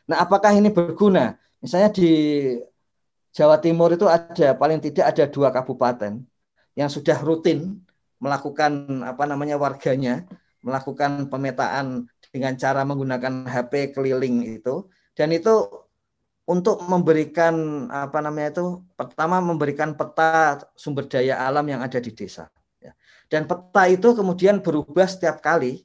Nah, 0.09 0.23
apakah 0.23 0.55
ini 0.55 0.73
berguna? 0.73 1.37
Misalnya 1.61 1.93
di 1.93 2.09
Jawa 3.35 3.61
Timur 3.61 3.93
itu 3.93 4.09
ada 4.09 4.57
paling 4.57 4.81
tidak 4.81 5.13
ada 5.13 5.29
dua 5.29 5.53
kabupaten 5.53 6.25
yang 6.73 6.89
sudah 6.89 7.21
rutin 7.21 7.85
melakukan 8.17 9.05
apa 9.05 9.29
namanya 9.29 9.61
warganya 9.61 10.25
melakukan 10.65 11.29
pemetaan 11.29 12.09
dengan 12.33 12.57
cara 12.57 12.81
menggunakan 12.81 13.45
HP 13.45 13.93
keliling 13.93 14.57
itu 14.57 14.89
dan 15.13 15.29
itu 15.29 15.69
untuk 16.47 16.79
memberikan 16.87 17.85
apa 17.91 18.23
namanya 18.23 18.55
itu 18.55 18.65
pertama 18.95 19.43
memberikan 19.43 19.91
peta 19.93 20.63
sumber 20.79 21.03
daya 21.05 21.43
alam 21.43 21.67
yang 21.67 21.83
ada 21.83 21.99
di 21.99 22.15
desa 22.15 22.47
ya. 22.79 22.95
dan 23.27 23.43
peta 23.43 23.83
itu 23.91 24.15
kemudian 24.15 24.63
berubah 24.63 25.05
setiap 25.05 25.43
kali 25.43 25.83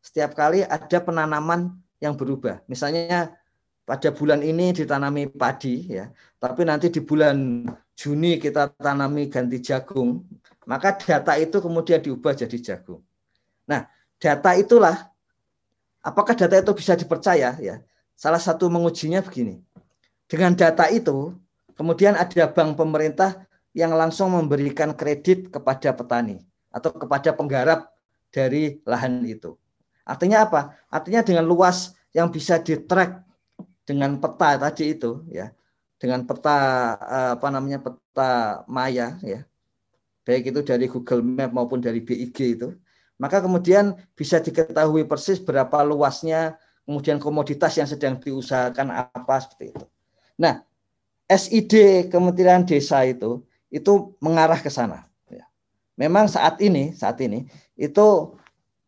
setiap 0.00 0.32
kali 0.32 0.64
ada 0.64 0.98
penanaman 1.04 1.76
yang 2.00 2.16
berubah 2.16 2.64
misalnya 2.64 3.36
pada 3.84 4.08
bulan 4.08 4.40
ini 4.40 4.72
ditanami 4.72 5.28
padi 5.28 5.92
ya 5.92 6.08
tapi 6.40 6.64
nanti 6.64 6.88
di 6.88 7.04
bulan 7.04 7.68
Juni 7.98 8.40
kita 8.40 8.72
tanami 8.80 9.28
ganti 9.28 9.60
jagung 9.60 10.24
maka 10.64 10.96
data 10.96 11.36
itu 11.36 11.60
kemudian 11.60 12.00
diubah 12.00 12.32
jadi 12.32 12.56
jagung 12.56 13.04
nah 13.68 13.84
data 14.16 14.56
itulah 14.56 15.12
Apakah 16.08 16.32
data 16.32 16.56
itu 16.56 16.72
bisa 16.72 16.94
dipercaya? 16.94 17.52
Ya, 17.58 17.82
salah 18.14 18.38
satu 18.38 18.70
mengujinya 18.70 19.20
begini. 19.20 19.60
Dengan 20.28 20.52
data 20.52 20.92
itu, 20.92 21.32
kemudian 21.72 22.12
ada 22.12 22.44
bank 22.52 22.76
pemerintah 22.76 23.48
yang 23.72 23.96
langsung 23.96 24.36
memberikan 24.36 24.92
kredit 24.92 25.48
kepada 25.48 25.96
petani 25.96 26.44
atau 26.68 26.92
kepada 26.92 27.32
penggarap 27.32 27.88
dari 28.28 28.84
lahan 28.84 29.24
itu. 29.24 29.56
Artinya 30.04 30.44
apa? 30.44 30.76
Artinya 30.92 31.24
dengan 31.24 31.48
luas 31.48 31.96
yang 32.12 32.28
bisa 32.28 32.60
ditrack 32.60 33.24
dengan 33.88 34.20
peta 34.20 34.60
tadi 34.60 34.92
itu, 34.92 35.24
ya, 35.32 35.48
dengan 35.96 36.28
peta 36.28 36.58
eh, 37.00 37.30
apa 37.40 37.48
namanya 37.48 37.80
peta 37.80 38.64
maya, 38.68 39.16
ya, 39.24 39.48
baik 40.28 40.52
itu 40.52 40.60
dari 40.60 40.92
Google 40.92 41.24
Map 41.24 41.56
maupun 41.56 41.80
dari 41.80 42.04
BIG 42.04 42.38
itu, 42.60 42.68
maka 43.16 43.40
kemudian 43.40 43.96
bisa 44.12 44.44
diketahui 44.44 45.08
persis 45.08 45.40
berapa 45.40 45.80
luasnya, 45.88 46.60
kemudian 46.84 47.16
komoditas 47.16 47.80
yang 47.80 47.88
sedang 47.88 48.20
diusahakan 48.20 48.92
apa 48.92 49.34
seperti 49.40 49.72
itu. 49.72 49.84
Nah, 50.38 50.62
SID 51.28 52.06
Kementerian 52.08 52.64
Desa 52.64 53.04
itu 53.04 53.44
itu 53.68 54.16
mengarah 54.22 54.56
ke 54.62 54.72
sana. 54.72 55.04
Ya. 55.28 55.44
Memang 56.00 56.30
saat 56.30 56.56
ini, 56.64 56.96
saat 56.96 57.20
ini 57.20 57.44
itu 57.76 58.32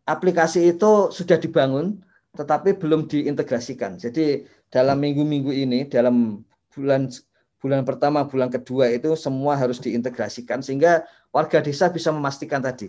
aplikasi 0.08 0.72
itu 0.72 1.12
sudah 1.12 1.36
dibangun, 1.36 2.00
tetapi 2.32 2.78
belum 2.80 3.10
diintegrasikan. 3.10 4.00
Jadi 4.00 4.48
dalam 4.72 4.96
minggu-minggu 5.02 5.52
ini, 5.52 5.84
dalam 5.84 6.40
bulan 6.72 7.12
bulan 7.60 7.84
pertama, 7.84 8.24
bulan 8.24 8.48
kedua 8.48 8.88
itu 8.88 9.12
semua 9.20 9.52
harus 9.58 9.76
diintegrasikan 9.76 10.64
sehingga 10.64 11.04
warga 11.28 11.60
desa 11.60 11.92
bisa 11.92 12.08
memastikan 12.08 12.64
tadi 12.64 12.88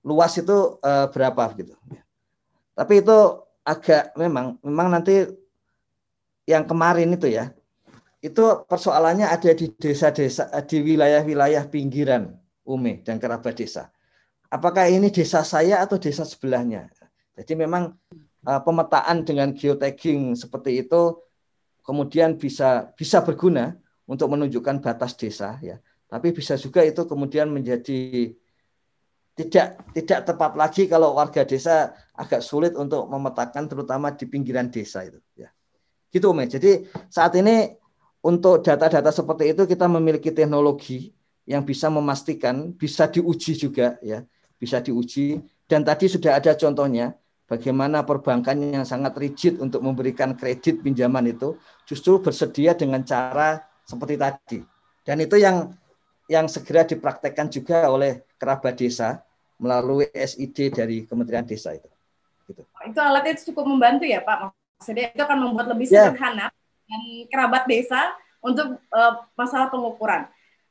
luas 0.00 0.32
itu 0.40 0.80
uh, 0.80 1.06
berapa 1.12 1.44
gitu. 1.60 1.76
Tapi 2.72 3.04
itu 3.04 3.18
agak 3.60 4.16
memang 4.16 4.56
memang 4.64 4.88
nanti 4.88 5.28
yang 6.48 6.64
kemarin 6.64 7.12
itu 7.12 7.28
ya 7.28 7.52
itu 8.20 8.44
persoalannya 8.68 9.24
ada 9.24 9.56
di 9.56 9.72
desa-desa 9.72 10.52
di 10.68 10.78
wilayah-wilayah 10.84 11.64
pinggiran 11.72 12.36
Ume 12.68 13.00
dan 13.00 13.16
kerabat 13.16 13.56
desa. 13.56 13.88
Apakah 14.52 14.86
ini 14.92 15.08
desa 15.08 15.40
saya 15.40 15.80
atau 15.80 15.96
desa 15.96 16.28
sebelahnya? 16.28 16.86
Jadi 17.34 17.56
memang 17.56 17.96
uh, 18.44 18.60
pemetaan 18.60 19.24
dengan 19.24 19.56
geotagging 19.56 20.36
seperti 20.36 20.84
itu 20.84 21.16
kemudian 21.80 22.36
bisa 22.36 22.92
bisa 22.92 23.24
berguna 23.24 23.72
untuk 24.04 24.28
menunjukkan 24.36 24.84
batas 24.84 25.16
desa 25.16 25.56
ya. 25.64 25.80
Tapi 26.10 26.36
bisa 26.36 26.60
juga 26.60 26.84
itu 26.84 27.08
kemudian 27.08 27.48
menjadi 27.48 28.34
tidak 29.38 29.80
tidak 29.96 30.20
tepat 30.28 30.52
lagi 30.58 30.84
kalau 30.84 31.16
warga 31.16 31.48
desa 31.48 31.96
agak 32.12 32.44
sulit 32.44 32.76
untuk 32.76 33.08
memetakan 33.08 33.64
terutama 33.64 34.12
di 34.12 34.28
pinggiran 34.28 34.68
desa 34.68 35.08
itu 35.08 35.16
ya. 35.32 35.48
Gitu 36.12 36.26
Umi. 36.28 36.44
Jadi 36.50 36.84
saat 37.08 37.32
ini 37.38 37.79
untuk 38.20 38.60
data-data 38.60 39.08
seperti 39.08 39.56
itu 39.56 39.64
kita 39.64 39.88
memiliki 39.88 40.28
teknologi 40.32 41.12
yang 41.48 41.64
bisa 41.64 41.88
memastikan 41.88 42.70
bisa 42.76 43.08
diuji 43.08 43.56
juga 43.56 43.96
ya, 44.04 44.22
bisa 44.60 44.78
diuji 44.80 45.40
dan 45.70 45.86
tadi 45.86 46.10
sudah 46.10 46.36
ada 46.36 46.52
contohnya 46.58 47.16
bagaimana 47.50 48.06
perbankan 48.06 48.58
yang 48.58 48.86
sangat 48.86 49.18
rigid 49.18 49.58
untuk 49.58 49.82
memberikan 49.82 50.38
kredit 50.38 50.82
pinjaman 50.82 51.30
itu 51.30 51.58
justru 51.82 52.22
bersedia 52.22 52.78
dengan 52.78 53.02
cara 53.02 53.58
seperti 53.82 54.14
tadi. 54.14 54.58
Dan 55.02 55.18
itu 55.18 55.34
yang 55.34 55.74
yang 56.30 56.46
segera 56.46 56.86
dipraktekkan 56.86 57.50
juga 57.50 57.90
oleh 57.90 58.22
kerabat 58.38 58.78
desa 58.78 59.26
melalui 59.58 60.06
SID 60.14 60.70
dari 60.70 61.02
Kementerian 61.02 61.42
Desa 61.42 61.74
itu. 61.74 61.90
Gitu. 62.46 62.62
Itu 62.62 63.00
alatnya 63.02 63.34
cukup 63.42 63.66
membantu 63.66 64.06
ya 64.06 64.22
Pak. 64.22 64.54
Maksudnya 64.78 65.10
itu 65.10 65.22
akan 65.22 65.38
membuat 65.42 65.66
lebih 65.74 65.90
ya. 65.90 66.08
sederhana 66.14 66.48
yeah. 66.48 66.59
Dan 66.90 67.02
kerabat 67.30 67.70
desa 67.70 68.10
untuk 68.42 68.82
uh, 68.90 69.14
masalah 69.38 69.70
pengukuran. 69.70 70.26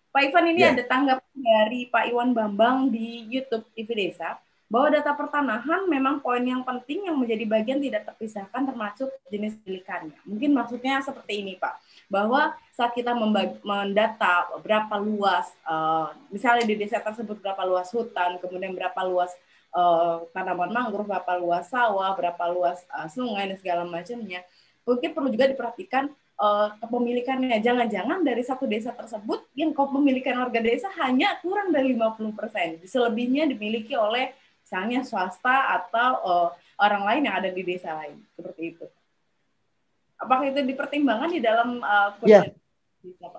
Pak 0.09 0.22
Ivan 0.26 0.51
ini 0.51 0.61
yeah. 0.65 0.74
ada 0.74 0.84
tanggapan 0.84 1.38
dari 1.38 1.88
Pak 1.88 2.09
Iwan 2.11 2.36
Bambang 2.36 2.91
di 2.91 3.30
YouTube 3.30 3.63
TV 3.78 4.09
Desa 4.09 4.41
bahwa 4.70 4.93
data 4.93 5.17
pertanahan 5.17 5.89
memang 5.89 6.22
poin 6.22 6.45
yang 6.45 6.61
penting 6.61 7.09
yang 7.09 7.17
menjadi 7.17 7.41
bagian 7.49 7.82
tidak 7.82 8.05
terpisahkan 8.05 8.70
termasuk 8.70 9.09
jenis 9.34 9.57
pilihannya. 9.65 10.13
Mungkin 10.30 10.53
maksudnya 10.53 11.01
seperti 11.01 11.41
ini 11.41 11.57
Pak, 11.57 11.82
bahwa 12.05 12.53
saat 12.78 12.93
kita 12.93 13.17
mendata 13.65 14.45
berapa 14.61 15.01
luas, 15.01 15.49
uh, 15.65 16.13
misalnya 16.30 16.70
di 16.70 16.78
desa 16.78 17.01
tersebut 17.01 17.41
berapa 17.41 17.65
luas 17.65 17.89
hutan, 17.89 18.38
kemudian 18.38 18.78
berapa 18.78 19.01
luas 19.09 19.34
uh, 19.74 20.22
tanaman 20.38 20.70
mangrove, 20.70 21.09
berapa 21.09 21.34
luas 21.41 21.65
sawah, 21.65 22.13
berapa 22.13 22.43
luas 22.53 22.86
uh, 22.93 23.09
sungai 23.09 23.49
dan 23.49 23.57
segala 23.57 23.82
macamnya, 23.89 24.45
mungkin 24.90 25.14
perlu 25.14 25.30
juga 25.30 25.46
diperhatikan 25.46 26.10
uh, 26.42 26.74
kepemilikannya. 26.82 27.62
Jangan-jangan 27.62 28.26
dari 28.26 28.42
satu 28.42 28.66
desa 28.66 28.90
tersebut 28.96 29.46
yang 29.54 29.76
kepemilikan 29.76 30.42
warga 30.42 30.60
desa 30.64 30.90
hanya 31.06 31.38
kurang 31.46 31.70
dari 31.70 31.94
50%. 31.94 32.90
Selebihnya 32.90 33.46
dimiliki 33.46 33.94
oleh 33.94 34.34
misalnya 34.66 35.06
swasta 35.06 35.78
atau 35.78 36.12
uh, 36.26 36.50
orang 36.82 37.04
lain 37.06 37.22
yang 37.30 37.36
ada 37.38 37.50
di 37.54 37.62
desa 37.62 37.94
lain 37.94 38.18
seperti 38.34 38.74
itu. 38.74 38.86
Apakah 40.20 40.52
itu 40.52 40.60
dipertimbangkan 40.66 41.32
di 41.32 41.42
dalam 41.42 41.80
uh, 41.80 42.12
yeah. 42.26 42.50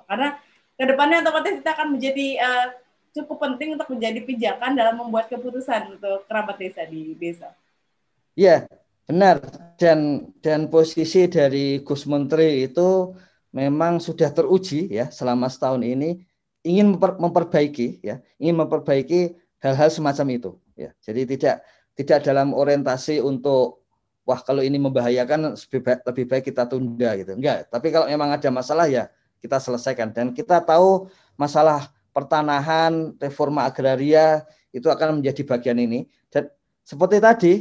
Karena 0.08 0.40
ke 0.80 0.84
depannya 0.88 1.20
otomatis 1.20 1.60
kita 1.60 1.70
akan 1.76 1.88
menjadi 1.98 2.26
uh, 2.40 2.66
cukup 3.12 3.36
penting 3.42 3.76
untuk 3.76 3.90
menjadi 3.92 4.20
pijakan 4.24 4.72
dalam 4.78 4.96
membuat 4.96 5.28
keputusan 5.28 5.98
untuk 5.98 6.24
kerabat 6.24 6.56
desa 6.56 6.86
di 6.88 7.12
desa. 7.18 7.52
Iya, 8.38 8.64
benar. 9.10 9.42
Dan 9.74 10.30
dan 10.38 10.70
posisi 10.70 11.26
dari 11.26 11.82
Gus 11.82 12.06
Menteri 12.06 12.68
itu 12.68 13.10
memang 13.50 13.98
sudah 13.98 14.30
teruji 14.30 14.86
ya 14.86 15.10
selama 15.10 15.50
setahun 15.50 15.82
ini 15.82 16.22
ingin 16.62 16.94
memper, 16.94 17.18
memperbaiki 17.18 18.04
ya, 18.04 18.22
ingin 18.38 18.62
memperbaiki 18.62 19.34
hal-hal 19.58 19.90
semacam 19.90 20.26
itu 20.30 20.50
ya. 20.78 20.94
Jadi 21.02 21.26
tidak 21.36 21.66
tidak 21.98 22.18
dalam 22.22 22.54
orientasi 22.54 23.18
untuk 23.18 23.82
wah 24.28 24.38
kalau 24.44 24.62
ini 24.62 24.78
membahayakan 24.78 25.58
lebih 25.58 25.80
baik, 25.82 26.00
lebih 26.06 26.24
baik 26.30 26.44
kita 26.52 26.68
tunda 26.70 27.10
gitu. 27.18 27.34
Enggak, 27.34 27.66
tapi 27.72 27.88
kalau 27.90 28.06
memang 28.06 28.30
ada 28.30 28.48
masalah 28.52 28.86
ya 28.86 29.10
kita 29.40 29.56
selesaikan 29.56 30.12
dan 30.12 30.36
kita 30.36 30.60
tahu 30.60 31.08
masalah 31.40 31.88
pertanahan, 32.12 33.16
reforma 33.16 33.64
agraria 33.64 34.44
itu 34.70 34.86
akan 34.86 35.18
menjadi 35.18 35.42
bagian 35.42 35.78
ini 35.80 36.06
dan 36.28 36.52
seperti 36.84 37.16
tadi 37.18 37.54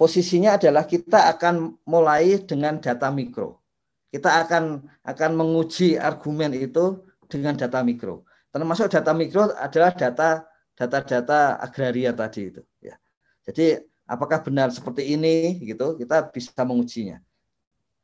posisinya 0.00 0.56
adalah 0.56 0.88
kita 0.88 1.28
akan 1.36 1.76
mulai 1.84 2.40
dengan 2.40 2.80
data 2.80 3.12
mikro. 3.12 3.60
Kita 4.08 4.40
akan 4.48 4.80
akan 5.04 5.30
menguji 5.36 6.00
argumen 6.00 6.56
itu 6.56 7.04
dengan 7.28 7.52
data 7.52 7.84
mikro. 7.84 8.24
Termasuk 8.48 8.88
data 8.88 9.12
mikro 9.12 9.52
adalah 9.52 9.92
data 9.92 10.48
data-data 10.72 11.60
agraria 11.60 12.16
tadi 12.16 12.48
itu 12.48 12.64
ya. 12.80 12.96
Jadi 13.44 13.76
apakah 14.08 14.40
benar 14.40 14.72
seperti 14.72 15.12
ini 15.12 15.60
gitu 15.60 16.00
kita 16.00 16.32
bisa 16.32 16.64
mengujinya. 16.64 17.20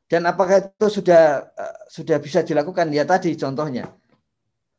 Dan 0.07 0.29
apakah 0.29 0.69
itu 0.69 1.01
sudah 1.01 1.49
uh, 1.49 1.77
sudah 1.89 2.21
bisa 2.21 2.45
dilakukan 2.45 2.93
ya 2.93 3.09
tadi 3.09 3.33
contohnya. 3.41 3.89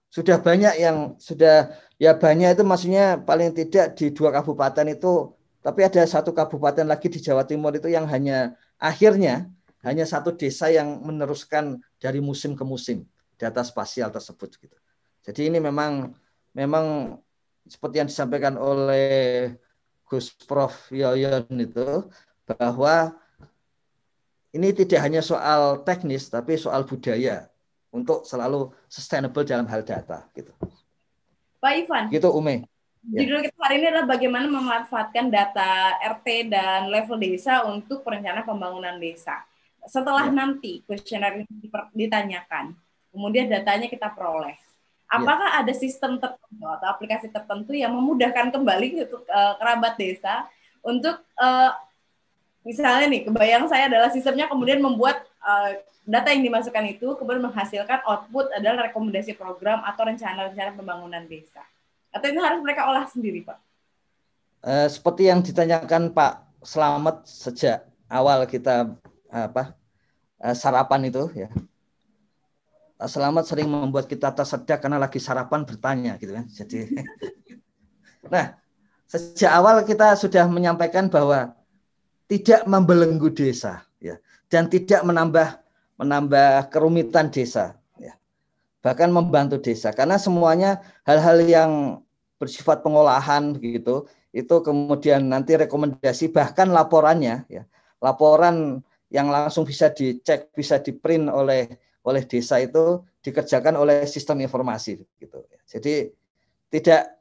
Sudah 0.08 0.40
banyak 0.40 0.80
yang 0.80 1.18
sudah 1.18 1.74
ya 1.98 2.14
banyak 2.16 2.56
itu 2.56 2.64
maksudnya 2.64 3.20
paling 3.20 3.52
tidak 3.58 3.98
di 3.98 4.14
dua 4.14 4.32
kabupaten 4.32 4.88
itu 4.88 5.37
tapi 5.68 5.84
ada 5.84 6.00
satu 6.08 6.32
kabupaten 6.32 6.88
lagi 6.88 7.12
di 7.12 7.20
Jawa 7.20 7.44
Timur 7.44 7.76
itu 7.76 7.92
yang 7.92 8.08
hanya 8.08 8.56
akhirnya 8.80 9.52
hanya 9.84 10.08
satu 10.08 10.32
desa 10.32 10.72
yang 10.72 11.04
meneruskan 11.04 11.84
dari 12.00 12.24
musim 12.24 12.56
ke 12.56 12.64
musim 12.64 13.04
data 13.36 13.68
spasial 13.68 14.08
tersebut 14.08 14.56
gitu. 14.64 14.78
Jadi 15.28 15.52
ini 15.52 15.60
memang 15.60 16.16
memang 16.56 17.20
seperti 17.68 18.00
yang 18.00 18.08
disampaikan 18.08 18.56
oleh 18.56 19.52
Gus 20.08 20.32
Prof 20.48 20.88
Yoyon 20.88 21.52
itu 21.60 22.08
bahwa 22.48 23.20
ini 24.56 24.72
tidak 24.72 25.04
hanya 25.04 25.20
soal 25.20 25.84
teknis 25.84 26.32
tapi 26.32 26.56
soal 26.56 26.88
budaya 26.88 27.52
untuk 27.92 28.24
selalu 28.24 28.72
sustainable 28.88 29.44
dalam 29.44 29.68
hal 29.68 29.84
data 29.84 30.32
gitu. 30.32 30.56
Pak 31.60 31.74
Ivan. 31.76 32.08
Gitu 32.08 32.32
Ume. 32.32 32.64
Ya. 33.08 33.24
Judul 33.24 33.48
kita 33.48 33.56
hari 33.60 33.76
ini 33.80 33.88
adalah 33.88 34.08
bagaimana 34.08 34.46
memanfaatkan 34.52 35.32
data 35.32 35.96
RT 36.04 36.52
dan 36.52 36.92
level 36.92 37.16
desa 37.16 37.64
untuk 37.64 38.04
perencanaan 38.04 38.44
pembangunan 38.44 39.00
desa. 39.00 39.48
Setelah 39.88 40.28
ya. 40.28 40.36
nanti 40.36 40.84
kuesioner 40.84 41.48
ditanyakan, 41.96 42.76
kemudian 43.16 43.48
datanya 43.48 43.88
kita 43.88 44.12
peroleh 44.12 44.60
Iya. 45.08 45.24
Apakah 45.24 45.50
yeah. 45.56 45.60
ada 45.64 45.74
sistem 45.74 46.12
tertentu 46.20 46.66
atau 46.68 46.88
aplikasi 46.92 47.28
tertentu 47.32 47.72
yang 47.72 47.96
memudahkan 47.96 48.52
kembali 48.52 48.88
untuk 49.08 49.24
uh, 49.32 49.56
kerabat 49.56 49.96
desa 49.96 50.44
untuk 50.84 51.16
uh, 51.40 51.72
misalnya 52.68 53.08
nih 53.08 53.24
kebayang 53.32 53.72
saya 53.72 53.88
adalah 53.88 54.12
sistemnya 54.12 54.52
kemudian 54.52 54.84
membuat 54.84 55.24
uh, 55.40 55.80
data 56.04 56.32
yang 56.36 56.44
dimasukkan 56.44 56.86
itu 56.92 57.08
kemudian 57.16 57.44
menghasilkan 57.44 58.04
output 58.04 58.52
adalah 58.52 58.92
rekomendasi 58.92 59.36
program 59.40 59.80
atau 59.88 60.04
rencana-rencana 60.08 60.76
pembangunan 60.76 61.24
desa. 61.24 61.64
Atau 62.14 62.28
itu 62.32 62.40
harus 62.42 62.60
mereka 62.64 62.88
olah 62.90 63.06
sendiri, 63.08 63.44
Pak? 63.44 63.58
Uh, 64.66 64.88
seperti 64.90 65.30
yang 65.30 65.40
ditanyakan 65.46 66.12
Pak 66.12 66.44
Selamat 66.66 67.24
sejak 67.30 67.86
awal 68.10 68.44
kita 68.50 68.98
apa 69.30 69.78
uh, 70.42 70.56
sarapan 70.58 71.14
itu 71.14 71.30
ya 71.38 71.48
Selamat 73.06 73.46
sering 73.46 73.70
membuat 73.70 74.10
kita 74.10 74.34
tersedak 74.34 74.82
karena 74.82 74.98
lagi 74.98 75.22
sarapan 75.22 75.62
bertanya 75.62 76.18
gitu 76.18 76.34
kan. 76.34 76.50
Jadi 76.50 76.90
Nah, 78.34 78.58
sejak 79.08 79.52
awal 79.54 79.86
kita 79.86 80.18
sudah 80.18 80.50
menyampaikan 80.50 81.08
bahwa 81.08 81.56
tidak 82.28 82.68
membelenggu 82.68 83.32
desa 83.32 83.86
ya 84.04 84.20
dan 84.52 84.68
tidak 84.68 85.06
menambah 85.06 85.62
menambah 86.02 86.74
kerumitan 86.74 87.32
desa. 87.32 87.77
Bahkan 88.88 89.12
membantu 89.12 89.60
desa. 89.60 89.92
Karena 89.92 90.16
semuanya 90.16 90.80
hal-hal 91.04 91.44
yang 91.44 91.72
bersifat 92.40 92.80
pengolahan 92.80 93.60
gitu 93.60 94.08
itu 94.32 94.56
kemudian 94.64 95.28
nanti 95.28 95.60
rekomendasi 95.60 96.32
bahkan 96.32 96.72
laporannya 96.72 97.44
ya. 97.52 97.68
Laporan 98.00 98.80
yang 99.12 99.28
langsung 99.28 99.68
bisa 99.68 99.92
dicek 99.92 100.56
bisa 100.56 100.80
diprint 100.80 101.28
oleh 101.28 101.68
oleh 102.08 102.24
desa 102.24 102.64
itu 102.64 103.04
dikerjakan 103.20 103.76
oleh 103.76 104.08
sistem 104.08 104.40
informasi 104.40 105.04
gitu. 105.20 105.44
Jadi 105.68 106.08
tidak 106.72 107.20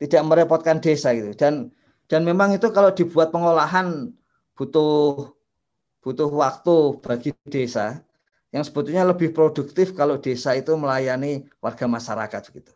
tidak 0.00 0.22
merepotkan 0.24 0.80
desa 0.80 1.12
gitu. 1.12 1.36
Dan 1.36 1.68
dan 2.08 2.24
memang 2.24 2.56
itu 2.56 2.72
kalau 2.72 2.88
dibuat 2.88 3.28
pengolahan 3.28 4.08
butuh 4.56 5.28
butuh 6.00 6.30
waktu 6.32 6.76
bagi 7.04 7.30
desa 7.52 8.00
yang 8.50 8.66
sebetulnya 8.66 9.06
lebih 9.06 9.30
produktif 9.30 9.94
kalau 9.94 10.18
desa 10.18 10.54
itu 10.58 10.74
melayani 10.74 11.46
warga 11.62 11.86
masyarakat 11.86 12.42
gitu. 12.50 12.72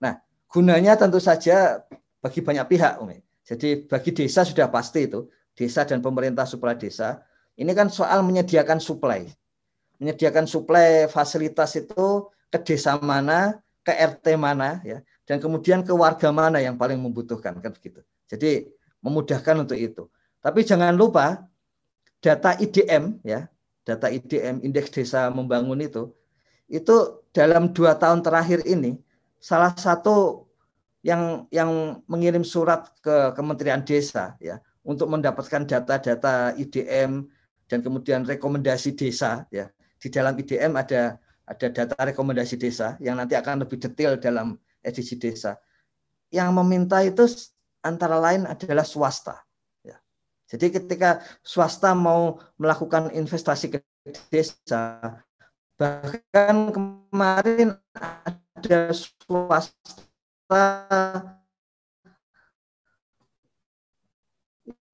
Nah, 0.00 0.20
gunanya 0.52 0.96
tentu 1.00 1.16
saja 1.18 1.84
bagi 2.20 2.44
banyak 2.44 2.66
pihak, 2.68 3.00
Umi. 3.00 3.20
Jadi 3.44 3.88
bagi 3.88 4.12
desa 4.12 4.44
sudah 4.44 4.68
pasti 4.68 5.08
itu, 5.08 5.28
desa 5.56 5.88
dan 5.88 6.04
pemerintah 6.04 6.44
supra 6.44 6.76
desa. 6.76 7.24
Ini 7.56 7.72
kan 7.72 7.88
soal 7.88 8.20
menyediakan 8.22 8.78
suplai 8.78 9.32
menyediakan 9.98 10.46
suplai 10.46 11.10
fasilitas 11.10 11.74
itu 11.74 12.30
ke 12.48 12.58
desa 12.62 12.96
mana, 13.02 13.58
ke 13.82 13.92
RT 13.92 14.38
mana 14.38 14.80
ya, 14.86 15.02
dan 15.26 15.42
kemudian 15.42 15.82
ke 15.84 15.92
warga 15.92 16.30
mana 16.30 16.62
yang 16.62 16.78
paling 16.78 16.96
membutuhkan 16.96 17.58
kan 17.58 17.74
begitu. 17.74 18.00
Jadi 18.30 18.70
memudahkan 19.02 19.66
untuk 19.66 19.78
itu. 19.78 20.06
Tapi 20.38 20.62
jangan 20.62 20.94
lupa 20.94 21.44
data 22.22 22.54
IDM 22.56 23.20
ya, 23.26 23.50
data 23.88 24.12
IDM 24.12 24.60
indeks 24.60 24.92
desa 24.92 25.32
membangun 25.32 25.80
itu 25.80 26.12
itu 26.68 27.24
dalam 27.32 27.72
dua 27.72 27.96
tahun 27.96 28.20
terakhir 28.20 28.60
ini 28.68 29.00
salah 29.40 29.72
satu 29.72 30.44
yang 31.00 31.48
yang 31.48 32.04
mengirim 32.04 32.44
surat 32.44 32.92
ke 33.00 33.32
Kementerian 33.32 33.80
Desa 33.80 34.36
ya 34.44 34.60
untuk 34.84 35.08
mendapatkan 35.08 35.64
data-data 35.64 36.52
IDM 36.60 37.24
dan 37.72 37.78
kemudian 37.80 38.28
rekomendasi 38.28 38.92
desa 38.92 39.48
ya 39.48 39.72
di 39.96 40.12
dalam 40.12 40.36
IDM 40.36 40.76
ada 40.76 41.16
ada 41.48 41.66
data 41.72 41.96
rekomendasi 41.96 42.60
desa 42.60 43.00
yang 43.00 43.16
nanti 43.16 43.32
akan 43.32 43.64
lebih 43.64 43.80
detail 43.80 44.20
dalam 44.20 44.60
edisi 44.84 45.16
desa 45.16 45.56
yang 46.28 46.52
meminta 46.52 47.00
itu 47.00 47.24
antara 47.80 48.20
lain 48.20 48.44
adalah 48.44 48.84
swasta. 48.84 49.47
Jadi 50.48 50.80
ketika 50.80 51.20
swasta 51.44 51.92
mau 51.92 52.40
melakukan 52.56 53.12
investasi 53.12 53.76
ke 53.76 53.78
desa 54.32 55.20
bahkan 55.78 56.74
kemarin 56.74 57.78
ada 57.94 58.90
swasta 58.90 60.64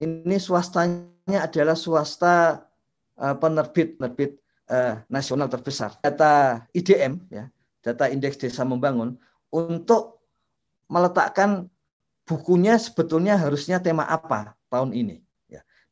ini 0.04 0.36
swastanya 0.36 1.48
adalah 1.48 1.72
swasta 1.78 2.66
uh, 3.16 3.34
penerbit 3.40 3.96
penerbit 3.96 4.36
uh, 4.68 5.00
nasional 5.08 5.48
terbesar. 5.48 5.96
Data 6.04 6.64
IDM 6.76 7.24
ya, 7.32 7.48
data 7.80 8.10
Indeks 8.12 8.36
Desa 8.40 8.62
Membangun 8.66 9.16
untuk 9.48 10.20
meletakkan 10.90 11.70
bukunya 12.28 12.76
sebetulnya 12.76 13.40
harusnya 13.40 13.80
tema 13.80 14.04
apa 14.04 14.52
tahun 14.68 14.92
ini. 14.92 15.24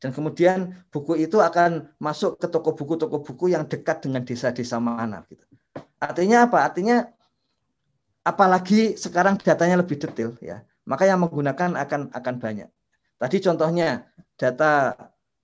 Dan 0.03 0.11
kemudian 0.11 0.83
buku 0.91 1.15
itu 1.15 1.39
akan 1.39 1.95
masuk 1.95 2.35
ke 2.35 2.51
toko 2.51 2.75
buku 2.75 2.99
toko 2.99 3.23
buku 3.23 3.55
yang 3.55 3.63
dekat 3.63 4.03
dengan 4.03 4.27
desa-desa 4.27 4.75
mana 4.83 5.23
gitu. 5.31 5.47
Artinya 6.03 6.51
apa? 6.51 6.67
Artinya 6.67 7.07
apalagi 8.23 8.95
sekarang 8.95 9.35
datanya 9.35 9.83
lebih 9.83 9.99
detail 9.99 10.31
ya 10.39 10.63
maka 10.87 11.03
yang 11.03 11.19
menggunakan 11.19 11.75
akan 11.75 12.01
akan 12.15 12.35
banyak 12.39 12.71
tadi 13.19 13.37
contohnya 13.43 14.07
data 14.39 14.95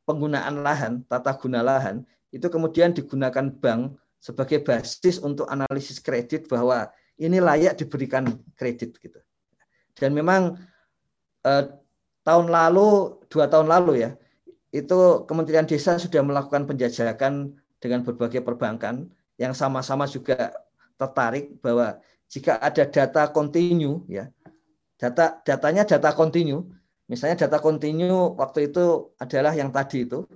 penggunaan 0.08 0.64
lahan 0.64 1.04
tata 1.06 1.36
guna 1.36 1.60
lahan 1.60 2.08
itu 2.32 2.48
kemudian 2.48 2.96
digunakan 2.96 3.52
bank 3.52 4.00
sebagai 4.20 4.64
basis 4.64 5.20
untuk 5.20 5.48
analisis 5.52 6.00
kredit 6.00 6.48
bahwa 6.48 6.88
ini 7.20 7.44
layak 7.44 7.76
diberikan 7.76 8.40
kredit 8.56 8.96
gitu 9.00 9.20
dan 10.00 10.16
memang 10.16 10.56
eh, 11.44 11.64
tahun 12.24 12.48
lalu 12.48 13.20
dua 13.28 13.52
tahun 13.52 13.68
lalu 13.68 14.08
ya 14.08 14.12
itu 14.70 15.26
Kementerian 15.26 15.66
Desa 15.66 15.98
sudah 15.98 16.22
melakukan 16.22 16.70
penjajakan 16.70 17.58
dengan 17.82 18.06
berbagai 18.06 18.46
perbankan 18.46 19.10
yang 19.40 19.56
sama-sama 19.56 20.06
juga 20.06 20.52
tertarik 21.00 21.58
bahwa 21.64 21.98
jika 22.30 22.60
ada 22.62 22.86
data 22.86 23.32
kontinu 23.32 24.04
ya 24.06 24.30
data 25.00 25.40
datanya 25.48 25.88
data 25.88 26.12
kontinu 26.14 26.70
misalnya 27.10 27.48
data 27.48 27.58
kontinu 27.58 28.38
waktu 28.38 28.70
itu 28.70 29.16
adalah 29.18 29.56
yang 29.56 29.74
tadi 29.74 30.06
itu 30.06 30.28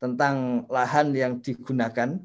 tentang 0.00 0.66
lahan 0.68 1.12
yang 1.16 1.40
digunakan. 1.40 2.20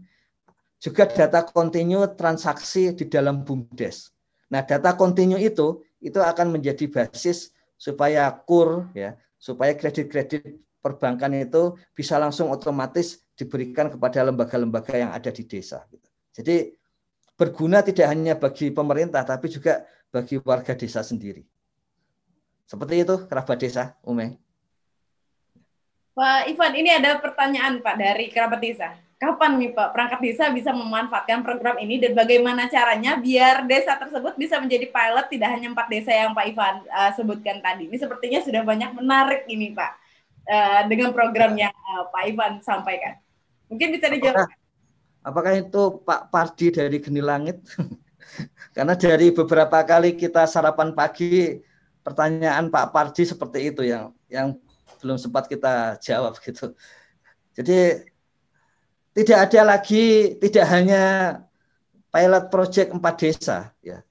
Juga 0.82 1.06
data 1.06 1.46
kontinu 1.46 2.10
transaksi 2.18 2.90
di 2.98 3.06
dalam 3.06 3.46
bumdes. 3.46 4.10
Nah 4.50 4.66
data 4.66 4.98
kontinu 4.98 5.38
itu 5.38 5.86
itu 6.02 6.18
akan 6.18 6.58
menjadi 6.58 6.90
basis 6.90 7.54
supaya 7.78 8.34
kur 8.34 8.90
ya 8.98 9.14
supaya 9.38 9.78
kredit-kredit 9.78 10.58
perbankan 10.82 11.32
itu 11.38 11.78
bisa 11.94 12.18
langsung 12.18 12.50
otomatis 12.50 13.22
diberikan 13.38 13.88
kepada 13.88 14.26
lembaga-lembaga 14.26 14.98
yang 14.98 15.12
ada 15.14 15.30
di 15.30 15.46
desa. 15.46 15.86
Gitu. 15.88 16.10
Jadi 16.42 16.56
berguna 17.38 17.86
tidak 17.86 18.10
hanya 18.10 18.34
bagi 18.38 18.74
pemerintah 18.74 19.22
tapi 19.26 19.48
juga 19.48 19.86
bagi 20.10 20.42
warga 20.42 20.74
desa 20.74 21.06
sendiri. 21.06 21.46
Seperti 22.66 23.04
itu 23.04 23.16
kerabat 23.30 23.58
desa, 23.62 23.96
Ume. 24.04 24.42
Pak 26.12 26.52
Ivan, 26.52 26.74
ini 26.76 26.92
ada 26.92 27.20
pertanyaan 27.24 27.80
Pak 27.80 27.96
dari 27.96 28.28
kerabat 28.28 28.60
desa. 28.60 28.94
Kapan 29.22 29.62
nih 29.62 29.72
Pak 29.72 29.94
perangkat 29.94 30.20
desa 30.20 30.50
bisa 30.50 30.74
memanfaatkan 30.74 31.46
program 31.46 31.78
ini 31.78 32.02
dan 32.02 32.18
bagaimana 32.18 32.66
caranya 32.68 33.22
biar 33.22 33.70
desa 33.70 33.94
tersebut 33.96 34.34
bisa 34.34 34.58
menjadi 34.58 34.90
pilot 34.90 35.30
tidak 35.30 35.50
hanya 35.54 35.68
empat 35.70 35.88
desa 35.94 36.10
yang 36.10 36.34
Pak 36.34 36.46
Ivan 36.50 36.76
uh, 36.90 37.12
sebutkan 37.14 37.62
tadi. 37.62 37.86
Ini 37.86 37.98
sepertinya 38.02 38.42
sudah 38.42 38.66
banyak 38.66 38.98
menarik 38.98 39.46
ini 39.46 39.78
Pak 39.78 40.01
uh, 40.52 40.82
dengan 40.92 41.16
program 41.16 41.56
yang 41.56 41.72
uh, 41.72 42.12
Pak 42.12 42.24
Ivan 42.28 42.60
sampaikan. 42.60 43.16
Mungkin 43.72 43.96
bisa 43.96 44.12
dijawab. 44.12 44.52
Apakah 45.24 45.54
itu 45.56 45.82
Pak 46.04 46.28
Pardi 46.28 46.68
dari 46.76 47.00
Geni 47.00 47.24
Langit? 47.24 47.64
Karena 48.76 49.00
dari 49.00 49.32
beberapa 49.32 49.80
kali 49.88 50.20
kita 50.20 50.44
sarapan 50.44 50.92
pagi, 50.92 51.62
pertanyaan 52.04 52.68
Pak 52.68 52.92
Pardi 52.92 53.24
seperti 53.24 53.72
itu 53.72 53.86
yang 53.88 54.12
yang 54.28 54.58
belum 55.00 55.18
sempat 55.18 55.48
kita 55.48 55.98
jawab 56.02 56.38
gitu. 56.42 56.74
Jadi 57.54 58.08
tidak 59.12 59.40
ada 59.50 59.76
lagi, 59.76 60.38
tidak 60.40 60.66
hanya 60.72 61.04
pilot 62.12 62.46
project 62.48 62.90
empat 62.96 63.16
desa 63.20 63.58
ya. 63.84 64.02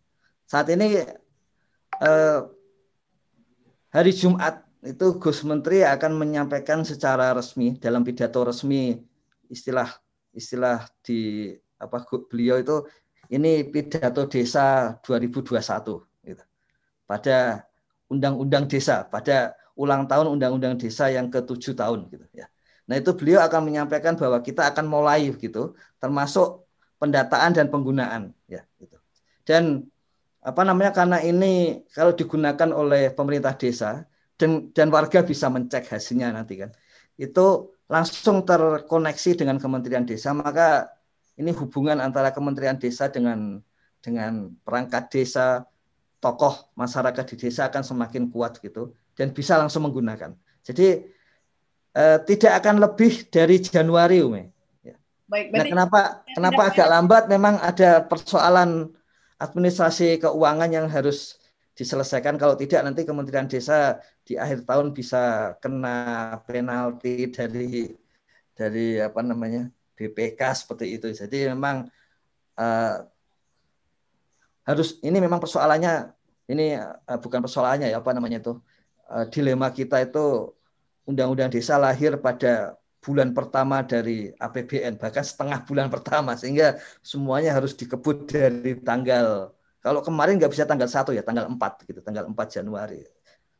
Saat 0.45 0.69
ini 0.73 1.01
eh, 2.01 2.41
hari 3.91 4.13
Jumat 4.15 4.70
itu 4.81 5.07
Gus 5.21 5.45
Menteri 5.45 5.85
akan 5.85 6.17
menyampaikan 6.17 6.81
secara 6.83 7.37
resmi 7.37 7.77
dalam 7.77 8.01
pidato 8.01 8.41
resmi 8.41 8.97
istilah 9.53 9.93
istilah 10.33 10.89
di 11.05 11.53
apa 11.77 12.05
beliau 12.31 12.57
itu 12.57 12.89
ini 13.31 13.63
pidato 13.69 14.27
desa 14.27 14.97
2021 15.05 16.27
gitu. 16.27 16.45
Pada 17.07 17.69
undang-undang 18.11 18.67
desa, 18.67 19.07
pada 19.07 19.55
ulang 19.79 20.05
tahun 20.11 20.35
undang-undang 20.35 20.75
desa 20.75 21.09
yang 21.09 21.31
ke-7 21.31 21.79
tahun 21.79 22.11
gitu 22.11 22.27
ya. 22.35 22.51
Nah, 22.91 22.99
itu 22.99 23.15
beliau 23.15 23.39
akan 23.47 23.71
menyampaikan 23.71 24.19
bahwa 24.19 24.43
kita 24.43 24.67
akan 24.75 24.91
mulai 24.91 25.31
gitu, 25.31 25.79
termasuk 26.03 26.67
pendataan 26.99 27.55
dan 27.55 27.71
penggunaan 27.71 28.35
ya 28.51 28.67
gitu. 28.83 28.99
Dan 29.47 29.87
apa 30.43 30.67
namanya 30.67 30.91
karena 30.91 31.23
ini 31.23 31.85
kalau 31.95 32.11
digunakan 32.19 32.71
oleh 32.75 33.15
pemerintah 33.15 33.55
desa 33.55 34.10
dan 34.41 34.73
dan 34.73 34.89
warga 34.89 35.21
bisa 35.21 35.53
mencek 35.53 35.93
hasilnya 35.93 36.33
nanti 36.33 36.57
kan. 36.57 36.73
Itu 37.21 37.77
langsung 37.85 38.49
terkoneksi 38.49 39.37
dengan 39.37 39.61
Kementerian 39.61 40.09
Desa, 40.09 40.33
maka 40.33 40.89
ini 41.37 41.53
hubungan 41.53 42.01
antara 42.01 42.33
Kementerian 42.33 42.81
Desa 42.81 43.13
dengan 43.13 43.61
dengan 44.01 44.49
perangkat 44.65 45.13
desa, 45.13 45.69
tokoh 46.25 46.73
masyarakat 46.73 47.25
di 47.33 47.37
desa 47.37 47.69
akan 47.69 47.85
semakin 47.85 48.33
kuat 48.33 48.57
gitu 48.61 48.97
dan 49.13 49.33
bisa 49.33 49.61
langsung 49.61 49.85
menggunakan. 49.85 50.33
Jadi 50.65 51.05
eh, 51.97 52.19
tidak 52.25 52.53
akan 52.65 52.81
lebih 52.81 53.29
dari 53.29 53.61
Januari, 53.61 54.25
Ume. 54.25 54.53
Ya. 54.81 54.97
Baik, 55.29 55.53
nah, 55.53 55.65
kenapa 55.69 56.01
kenapa 56.33 56.61
agak 56.73 56.89
lambat? 56.89 57.23
Memang 57.29 57.61
ada 57.61 58.05
persoalan 58.05 58.93
administrasi 59.41 60.21
keuangan 60.21 60.69
yang 60.69 60.89
harus 60.89 61.40
diselesaikan. 61.81 62.37
Kalau 62.37 62.53
tidak 62.61 62.85
nanti 62.85 63.09
Kementerian 63.09 63.49
Desa 63.49 63.97
di 64.21 64.37
akhir 64.37 64.69
tahun 64.69 64.93
bisa 64.93 65.57
kena 65.65 66.37
penalti 66.45 67.33
dari 67.33 67.89
dari 68.53 69.01
apa 69.01 69.25
namanya 69.25 69.73
BPK 69.97 70.41
seperti 70.53 71.01
itu. 71.01 71.09
Jadi 71.17 71.49
memang 71.49 71.89
uh, 72.61 72.97
harus 74.69 75.01
ini 75.01 75.17
memang 75.17 75.41
persoalannya 75.41 76.13
ini 76.53 76.77
uh, 76.77 77.19
bukan 77.19 77.41
persoalannya 77.41 77.89
ya 77.89 78.05
apa 78.05 78.13
namanya 78.13 78.45
itu 78.45 78.53
uh, 79.09 79.25
dilema 79.33 79.73
kita 79.73 80.05
itu 80.05 80.53
undang-undang 81.09 81.49
desa 81.49 81.81
lahir 81.81 82.21
pada 82.21 82.77
bulan 83.01 83.33
pertama 83.33 83.81
dari 83.81 84.29
APBN 84.37 85.01
bahkan 85.01 85.25
setengah 85.25 85.65
bulan 85.65 85.89
pertama 85.89 86.37
sehingga 86.37 86.77
semuanya 87.01 87.57
harus 87.57 87.73
dikebut 87.73 88.29
dari 88.29 88.77
tanggal 88.77 89.57
kalau 89.81 90.05
kemarin 90.05 90.37
nggak 90.37 90.53
bisa 90.53 90.69
tanggal 90.69 90.89
1 90.89 91.17
ya, 91.17 91.25
tanggal 91.25 91.49
4 91.49 91.89
gitu, 91.89 92.01
tanggal 92.05 92.29
4 92.29 92.37
Januari. 92.61 93.01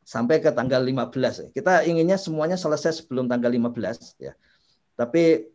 Sampai 0.05 0.37
ke 0.37 0.53
tanggal 0.53 0.81
15. 0.81 1.49
Kita 1.53 1.81
inginnya 1.85 2.17
semuanya 2.17 2.57
selesai 2.57 3.01
sebelum 3.01 3.25
tanggal 3.25 3.49
15 3.49 4.21
ya. 4.21 4.33
Tapi 4.93 5.49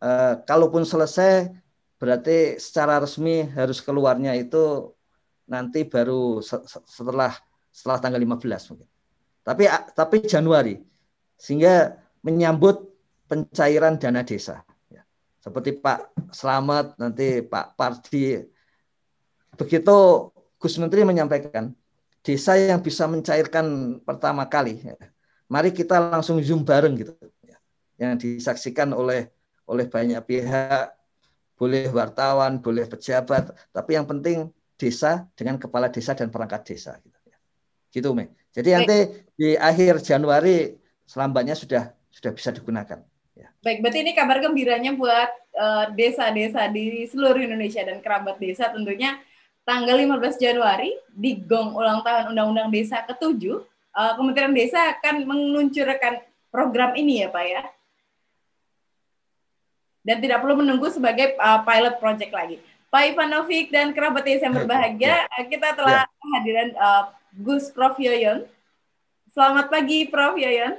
eh, 0.00 0.34
kalaupun 0.48 0.88
selesai 0.88 1.52
berarti 1.96 2.60
secara 2.60 3.00
resmi 3.00 3.44
harus 3.56 3.80
keluarnya 3.80 4.36
itu 4.36 4.92
nanti 5.48 5.88
baru 5.88 6.40
setelah 6.44 7.32
setelah 7.72 7.98
tanggal 8.00 8.20
15 8.20 8.72
mungkin. 8.72 8.88
Tapi 9.44 9.64
tapi 9.92 10.16
Januari 10.24 10.80
sehingga 11.36 11.96
menyambut 12.24 12.88
pencairan 13.28 14.00
dana 14.00 14.24
desa. 14.24 14.64
Ya. 14.88 15.04
Seperti 15.40 15.76
Pak 15.76 16.32
Selamat 16.32 16.96
nanti 16.96 17.44
Pak 17.44 17.76
Pardi 17.76 18.55
begitu 19.56 20.30
Gus 20.60 20.76
Menteri 20.76 21.04
menyampaikan 21.04 21.72
desa 22.20 22.54
yang 22.56 22.80
bisa 22.80 23.08
mencairkan 23.08 23.98
pertama 24.04 24.46
kali, 24.46 24.82
ya, 24.82 24.96
mari 25.50 25.72
kita 25.72 25.98
langsung 26.12 26.38
zoom 26.44 26.62
bareng 26.62 26.94
gitu, 26.96 27.12
ya, 27.44 27.56
yang 28.00 28.20
disaksikan 28.20 28.92
oleh 28.92 29.32
oleh 29.66 29.86
banyak 29.90 30.22
pihak 30.22 30.96
boleh 31.56 31.88
wartawan, 31.88 32.60
boleh 32.60 32.84
pejabat, 32.84 33.50
tapi 33.72 33.96
yang 33.96 34.04
penting 34.04 34.52
desa 34.76 35.24
dengan 35.32 35.56
kepala 35.56 35.88
desa 35.88 36.12
dan 36.12 36.28
perangkat 36.28 36.68
desa. 36.68 37.00
Gitu, 37.00 37.18
ya. 37.24 37.36
gitu 37.90 38.08
Me. 38.12 38.36
Jadi 38.52 38.68
nanti 38.76 38.96
di 39.36 39.56
akhir 39.56 40.04
Januari 40.04 40.76
selambatnya 41.08 41.56
sudah 41.56 41.96
sudah 42.12 42.32
bisa 42.36 42.52
digunakan. 42.52 43.00
Ya. 43.36 43.52
Baik, 43.64 43.84
berarti 43.84 44.00
ini 44.04 44.12
kabar 44.16 44.40
gembiranya 44.40 44.96
buat 44.96 45.28
eh, 45.56 45.84
desa-desa 45.96 46.68
uh, 46.68 46.72
di 46.72 47.04
seluruh 47.08 47.40
Indonesia 47.40 47.84
dan 47.84 48.00
kerabat 48.00 48.40
desa 48.40 48.72
tentunya 48.72 49.20
tanggal 49.66 49.98
15 49.98 50.38
Januari 50.38 50.94
di 51.10 51.42
Gong 51.42 51.74
ulang 51.74 52.06
tahun 52.06 52.30
Undang-Undang 52.30 52.70
Desa 52.70 53.02
ke-7, 53.02 53.42
uh, 53.98 54.12
Kementerian 54.14 54.54
Desa 54.54 54.94
akan 54.94 55.26
meluncurkan 55.26 56.22
program 56.54 56.94
ini 56.94 57.26
ya 57.26 57.28
Pak 57.28 57.44
ya 57.44 57.62
dan 60.06 60.22
tidak 60.22 60.38
perlu 60.38 60.62
menunggu 60.62 60.86
sebagai 60.86 61.34
uh, 61.42 61.66
pilot 61.66 61.98
project 61.98 62.30
lagi. 62.30 62.56
Pak 62.86 63.02
Ivanovic 63.12 63.74
dan 63.74 63.90
kerabat 63.90 64.22
yang 64.22 64.54
berbahagia, 64.54 65.26
ya. 65.26 65.42
kita 65.50 65.74
telah 65.74 66.06
ya. 66.06 66.30
hadiran 66.38 66.68
uh, 66.78 67.02
Gus 67.34 67.74
Prof 67.74 67.98
Yoyon. 67.98 68.46
Selamat 69.34 69.66
pagi 69.66 70.06
Prof 70.06 70.38
Yoyon. 70.38 70.78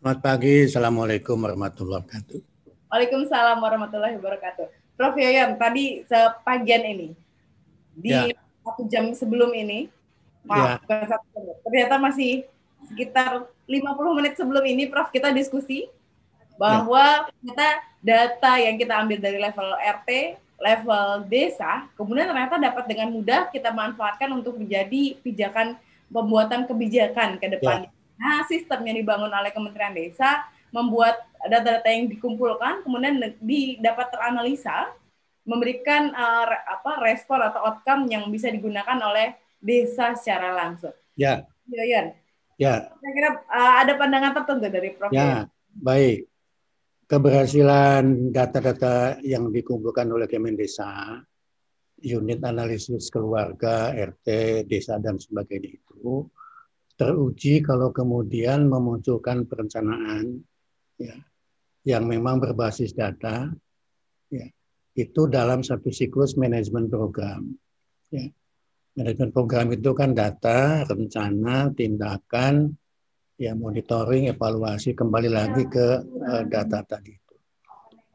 Selamat 0.00 0.18
pagi, 0.24 0.64
Assalamualaikum 0.64 1.36
warahmatullahi 1.36 2.08
wabarakatuh. 2.08 2.40
Waalaikumsalam 2.88 3.56
warahmatullahi 3.60 4.16
wabarakatuh. 4.16 4.66
Prof 4.96 5.14
Yoyon, 5.20 5.60
tadi 5.60 6.08
sepagian 6.08 6.88
ini, 6.88 7.12
di 7.96 8.10
ya. 8.10 8.34
satu 8.66 8.82
jam 8.90 9.10
sebelum 9.14 9.50
ini, 9.54 9.88
maaf, 10.44 10.82
ya. 10.86 11.16
satu 11.16 11.26
ternyata 11.64 11.96
masih 11.98 12.44
sekitar 12.90 13.48
50 13.64 14.18
menit 14.18 14.34
sebelum 14.36 14.64
ini, 14.66 14.90
Prof, 14.90 15.08
kita 15.08 15.32
diskusi 15.32 15.88
bahwa 16.60 17.26
ya. 17.26 17.32
kita 17.42 17.68
data 18.04 18.52
yang 18.60 18.76
kita 18.76 18.94
ambil 19.00 19.18
dari 19.18 19.38
level 19.40 19.68
RT, 19.74 20.10
level 20.60 21.06
desa, 21.26 21.88
kemudian 21.98 22.30
ternyata 22.30 22.60
dapat 22.60 22.84
dengan 22.86 23.08
mudah 23.10 23.48
kita 23.50 23.72
manfaatkan 23.72 24.30
untuk 24.30 24.60
menjadi 24.60 25.18
pijakan 25.24 25.80
pembuatan 26.12 26.68
kebijakan 26.68 27.40
ke 27.40 27.58
depan. 27.58 27.88
Ya. 27.88 27.90
Nah, 28.14 28.46
sistem 28.46 28.86
yang 28.86 28.96
dibangun 29.02 29.32
oleh 29.32 29.50
Kementerian 29.50 29.90
Desa 29.90 30.46
membuat 30.70 31.18
data-data 31.42 31.90
yang 31.90 32.06
dikumpulkan 32.06 32.86
kemudian 32.86 33.18
di, 33.42 33.78
dapat 33.82 34.10
teranalisa 34.14 34.90
memberikan 35.44 36.12
uh, 36.12 36.44
apa 36.48 37.04
respon 37.04 37.40
atau 37.40 37.60
outcome 37.68 38.08
yang 38.08 38.28
bisa 38.32 38.48
digunakan 38.48 38.96
oleh 39.00 39.36
desa 39.60 40.16
secara 40.16 40.52
langsung. 40.56 40.92
Ya. 41.16 41.44
Ya. 41.68 42.12
Ya. 42.56 42.74
Saya 42.90 43.12
kira 43.12 43.30
uh, 43.48 43.74
ada 43.84 43.92
pandangan 43.96 44.32
tertentu 44.36 44.66
dari 44.68 44.90
Prof. 44.96 45.10
Ya, 45.12 45.48
baik 45.74 46.28
keberhasilan 47.04 48.32
data-data 48.32 49.20
yang 49.20 49.52
dikumpulkan 49.52 50.08
oleh 50.08 50.24
Kemendesa, 50.24 51.20
unit 52.00 52.40
analisis 52.42 53.12
keluarga, 53.12 53.92
RT, 53.92 54.28
desa, 54.68 54.96
dan 55.00 55.20
sebagainya 55.20 55.76
itu 55.76 56.26
teruji 56.94 57.58
kalau 57.58 57.90
kemudian 57.90 58.70
memunculkan 58.70 59.50
perencanaan 59.50 60.38
ya, 60.94 61.16
yang 61.82 62.06
memang 62.06 62.38
berbasis 62.38 62.94
data, 62.94 63.50
itu 64.94 65.26
dalam 65.26 65.66
satu 65.66 65.90
siklus 65.90 66.38
manajemen 66.38 66.86
program. 66.86 67.50
Ya. 68.14 68.30
Manajemen 68.94 69.34
program 69.34 69.66
itu 69.74 69.90
kan 69.90 70.14
data, 70.14 70.86
rencana, 70.86 71.74
tindakan, 71.74 72.70
ya 73.34 73.58
monitoring, 73.58 74.30
evaluasi 74.30 74.94
kembali 74.94 75.30
lagi 75.34 75.66
ke 75.66 75.86
uh, 76.06 76.42
data 76.46 76.86
tadi. 76.86 77.10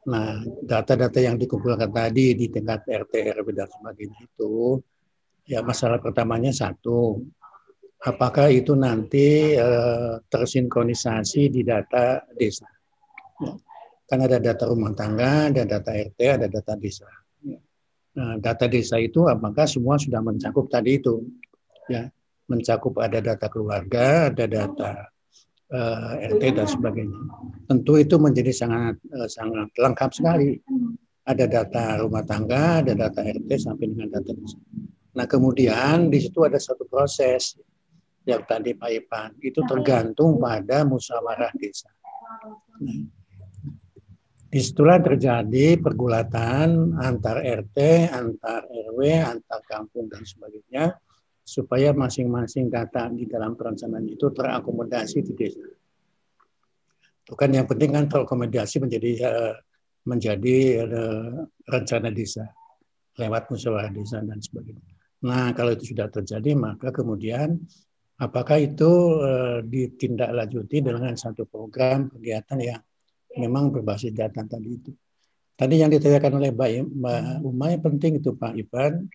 Nah, 0.08 0.40
data-data 0.64 1.20
yang 1.20 1.36
dikumpulkan 1.36 1.92
tadi 1.92 2.32
di 2.32 2.48
tingkat 2.48 2.88
RT, 2.88 3.44
RW 3.44 3.48
dan 3.52 3.68
sebagainya 3.68 4.20
itu, 4.24 4.80
ya 5.44 5.60
masalah 5.60 6.00
pertamanya 6.00 6.56
satu, 6.56 7.20
apakah 8.08 8.48
itu 8.48 8.72
nanti 8.80 9.60
uh, 9.60 10.24
tersinkronisasi 10.32 11.52
di 11.52 11.62
data 11.68 12.24
desa? 12.40 12.72
Ya. 13.44 13.52
Kan 14.10 14.26
ada 14.26 14.41
data 14.41 14.66
rumah 14.66 14.89
tangga, 14.97 15.53
ada 15.53 15.64
data 15.70 15.93
RT, 15.93 16.20
ada 16.26 16.47
data 16.49 16.74
desa. 16.74 17.05
Ya. 17.45 17.62
Nah, 18.18 18.41
data 18.41 18.66
desa 18.66 18.97
itu 18.97 19.30
apakah 19.30 19.70
semua 19.70 20.01
sudah 20.01 20.18
mencakup 20.26 20.66
tadi 20.66 20.97
itu? 20.97 21.30
Ya, 21.86 22.10
mencakup 22.49 22.97
ada 22.97 23.22
data 23.22 23.45
keluarga, 23.45 24.34
ada 24.34 24.45
data 24.49 25.14
uh, 25.70 26.18
eh, 26.18 26.30
RT 26.34 26.43
dan 26.57 26.68
sebagainya. 26.68 27.22
Tentu 27.70 28.01
itu 28.01 28.18
menjadi 28.18 28.49
sangat 28.49 28.97
uh, 29.14 29.30
sangat 29.30 29.70
lengkap 29.78 30.10
sekali. 30.10 30.57
Ada 31.30 31.45
data 31.45 32.01
rumah 32.01 32.26
tangga, 32.26 32.82
ada 32.82 32.97
data 32.97 33.22
RT 33.22 33.49
sampai 33.62 33.86
dengan 33.93 34.10
data 34.10 34.34
desa. 34.34 34.57
Nah 35.14 35.26
kemudian 35.30 36.10
di 36.10 36.18
situ 36.18 36.41
ada 36.41 36.57
satu 36.57 36.89
proses 36.89 37.53
yang 38.26 38.41
tadi 38.49 38.74
Pak 38.74 38.89
Ipan 38.89 39.30
itu 39.41 39.62
tergantung 39.70 40.41
pada 40.41 40.82
musyawarah 40.82 41.53
desa. 41.57 41.89
Nah, 42.82 43.18
di 44.50 44.60
situlah 44.66 44.97
terjadi 44.97 45.78
pergulatan 45.78 46.97
antar 46.97 47.45
RT, 47.45 48.10
antar 48.10 48.66
RW, 48.66 49.00
antar 49.22 49.62
kampung 49.70 50.10
dan 50.10 50.26
sebagainya 50.26 50.97
supaya 51.45 51.93
masing-masing 51.93 52.70
data 52.70 53.14
di 53.14 53.30
dalam 53.30 53.54
perencanaan 53.54 54.10
itu 54.10 54.34
terakomodasi 54.34 55.22
di 55.22 55.34
desa. 55.38 55.66
Itu 57.22 57.38
kan 57.38 57.54
yang 57.54 57.70
penting 57.70 57.93
kan 57.93 58.10
terakomodasi 58.10 58.82
menjadi 58.82 59.12
uh, 59.22 59.56
menjadi 60.10 60.58
uh, 60.82 61.45
rencana 61.70 62.10
desa 62.10 62.50
lewat 63.22 63.54
musyawarah 63.54 63.93
desa 63.93 64.18
dan 64.26 64.41
sebagainya. 64.41 64.97
Nah, 65.30 65.54
kalau 65.54 65.78
itu 65.78 65.93
sudah 65.93 66.10
terjadi, 66.10 66.58
maka 66.58 66.89
kemudian 66.89 67.54
apakah 68.18 68.58
itu 68.58 69.22
uh, 69.22 69.62
ditindaklanjuti 69.62 70.82
dengan 70.82 71.14
satu 71.14 71.45
program 71.45 72.10
kegiatan 72.10 72.58
yang 72.58 72.82
memang 73.38 73.70
berbasis 73.70 74.16
data 74.16 74.42
tadi 74.48 74.70
itu. 74.74 74.92
Tadi 75.60 75.76
yang 75.76 75.92
ditanyakan 75.92 76.40
oleh 76.40 76.50
Mbak 76.56 76.72
Umay 77.44 77.78
penting 77.84 78.24
itu 78.24 78.32
Pak 78.32 78.56
Ivan, 78.56 79.12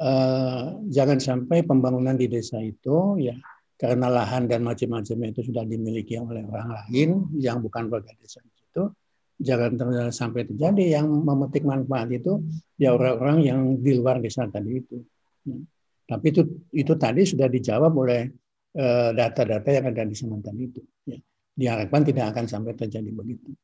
eh, 0.00 0.64
jangan 0.88 1.18
sampai 1.20 1.62
pembangunan 1.62 2.16
di 2.16 2.26
desa 2.32 2.56
itu 2.64 3.20
ya 3.20 3.36
karena 3.76 4.08
lahan 4.08 4.48
dan 4.48 4.64
macam-macamnya 4.64 5.36
itu 5.36 5.52
sudah 5.52 5.68
dimiliki 5.68 6.16
oleh 6.16 6.48
orang 6.48 6.72
lain 6.72 7.28
yang 7.36 7.60
bukan 7.60 7.92
warga 7.92 8.08
desa 8.16 8.40
itu 8.40 8.88
jangan 9.36 9.76
sampai 10.08 10.48
terjadi 10.48 10.96
yang 10.96 11.12
memetik 11.12 11.60
manfaat 11.60 12.08
itu 12.08 12.40
ya 12.80 12.96
orang-orang 12.96 13.44
yang 13.44 13.60
di 13.76 13.92
luar 14.00 14.20
desa 14.24 14.48
tadi 14.48 14.80
itu. 14.80 14.96
Ya. 15.44 15.60
Tapi 16.06 16.26
itu 16.32 16.42
itu 16.72 16.92
tadi 16.96 17.28
sudah 17.28 17.50
dijawab 17.50 17.92
oleh 17.92 18.32
eh, 18.72 19.10
data-data 19.12 19.68
uh, 19.68 19.74
yang 19.76 19.84
ada 19.92 20.08
di 20.08 20.16
sana 20.16 20.40
tadi 20.40 20.62
itu. 20.64 20.80
Ya. 21.04 21.20
Diharapkan 21.56 22.04
tidak 22.04 22.36
akan 22.36 22.44
sampai 22.44 22.76
terjadi 22.76 23.08
begitu. 23.10 23.56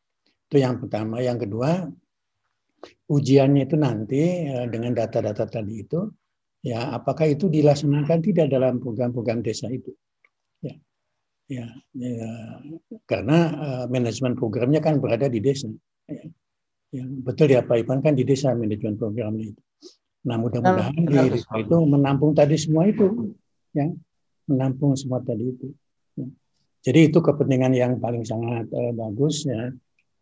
Itu 0.48 0.56
yang 0.56 0.80
pertama. 0.80 1.20
Yang 1.20 1.48
kedua, 1.48 1.92
ujiannya 3.12 3.68
itu 3.68 3.76
nanti 3.76 4.48
uh, 4.48 4.66
dengan 4.66 4.96
data-data 4.96 5.44
tadi 5.46 5.84
itu 5.84 6.08
ya 6.62 6.94
apakah 6.94 7.26
itu 7.30 7.50
dilaksanakan 7.50 8.18
tidak 8.22 8.46
dalam 8.50 8.78
program-program 8.78 9.42
desa 9.42 9.66
itu 9.66 9.90
ya 10.62 10.74
ya, 11.50 11.66
ya 11.94 12.30
karena 13.06 13.38
uh, 13.54 13.84
manajemen 13.90 14.38
programnya 14.38 14.78
kan 14.78 15.02
berada 15.02 15.26
di 15.26 15.42
desa 15.42 15.66
ya. 16.06 16.22
ya 16.94 17.04
betul 17.06 17.50
ya 17.50 17.66
Pak 17.66 17.82
Ipan 17.82 17.98
kan 17.98 18.14
di 18.14 18.22
desa 18.22 18.54
manajemen 18.54 18.94
programnya 18.94 19.50
itu 19.50 19.62
nah 20.22 20.38
mudah-mudahan 20.38 21.02
di 21.02 21.18
desa 21.34 21.50
itu 21.58 21.76
menampung 21.82 22.30
tadi 22.30 22.54
semua 22.54 22.86
itu 22.86 23.34
ya 23.74 23.90
menampung 24.46 24.98
semua 24.98 25.22
tadi 25.22 25.54
itu. 25.54 25.70
Jadi 26.82 27.08
itu 27.08 27.18
kepentingan 27.22 27.72
yang 27.72 27.92
paling 28.02 28.26
sangat 28.26 28.66
uh, 28.74 28.92
bagus 28.92 29.46
ya 29.46 29.70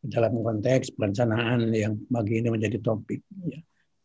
dalam 0.01 0.33
konteks 0.41 0.97
perencanaan 0.97 1.73
yang 1.73 1.97
bagi 2.09 2.41
ini 2.41 2.49
menjadi 2.49 2.81
topik 2.81 3.21
ya 3.49 3.61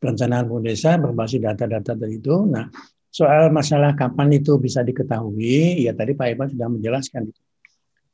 perencanaan 0.06 0.46
desa 0.62 1.02
berbasis 1.02 1.42
data-data 1.42 1.98
dari 1.98 2.22
itu. 2.22 2.46
Nah, 2.46 2.70
soal 3.10 3.50
masalah 3.50 3.98
kapan 3.98 4.38
itu 4.38 4.62
bisa 4.62 4.86
diketahui, 4.86 5.82
ya 5.82 5.98
tadi 5.98 6.14
Pak 6.14 6.28
Ivan 6.30 6.48
sudah 6.54 6.68
menjelaskan. 6.70 7.24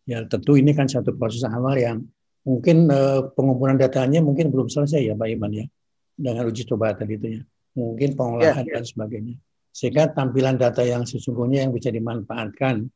Ya 0.08 0.24
tentu 0.26 0.58
ini 0.58 0.72
kan 0.74 0.90
satu 0.90 1.14
proses 1.14 1.46
awal 1.46 1.78
yang 1.78 1.98
mungkin 2.48 2.90
eh, 2.90 3.22
pengumpulan 3.38 3.78
datanya 3.78 4.18
mungkin 4.24 4.50
belum 4.50 4.66
selesai 4.66 5.06
ya 5.06 5.14
Pak 5.14 5.28
Ivan 5.30 5.52
ya 5.54 5.66
dengan 6.18 6.50
uji 6.50 6.64
coba 6.66 6.96
tadi 6.96 7.20
itu 7.20 7.28
ya. 7.38 7.42
Mungkin 7.72 8.20
pengolahan 8.20 8.66
ya, 8.68 8.72
ya. 8.72 8.74
dan 8.80 8.84
sebagainya. 8.88 9.36
Sehingga 9.72 10.12
tampilan 10.12 10.60
data 10.60 10.84
yang 10.84 11.08
sesungguhnya 11.08 11.64
yang 11.64 11.72
bisa 11.72 11.88
dimanfaatkan 11.88 12.88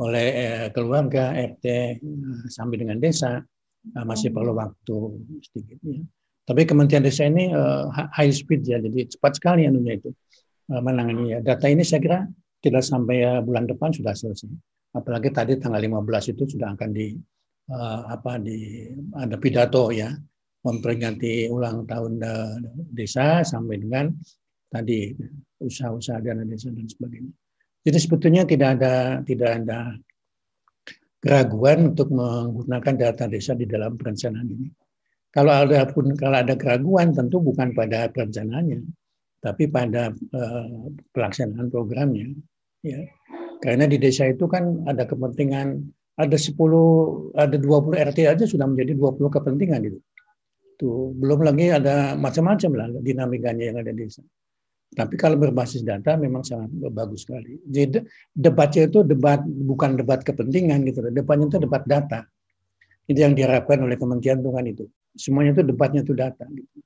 oleh 0.00 0.26
eh, 0.34 0.66
keluarga, 0.74 1.34
RT 1.34 1.64
eh, 1.66 1.90
sampai 2.50 2.76
dengan 2.82 2.98
desa 2.98 3.38
eh, 3.38 4.04
masih 4.04 4.34
perlu 4.34 4.54
waktu 4.56 4.96
sedikit 5.42 5.78
ya. 5.84 6.02
Tapi 6.44 6.68
Kementerian 6.68 7.00
Desa 7.00 7.24
ini 7.24 7.48
uh, 7.56 7.88
high 7.88 8.28
speed 8.28 8.68
ya, 8.68 8.76
jadi 8.76 9.08
cepat 9.08 9.40
sekali 9.40 9.64
anunya 9.64 9.96
itu 9.96 10.12
uh, 10.68 10.80
menangani 10.84 11.32
ya. 11.32 11.38
Data 11.40 11.72
ini 11.72 11.80
saya 11.80 12.04
kira 12.04 12.20
tidak 12.60 12.84
sampai 12.84 13.24
uh, 13.24 13.40
bulan 13.40 13.64
depan 13.64 13.96
sudah 13.96 14.12
selesai. 14.12 14.52
Apalagi 14.92 15.32
tadi 15.32 15.56
tanggal 15.56 15.80
15 15.80 16.36
itu 16.36 16.44
sudah 16.52 16.76
akan 16.76 16.90
di 16.92 17.16
uh, 17.72 18.12
apa 18.12 18.36
di 18.44 18.84
ada 19.16 19.40
pidato 19.40 19.88
ya 19.88 20.12
memperingati 20.68 21.48
ulang 21.48 21.88
tahun 21.88 22.20
desa 22.92 23.40
sampai 23.40 23.80
dengan 23.80 24.12
tadi 24.68 25.16
usaha-usaha 25.64 26.20
dana 26.20 26.44
desa 26.44 26.68
dan 26.72 26.84
sebagainya. 26.84 27.32
Jadi 27.84 27.98
sebetulnya 28.00 28.48
tidak 28.48 28.80
ada 28.80 29.20
tidak 29.28 29.50
ada 29.60 29.78
keraguan 31.20 31.92
untuk 31.92 32.12
menggunakan 32.12 32.94
data 32.96 33.24
desa 33.28 33.52
di 33.52 33.68
dalam 33.68 33.96
perencanaan 34.00 34.48
ini. 34.48 34.68
Kalau 35.32 35.50
ada 35.50 35.84
pun 35.88 36.16
kalau 36.16 36.40
ada 36.40 36.54
keraguan 36.56 37.12
tentu 37.12 37.40
bukan 37.44 37.76
pada 37.76 38.08
perencanaannya, 38.08 38.80
tapi 39.44 39.68
pada 39.68 40.12
uh, 40.12 40.88
pelaksanaan 41.12 41.68
programnya. 41.68 42.32
Ya. 42.80 43.04
Karena 43.60 43.88
di 43.88 43.96
desa 43.96 44.28
itu 44.28 44.44
kan 44.44 44.84
ada 44.84 45.08
kepentingan, 45.08 45.88
ada 46.20 46.36
10, 46.36 46.54
ada 47.36 47.56
20 47.56 48.12
RT 48.12 48.18
aja 48.28 48.44
sudah 48.44 48.68
menjadi 48.68 48.92
20 48.94 49.24
kepentingan 49.28 49.80
itu. 49.88 49.98
Tuh, 50.76 51.16
belum 51.16 51.40
lagi 51.40 51.72
ada 51.72 52.14
macam-macam 52.14 52.70
lah 52.76 52.86
dinamikanya 53.00 53.64
yang 53.72 53.78
ada 53.80 53.90
di 53.90 54.04
desa. 54.04 54.20
Tapi 54.94 55.18
kalau 55.18 55.34
berbasis 55.34 55.82
data 55.82 56.14
memang 56.14 56.46
sangat 56.46 56.70
bagus 56.94 57.26
sekali. 57.26 57.58
Jadi 57.66 57.98
debatnya 58.30 58.86
itu 58.86 59.02
debat 59.02 59.42
bukan 59.42 59.98
debat 59.98 60.22
kepentingan 60.22 60.86
gitu. 60.86 61.02
Debatnya 61.10 61.50
itu 61.50 61.58
debat 61.58 61.82
data. 61.82 62.22
Itu 63.10 63.18
yang 63.18 63.34
diharapkan 63.34 63.82
oleh 63.82 63.98
Kementerian 63.98 64.38
Tuhan 64.38 64.64
itu. 64.70 64.86
Semuanya 65.18 65.58
itu 65.58 65.62
debatnya 65.66 66.00
itu 66.06 66.14
data. 66.14 66.46
Gitu. 66.46 66.78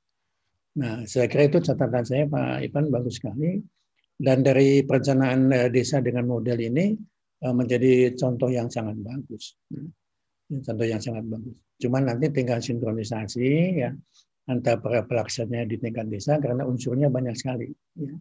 Nah, 0.81 1.05
saya 1.05 1.29
kira 1.29 1.53
itu 1.53 1.61
catatan 1.61 2.05
saya 2.09 2.25
Pak 2.25 2.65
Ivan 2.65 2.89
bagus 2.89 3.21
sekali. 3.21 3.61
Dan 4.19 4.43
dari 4.43 4.83
perencanaan 4.83 5.53
eh, 5.53 5.69
desa 5.71 6.01
dengan 6.01 6.27
model 6.27 6.59
ini 6.59 6.97
eh, 7.45 7.55
menjadi 7.55 8.17
contoh 8.17 8.49
yang 8.49 8.73
sangat 8.73 8.97
bagus. 9.05 9.53
Contoh 10.49 10.87
yang 10.89 10.99
sangat 10.99 11.29
bagus. 11.29 11.55
Cuman 11.79 12.09
nanti 12.09 12.33
tinggal 12.33 12.59
sinkronisasi 12.59 13.49
ya 13.79 13.93
antara 14.49 14.81
para 14.81 15.05
pelaksananya 15.05 15.69
di 15.69 15.77
tingkat 15.77 16.09
desa 16.09 16.41
karena 16.41 16.65
unsurnya 16.65 17.13
banyak 17.13 17.37
sekali. 17.37 17.69
Ya. 18.01 18.17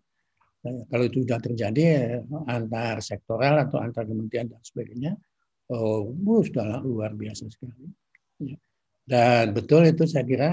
Nah, 0.67 0.83
kalau 0.91 1.03
itu 1.07 1.23
sudah 1.23 1.39
terjadi 1.39 1.83
antar 2.51 2.99
sektoral 2.99 3.63
atau 3.63 3.79
antar 3.79 4.03
kementerian 4.03 4.51
dan 4.51 4.59
sebagainya, 4.59 5.15
oh, 5.71 6.11
sudah 6.43 6.83
luar 6.83 7.15
biasa 7.15 7.47
sekali. 7.47 7.87
Ya. 8.43 8.59
Dan 9.07 9.55
betul 9.55 9.87
itu 9.87 10.03
saya 10.03 10.27
kira 10.27 10.51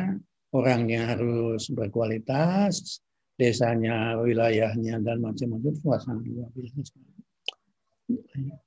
orangnya 0.55 1.19
harus 1.19 1.67
berkualitas, 1.75 3.03
desanya, 3.35 4.15
wilayahnya 4.23 5.03
dan 5.03 5.19
macam-macam 5.19 5.75
suasana 5.75 6.23
luar 6.23 6.51
biasa 6.55 6.79
sekali. 6.87 7.11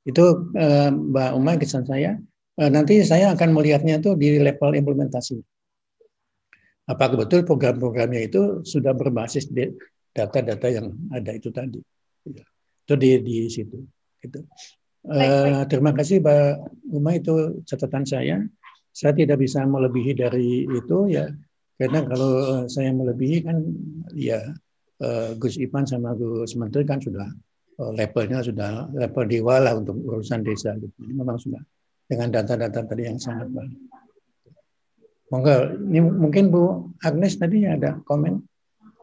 Itu 0.04 0.52
eh, 0.60 0.92
Mbak 0.92 1.32
Umay 1.40 1.56
kesan 1.56 1.88
saya. 1.88 2.20
Eh, 2.60 2.70
nanti 2.74 3.00
saya 3.08 3.32
akan 3.32 3.56
melihatnya 3.56 4.04
itu 4.04 4.18
di 4.20 4.44
level 4.44 4.76
implementasi 4.76 5.40
apakah 6.88 7.28
betul 7.28 7.44
program-programnya 7.44 8.32
itu 8.32 8.42
sudah 8.64 8.96
berbasis 8.96 9.52
data-data 10.16 10.68
yang 10.72 10.96
ada 11.12 11.36
itu 11.36 11.52
tadi. 11.52 11.84
Ya. 12.26 12.48
Itu 12.88 12.94
di 12.96 13.20
di 13.22 13.38
situ. 13.52 13.78
Gitu. 14.24 14.40
Uh, 15.08 15.64
terima 15.72 15.96
kasih 15.96 16.20
Mbak 16.20 16.48
Uma 16.92 17.16
itu 17.16 17.64
catatan 17.68 18.04
saya. 18.08 18.44
Saya 18.92 19.14
tidak 19.14 19.44
bisa 19.44 19.62
melebihi 19.62 20.18
dari 20.18 20.66
itu 20.66 20.98
ya 21.06 21.30
karena 21.78 22.02
kalau 22.10 22.32
eh, 22.42 22.64
saya 22.66 22.90
melebihi 22.90 23.46
kan 23.46 23.62
ya 24.18 24.42
uh, 25.06 25.38
Gus 25.38 25.62
Ipan 25.62 25.86
sama 25.86 26.18
Gus 26.18 26.58
Menteri 26.58 26.82
kan 26.82 26.98
sudah 26.98 27.30
uh, 27.78 27.92
levelnya 27.94 28.42
sudah 28.42 28.90
level 28.98 29.30
dewa 29.30 29.62
lah 29.62 29.78
untuk 29.78 30.02
urusan 30.02 30.42
desa 30.42 30.74
gitu. 30.82 30.90
Jadi 30.98 31.14
memang 31.14 31.38
sudah 31.38 31.62
dengan 32.10 32.34
data-data 32.34 32.82
tadi 32.90 33.06
yang 33.06 33.22
sangat 33.22 33.54
baik. 33.54 33.78
Monggo, 35.28 35.76
ini 35.92 36.00
mungkin 36.00 36.48
Bu 36.48 36.92
Agnes 37.04 37.36
tadi 37.36 37.68
ada 37.68 38.00
komen. 38.08 38.40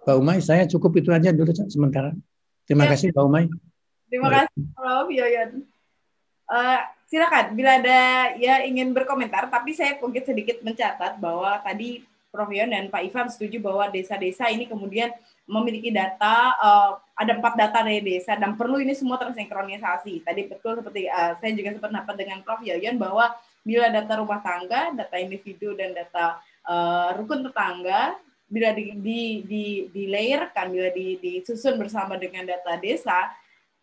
Pak 0.04 0.16
Umay, 0.20 0.40
saya 0.40 0.64
cukup 0.68 0.96
itu 1.00 1.12
aja 1.12 1.32
dulu 1.32 1.52
sementara. 1.68 2.12
Terima 2.64 2.88
ya. 2.88 2.96
kasih 2.96 3.08
Pak 3.12 3.24
Umay. 3.24 3.44
Terima 4.08 4.28
Baik. 4.28 4.48
kasih 4.48 4.62
Prof 4.72 5.08
Yoyon. 5.12 5.50
Uh, 6.44 6.80
silakan 7.08 7.56
bila 7.56 7.80
ada 7.80 8.00
ya 8.36 8.64
ingin 8.64 8.92
berkomentar, 8.92 9.48
tapi 9.48 9.72
saya 9.72 9.96
mungkin 10.00 10.24
sedikit 10.24 10.60
mencatat 10.60 11.20
bahwa 11.20 11.60
tadi 11.60 12.04
Prof 12.32 12.48
Yoyon 12.52 12.72
dan 12.72 12.88
Pak 12.88 13.04
Ivan 13.04 13.28
setuju 13.28 13.60
bahwa 13.60 13.88
desa-desa 13.92 14.48
ini 14.48 14.64
kemudian 14.68 15.12
memiliki 15.44 15.92
data, 15.92 16.56
uh, 16.56 16.96
ada 17.16 17.36
empat 17.36 17.52
data 17.56 17.84
dari 17.84 18.00
desa 18.00 18.32
dan 18.36 18.56
perlu 18.56 18.80
ini 18.80 18.96
semua 18.96 19.20
tersinkronisasi. 19.20 20.24
Tadi 20.24 20.40
betul 20.48 20.80
seperti 20.80 21.04
uh, 21.08 21.36
saya 21.36 21.52
juga 21.52 21.76
sependapat 21.76 22.14
dengan 22.16 22.40
Prof 22.40 22.64
Yoyon 22.64 22.96
bahwa 22.96 23.28
bila 23.64 23.88
data 23.88 24.20
rumah 24.20 24.44
tangga, 24.44 24.92
data 24.92 25.16
individu 25.16 25.72
dan 25.72 25.96
data 25.96 26.38
uh, 26.68 27.16
rukun 27.16 27.40
tetangga 27.48 28.14
bila 28.44 28.76
di 28.76 28.92
di 29.00 29.20
di, 29.42 29.64
di 29.88 30.02
layerkan, 30.06 30.68
bila 30.68 30.92
di, 30.92 31.16
disusun 31.16 31.80
bersama 31.80 32.20
dengan 32.20 32.44
data 32.44 32.76
desa, 32.76 33.32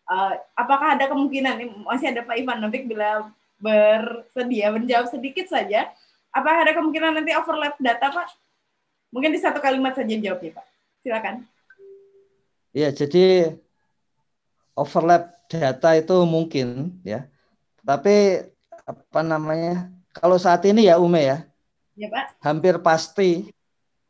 uh, 0.06 0.32
apakah 0.54 0.94
ada 0.94 1.10
kemungkinan 1.10 1.82
masih 1.82 2.14
ada 2.14 2.22
Pak 2.22 2.38
Ivan 2.38 2.62
Novik 2.62 2.86
bila 2.86 3.26
bersedia 3.58 4.70
menjawab 4.70 5.10
sedikit 5.10 5.50
saja, 5.50 5.90
apakah 6.30 6.62
ada 6.62 6.72
kemungkinan 6.78 7.18
nanti 7.18 7.34
overlap 7.34 7.74
data 7.82 8.06
Pak? 8.08 8.28
Mungkin 9.12 9.34
di 9.34 9.40
satu 9.42 9.58
kalimat 9.60 9.92
saja 9.98 10.14
jawabnya 10.14 10.62
Pak. 10.62 10.66
Silakan. 11.02 11.34
Ya, 12.72 12.88
jadi 12.88 13.52
overlap 14.72 15.36
data 15.52 15.90
itu 15.98 16.16
mungkin 16.24 16.96
ya. 17.04 17.28
Tapi 17.84 18.46
apa 18.86 19.20
namanya? 19.22 19.90
Kalau 20.12 20.36
saat 20.36 20.62
ini 20.68 20.88
ya 20.88 21.00
Ume 21.00 21.22
ya. 21.24 21.38
Ya 21.96 22.08
Pak. 22.08 22.40
Hampir 22.40 22.80
pasti 22.80 23.52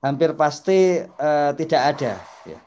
hampir 0.03 0.35
pasti 0.35 0.99
uh, 1.03 1.55
tidak 1.55 1.83
ada 1.97 2.13
ya. 2.47 2.59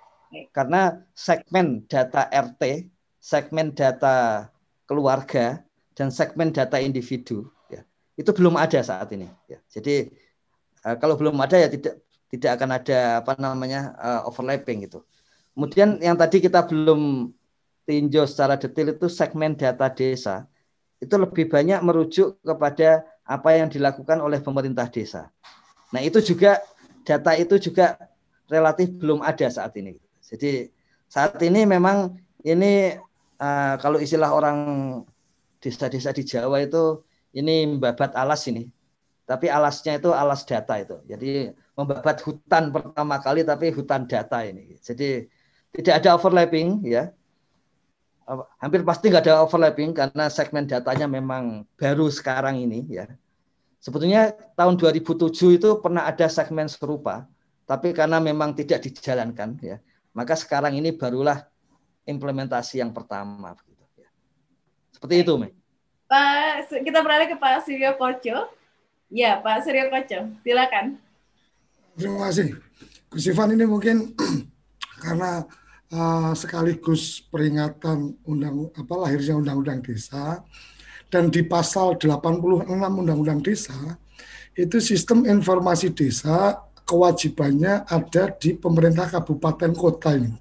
Karena 0.52 1.00
segmen 1.16 1.84
data 1.88 2.28
RT, 2.32 2.92
segmen 3.20 3.76
data 3.76 4.48
keluarga 4.88 5.64
dan 5.96 6.12
segmen 6.12 6.52
data 6.52 6.80
individu 6.80 7.48
ya. 7.68 7.84
Itu 8.16 8.32
belum 8.32 8.56
ada 8.56 8.80
saat 8.80 9.12
ini 9.12 9.28
ya. 9.52 9.60
Jadi 9.68 10.12
uh, 10.88 10.96
kalau 11.00 11.20
belum 11.20 11.36
ada 11.40 11.60
ya 11.60 11.68
tidak 11.68 12.04
tidak 12.32 12.52
akan 12.60 12.70
ada 12.76 13.00
apa 13.24 13.34
namanya 13.40 13.96
uh, 14.00 14.22
overlapping 14.28 14.88
gitu. 14.88 15.04
Kemudian 15.56 16.04
yang 16.04 16.20
tadi 16.20 16.44
kita 16.44 16.68
belum 16.68 17.32
tinjau 17.88 18.28
secara 18.28 18.60
detail 18.60 18.92
itu 18.92 19.08
segmen 19.08 19.56
data 19.56 19.88
desa 19.88 20.50
itu 21.00 21.16
lebih 21.16 21.52
banyak 21.52 21.80
merujuk 21.84 22.40
kepada 22.42 23.04
apa 23.26 23.50
yang 23.58 23.68
dilakukan 23.68 24.22
oleh 24.22 24.40
pemerintah 24.40 24.88
desa. 24.88 25.34
Nah 25.92 26.02
itu 26.02 26.22
juga 26.22 26.62
data 27.06 27.34
itu 27.38 27.58
juga 27.58 27.98
relatif 28.50 28.94
belum 28.96 29.22
ada 29.26 29.50
saat 29.50 29.74
ini. 29.78 29.98
Jadi 30.22 30.70
saat 31.10 31.38
ini 31.42 31.66
memang 31.66 32.18
ini 32.46 32.98
uh, 33.42 33.76
kalau 33.82 33.98
istilah 33.98 34.30
orang 34.34 34.58
desa-desa 35.62 36.14
di 36.14 36.24
Jawa 36.26 36.62
itu 36.62 37.02
ini 37.34 37.66
membabat 37.66 38.14
alas 38.14 38.46
ini. 38.50 38.70
Tapi 39.26 39.50
alasnya 39.50 39.98
itu 39.98 40.14
alas 40.14 40.46
data 40.46 40.78
itu. 40.78 41.02
Jadi 41.10 41.50
membabat 41.74 42.22
hutan 42.22 42.70
pertama 42.70 43.18
kali 43.18 43.42
tapi 43.42 43.74
hutan 43.74 44.06
data 44.06 44.46
ini. 44.46 44.78
Jadi 44.78 45.26
tidak 45.74 46.06
ada 46.06 46.10
overlapping 46.16 46.86
ya 46.86 47.10
hampir 48.58 48.82
pasti 48.82 49.14
nggak 49.14 49.24
ada 49.26 49.46
overlapping 49.46 49.94
karena 49.94 50.26
segmen 50.34 50.66
datanya 50.66 51.06
memang 51.06 51.64
baru 51.78 52.10
sekarang 52.10 52.58
ini 52.58 52.82
ya. 52.90 53.06
Sebetulnya 53.78 54.34
tahun 54.58 54.82
2007 54.82 55.62
itu 55.62 55.70
pernah 55.78 56.10
ada 56.10 56.26
segmen 56.26 56.66
serupa, 56.66 57.30
tapi 57.70 57.94
karena 57.94 58.18
memang 58.18 58.58
tidak 58.58 58.82
dijalankan 58.82 59.62
ya, 59.62 59.78
maka 60.10 60.34
sekarang 60.34 60.74
ini 60.74 60.90
barulah 60.90 61.46
implementasi 62.10 62.82
yang 62.82 62.90
pertama. 62.90 63.54
Ya. 63.94 64.10
Seperti 64.90 65.22
itu, 65.22 65.38
Mei. 65.38 65.54
Pak, 66.10 66.70
kita 66.82 67.00
beralih 67.06 67.30
ke 67.30 67.38
Pak 67.38 67.66
Suryo 67.66 67.94
Koco. 67.94 68.50
Ya, 69.14 69.38
Pak 69.38 69.66
Suryo 69.66 69.94
Koco, 69.94 70.34
silakan. 70.42 70.98
Terima 71.94 72.30
kasih. 72.30 72.58
Gus 73.10 73.26
Ivan 73.30 73.54
ini 73.54 73.66
mungkin 73.70 74.18
karena 75.06 75.46
uh, 75.96 76.32
sekaligus 76.36 77.24
peringatan 77.32 78.20
undang 78.28 78.68
apa 78.76 78.94
lahirnya 79.00 79.40
undang-undang 79.40 79.80
desa 79.80 80.44
dan 81.08 81.32
di 81.32 81.48
pasal 81.48 81.96
86 81.96 82.68
undang-undang 82.68 83.40
desa 83.40 83.96
itu 84.56 84.84
sistem 84.84 85.24
informasi 85.24 85.96
desa 85.96 86.60
kewajibannya 86.86 87.88
ada 87.88 88.30
di 88.36 88.56
pemerintah 88.56 89.10
kabupaten 89.10 89.72
kota 89.74 90.16
ini. 90.16 90.32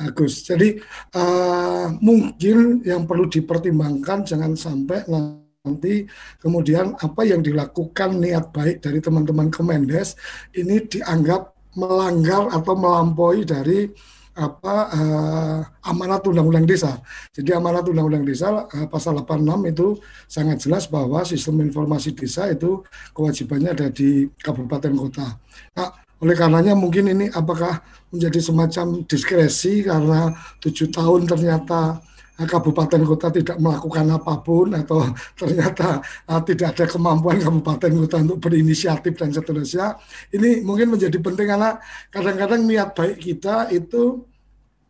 Agus. 0.00 0.42
Jadi 0.48 0.80
uh, 1.14 1.92
mungkin 2.00 2.80
yang 2.82 3.04
perlu 3.04 3.28
dipertimbangkan 3.28 4.24
jangan 4.24 4.56
sampai 4.56 5.04
nanti 5.06 6.08
kemudian 6.40 6.96
apa 6.96 7.22
yang 7.22 7.44
dilakukan 7.44 8.18
niat 8.18 8.50
baik 8.50 8.82
dari 8.82 8.98
teman-teman 8.98 9.52
Kemendes 9.52 10.16
ini 10.56 10.82
dianggap 10.82 11.54
melanggar 11.76 12.50
atau 12.50 12.74
melampaui 12.74 13.46
dari 13.46 13.92
apa 14.32 14.74
uh, 14.88 15.58
amanat 15.84 16.24
undang-undang 16.24 16.64
desa. 16.64 17.00
Jadi 17.36 17.52
amanat 17.52 17.84
undang-undang 17.84 18.24
desa 18.24 18.64
uh, 18.64 18.86
pasal 18.88 19.20
86 19.20 19.72
itu 19.72 19.86
sangat 20.24 20.56
jelas 20.64 20.88
bahwa 20.88 21.20
sistem 21.28 21.60
informasi 21.60 22.16
desa 22.16 22.48
itu 22.48 22.80
kewajibannya 23.12 23.76
ada 23.76 23.88
di 23.92 24.28
kabupaten 24.40 24.92
kota. 24.96 25.36
Nah, 25.76 25.88
oleh 26.22 26.38
karenanya 26.38 26.72
mungkin 26.78 27.10
ini 27.10 27.26
apakah 27.34 27.82
menjadi 28.14 28.38
semacam 28.38 29.02
diskresi 29.04 29.82
karena 29.82 30.32
tujuh 30.62 30.88
tahun 30.94 31.26
ternyata 31.26 31.98
kabupaten 32.36 33.02
kota 33.04 33.28
tidak 33.28 33.56
melakukan 33.60 34.08
apa 34.08 34.34
pun 34.40 34.72
atau 34.72 35.04
ternyata 35.38 36.00
uh, 36.26 36.40
tidak 36.40 36.74
ada 36.76 36.84
kemampuan 36.88 37.38
kabupaten 37.38 37.92
kota 38.04 38.16
untuk 38.24 38.38
berinisiatif 38.48 39.12
dan 39.14 39.30
seterusnya. 39.30 40.00
Ini 40.32 40.64
mungkin 40.64 40.96
menjadi 40.96 41.18
penting 41.20 41.46
karena 41.52 41.70
kadang-kadang 42.08 42.60
niat 42.64 42.96
baik 42.96 43.20
kita 43.20 43.68
itu 43.70 44.24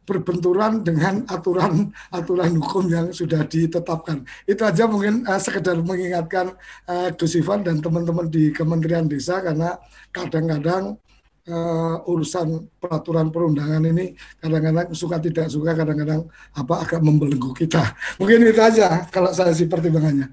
berbenturan 0.03 0.83
dengan 0.83 1.23
aturan-aturan 1.31 2.51
hukum 2.59 2.91
yang 2.91 3.07
sudah 3.15 3.47
ditetapkan. 3.47 4.27
Itu 4.47 4.67
aja 4.67 4.91
mungkin 4.91 5.23
uh, 5.27 5.39
sekedar 5.39 5.79
mengingatkan 5.79 6.55
uh, 6.91 7.09
Gus 7.15 7.39
Ivan 7.39 7.63
dan 7.63 7.79
teman-teman 7.79 8.27
di 8.27 8.51
Kementerian 8.51 9.07
Desa 9.07 9.39
karena 9.39 9.79
kadang-kadang 10.11 10.99
uh, 11.49 12.03
urusan 12.07 12.69
peraturan 12.79 13.33
perundangan 13.33 13.83
ini 13.89 14.15
kadang-kadang 14.39 14.93
suka 14.93 15.19
tidak 15.19 15.49
suka, 15.49 15.75
kadang-kadang 15.75 16.29
apa 16.55 16.75
agak 16.83 17.01
membelenggu 17.01 17.57
kita. 17.57 17.83
Mungkin 18.21 18.47
itu 18.47 18.61
aja 18.61 19.07
kalau 19.09 19.31
saya 19.33 19.55
sih 19.57 19.67
pertimbangannya. 19.67 20.31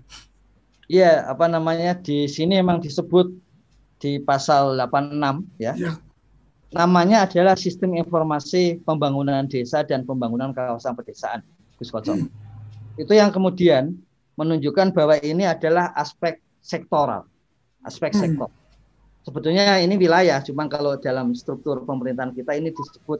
Iya, 0.89 1.29
apa 1.29 1.45
namanya 1.45 1.93
di 1.97 2.25
sini 2.25 2.57
memang 2.57 2.81
disebut 2.81 3.29
di 4.01 4.17
pasal 4.17 4.73
86 4.73 5.61
ya. 5.61 5.73
ya 5.77 5.93
namanya 6.69 7.25
adalah 7.25 7.57
sistem 7.57 7.97
informasi 7.97 8.81
pembangunan 8.85 9.49
desa 9.49 9.81
dan 9.81 10.05
pembangunan 10.05 10.53
kawasan 10.53 10.93
pedesaan, 10.93 11.41
Gus. 11.81 11.89
Hmm. 11.89 12.29
Itu 12.93 13.17
yang 13.17 13.33
kemudian 13.33 13.97
menunjukkan 14.37 14.93
bahwa 14.93 15.17
ini 15.25 15.49
adalah 15.49 15.89
aspek 15.97 16.37
sektoral, 16.61 17.25
aspek 17.81 18.13
hmm. 18.13 18.45
Sebetulnya 19.23 19.77
ini 19.83 19.99
wilayah, 19.99 20.39
cuma 20.41 20.65
kalau 20.71 20.95
dalam 20.95 21.35
struktur 21.35 21.83
pemerintahan 21.83 22.31
kita 22.31 22.55
ini 22.55 22.71
disebut 22.71 23.19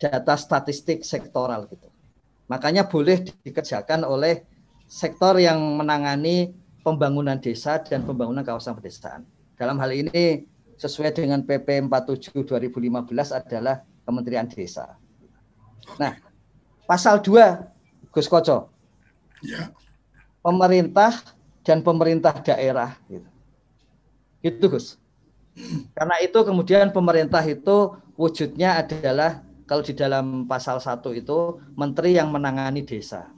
data 0.00 0.34
statistik 0.38 1.04
sektoral 1.04 1.68
gitu. 1.68 1.90
Makanya 2.48 2.88
boleh 2.88 3.20
dikerjakan 3.44 4.08
oleh 4.08 4.46
sektor 4.88 5.36
yang 5.36 5.60
menangani 5.76 6.56
pembangunan 6.80 7.36
desa 7.36 7.76
dan 7.84 8.08
pembangunan 8.08 8.40
kawasan 8.40 8.72
pedesaan. 8.72 9.28
Dalam 9.58 9.76
hal 9.76 9.92
ini 9.92 10.48
sesuai 10.78 11.12
dengan 11.12 11.44
PP 11.44 11.84
47 11.84 12.46
2015 12.46 13.36
adalah 13.36 13.84
Kementerian 14.08 14.48
Desa. 14.48 14.96
Nah, 16.00 16.16
pasal 16.88 17.20
2 17.20 18.08
Gus 18.14 18.30
Koco. 18.30 18.72
Ya. 19.44 19.68
Pemerintah 20.40 21.12
dan 21.66 21.84
pemerintah 21.84 22.32
daerah 22.40 22.96
gitu. 23.12 23.28
Itu 24.40 24.64
Gus. 24.72 24.96
Karena 25.94 26.16
itu 26.22 26.38
kemudian 26.42 26.94
pemerintah 26.94 27.42
itu 27.42 27.98
wujudnya 28.14 28.82
adalah 28.82 29.42
kalau 29.68 29.84
di 29.84 29.92
dalam 29.92 30.48
pasal 30.48 30.80
1 30.80 31.02
itu 31.18 31.60
menteri 31.76 32.16
yang 32.16 32.32
menangani 32.32 32.86
desa. 32.86 33.28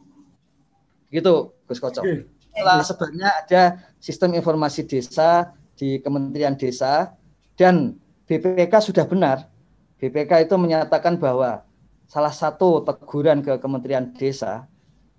Gitu 1.11 1.53
Gus 1.67 1.81
Koco. 1.83 2.03
Setelah 2.51 2.83
sebabnya 2.83 3.29
ada 3.41 3.63
sistem 3.99 4.35
informasi 4.35 4.87
desa 4.87 5.55
di 5.75 5.99
Kementerian 6.03 6.55
Desa 6.55 7.15
dan 7.59 7.99
BPK 8.31 8.73
sudah 8.79 9.07
benar. 9.07 9.51
BPK 9.99 10.49
itu 10.49 10.55
menyatakan 10.57 11.19
bahwa 11.19 11.67
salah 12.11 12.35
satu 12.35 12.83
teguran 12.83 13.43
ke 13.43 13.59
Kementerian 13.59 14.11
Desa, 14.15 14.67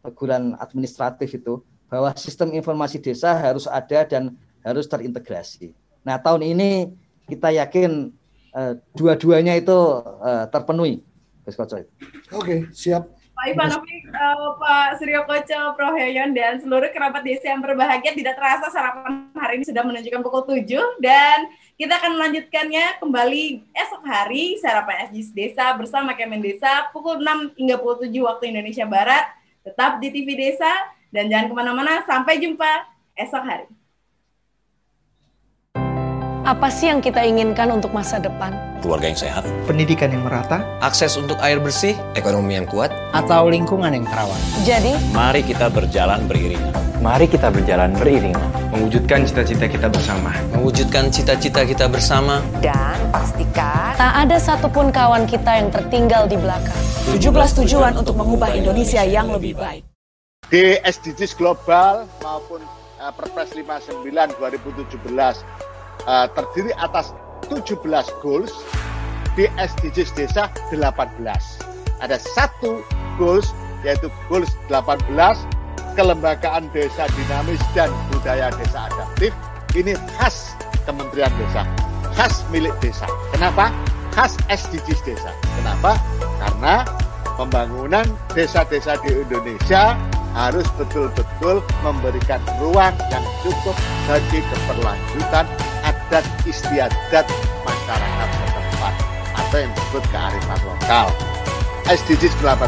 teguran 0.04 0.60
administratif 0.60 1.38
itu, 1.38 1.64
bahwa 1.92 2.16
sistem 2.16 2.56
informasi 2.56 3.04
desa 3.04 3.36
harus 3.36 3.68
ada 3.68 4.08
dan 4.08 4.40
harus 4.64 4.88
terintegrasi. 4.88 5.76
Nah, 6.02 6.18
tahun 6.18 6.42
ini 6.46 6.92
kita 7.30 7.54
yakin 7.54 8.12
uh, 8.54 8.74
dua-duanya 8.98 9.58
itu 9.58 9.76
uh, 10.22 10.46
terpenuhi. 10.50 11.06
Oke, 12.34 12.70
siap. 12.74 13.10
Pak 13.42 13.58
Ivanovic, 13.58 14.06
uh, 14.14 14.54
Pak 14.62 15.02
Suryo 15.02 15.26
Koco, 15.26 15.74
Prof. 15.74 15.98
Heyon, 15.98 16.38
dan 16.38 16.62
seluruh 16.62 16.94
kerabat 16.94 17.26
desa 17.26 17.50
yang 17.50 17.66
berbahagia 17.66 18.14
tidak 18.14 18.38
terasa 18.38 18.70
sarapan 18.70 19.34
hari 19.34 19.58
ini 19.58 19.66
sudah 19.66 19.82
menunjukkan 19.82 20.22
pukul 20.22 20.46
7 20.46 21.02
dan 21.02 21.50
kita 21.74 21.98
akan 21.98 22.22
melanjutkannya 22.22 23.02
kembali 23.02 23.66
esok 23.74 24.06
hari 24.06 24.62
sarapan 24.62 25.10
SJS 25.10 25.34
Desa 25.34 25.74
bersama 25.74 26.14
Kemen 26.14 26.46
Desa 26.46 26.94
pukul 26.94 27.18
6 27.18 27.58
hingga 27.58 27.82
pukul 27.82 28.06
7 28.06 28.14
waktu 28.30 28.54
Indonesia 28.54 28.86
Barat. 28.86 29.26
Tetap 29.66 29.98
di 29.98 30.14
TV 30.14 30.38
Desa 30.38 30.70
dan 31.10 31.26
jangan 31.26 31.50
ke 31.50 31.54
mana-mana. 31.58 32.06
Sampai 32.06 32.38
jumpa 32.38 32.86
esok 33.18 33.42
hari. 33.42 33.66
Apa 36.42 36.74
sih 36.74 36.90
yang 36.90 37.06
kita 37.06 37.22
inginkan 37.22 37.70
untuk 37.70 37.94
masa 37.94 38.18
depan? 38.18 38.50
Keluarga 38.82 39.14
yang 39.14 39.20
sehat, 39.30 39.46
pendidikan 39.70 40.10
yang 40.10 40.26
merata, 40.26 40.66
akses 40.82 41.14
untuk 41.14 41.38
air 41.38 41.62
bersih, 41.62 41.94
ekonomi 42.18 42.58
yang 42.58 42.66
kuat, 42.66 42.90
atau 43.14 43.46
lingkungan 43.46 43.94
yang 43.94 44.10
terawat. 44.10 44.42
Jadi, 44.66 44.98
mari 45.14 45.46
kita 45.46 45.70
berjalan 45.70 46.26
beriringan. 46.26 46.74
Mari 46.98 47.30
kita 47.30 47.54
berjalan 47.54 47.94
beriringan. 47.94 48.50
Mewujudkan 48.74 49.22
cita-cita 49.22 49.70
kita 49.70 49.86
bersama. 49.94 50.34
Mewujudkan 50.58 51.14
cita-cita 51.14 51.62
kita 51.62 51.86
bersama. 51.86 52.42
Dan 52.58 52.98
pastikan 53.14 53.94
tak 53.94 54.14
ada 54.26 54.38
satupun 54.42 54.90
kawan 54.90 55.30
kita 55.30 55.62
yang 55.62 55.70
tertinggal 55.70 56.26
di 56.26 56.42
belakang. 56.42 56.82
17 57.14 57.62
tujuan 57.62 57.94
untuk 58.02 58.18
mengubah 58.18 58.50
Indonesia 58.58 59.06
yang 59.06 59.30
lebih 59.30 59.62
baik. 59.62 59.86
Di 60.50 60.82
SDGs 60.82 61.38
global 61.38 62.10
maupun 62.26 62.66
uh, 62.98 63.14
Perpres 63.14 63.54
59 63.54 64.02
2017 64.42 65.70
uh, 66.06 66.28
terdiri 66.34 66.72
atas 66.78 67.14
17 67.50 67.82
goals 68.22 68.52
di 69.36 69.48
SDGs 69.60 70.12
Desa 70.16 70.48
18. 70.70 71.18
Ada 72.02 72.18
satu 72.18 72.82
goals 73.16 73.54
yaitu 73.82 74.10
goals 74.30 74.54
18 74.70 75.10
kelembagaan 75.98 76.72
desa 76.72 77.10
dinamis 77.18 77.60
dan 77.76 77.92
budaya 78.14 78.48
desa 78.56 78.88
adaptif 78.88 79.36
ini 79.76 79.98
khas 80.16 80.56
Kementerian 80.82 81.30
Desa, 81.38 81.62
khas 82.18 82.42
milik 82.50 82.74
desa. 82.82 83.06
Kenapa? 83.30 83.70
Khas 84.12 84.34
SDGs 84.50 85.06
desa. 85.06 85.32
Kenapa? 85.62 85.96
Karena 86.42 86.84
pembangunan 87.38 88.04
desa-desa 88.34 88.98
di 89.06 89.24
Indonesia 89.24 89.96
harus 90.34 90.66
betul-betul 90.80 91.62
memberikan 91.86 92.42
ruang 92.60 92.96
yang 93.14 93.26
cukup 93.46 93.76
bagi 94.10 94.40
keberlanjutan 94.42 95.46
adat 96.12 96.28
istiadat 96.44 97.24
masyarakat 97.64 98.30
setempat 98.36 98.94
atau 99.32 99.58
yang 99.64 99.72
disebut 99.72 100.04
kearifan 100.12 100.60
lokal. 100.68 101.08
SDGs 101.88 102.36
18 102.44 102.68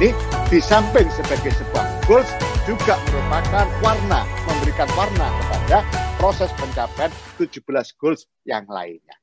ini 0.00 0.16
di 0.48 0.56
samping 0.56 1.04
sebagai 1.12 1.52
sebuah 1.52 1.84
goals 2.08 2.32
juga 2.64 2.96
merupakan 3.12 3.68
warna, 3.84 4.24
memberikan 4.48 4.88
warna 4.96 5.28
kepada 5.28 5.84
proses 6.16 6.48
pencapaian 6.56 7.12
17 7.36 7.60
goals 8.00 8.24
yang 8.48 8.64
lainnya. 8.72 9.17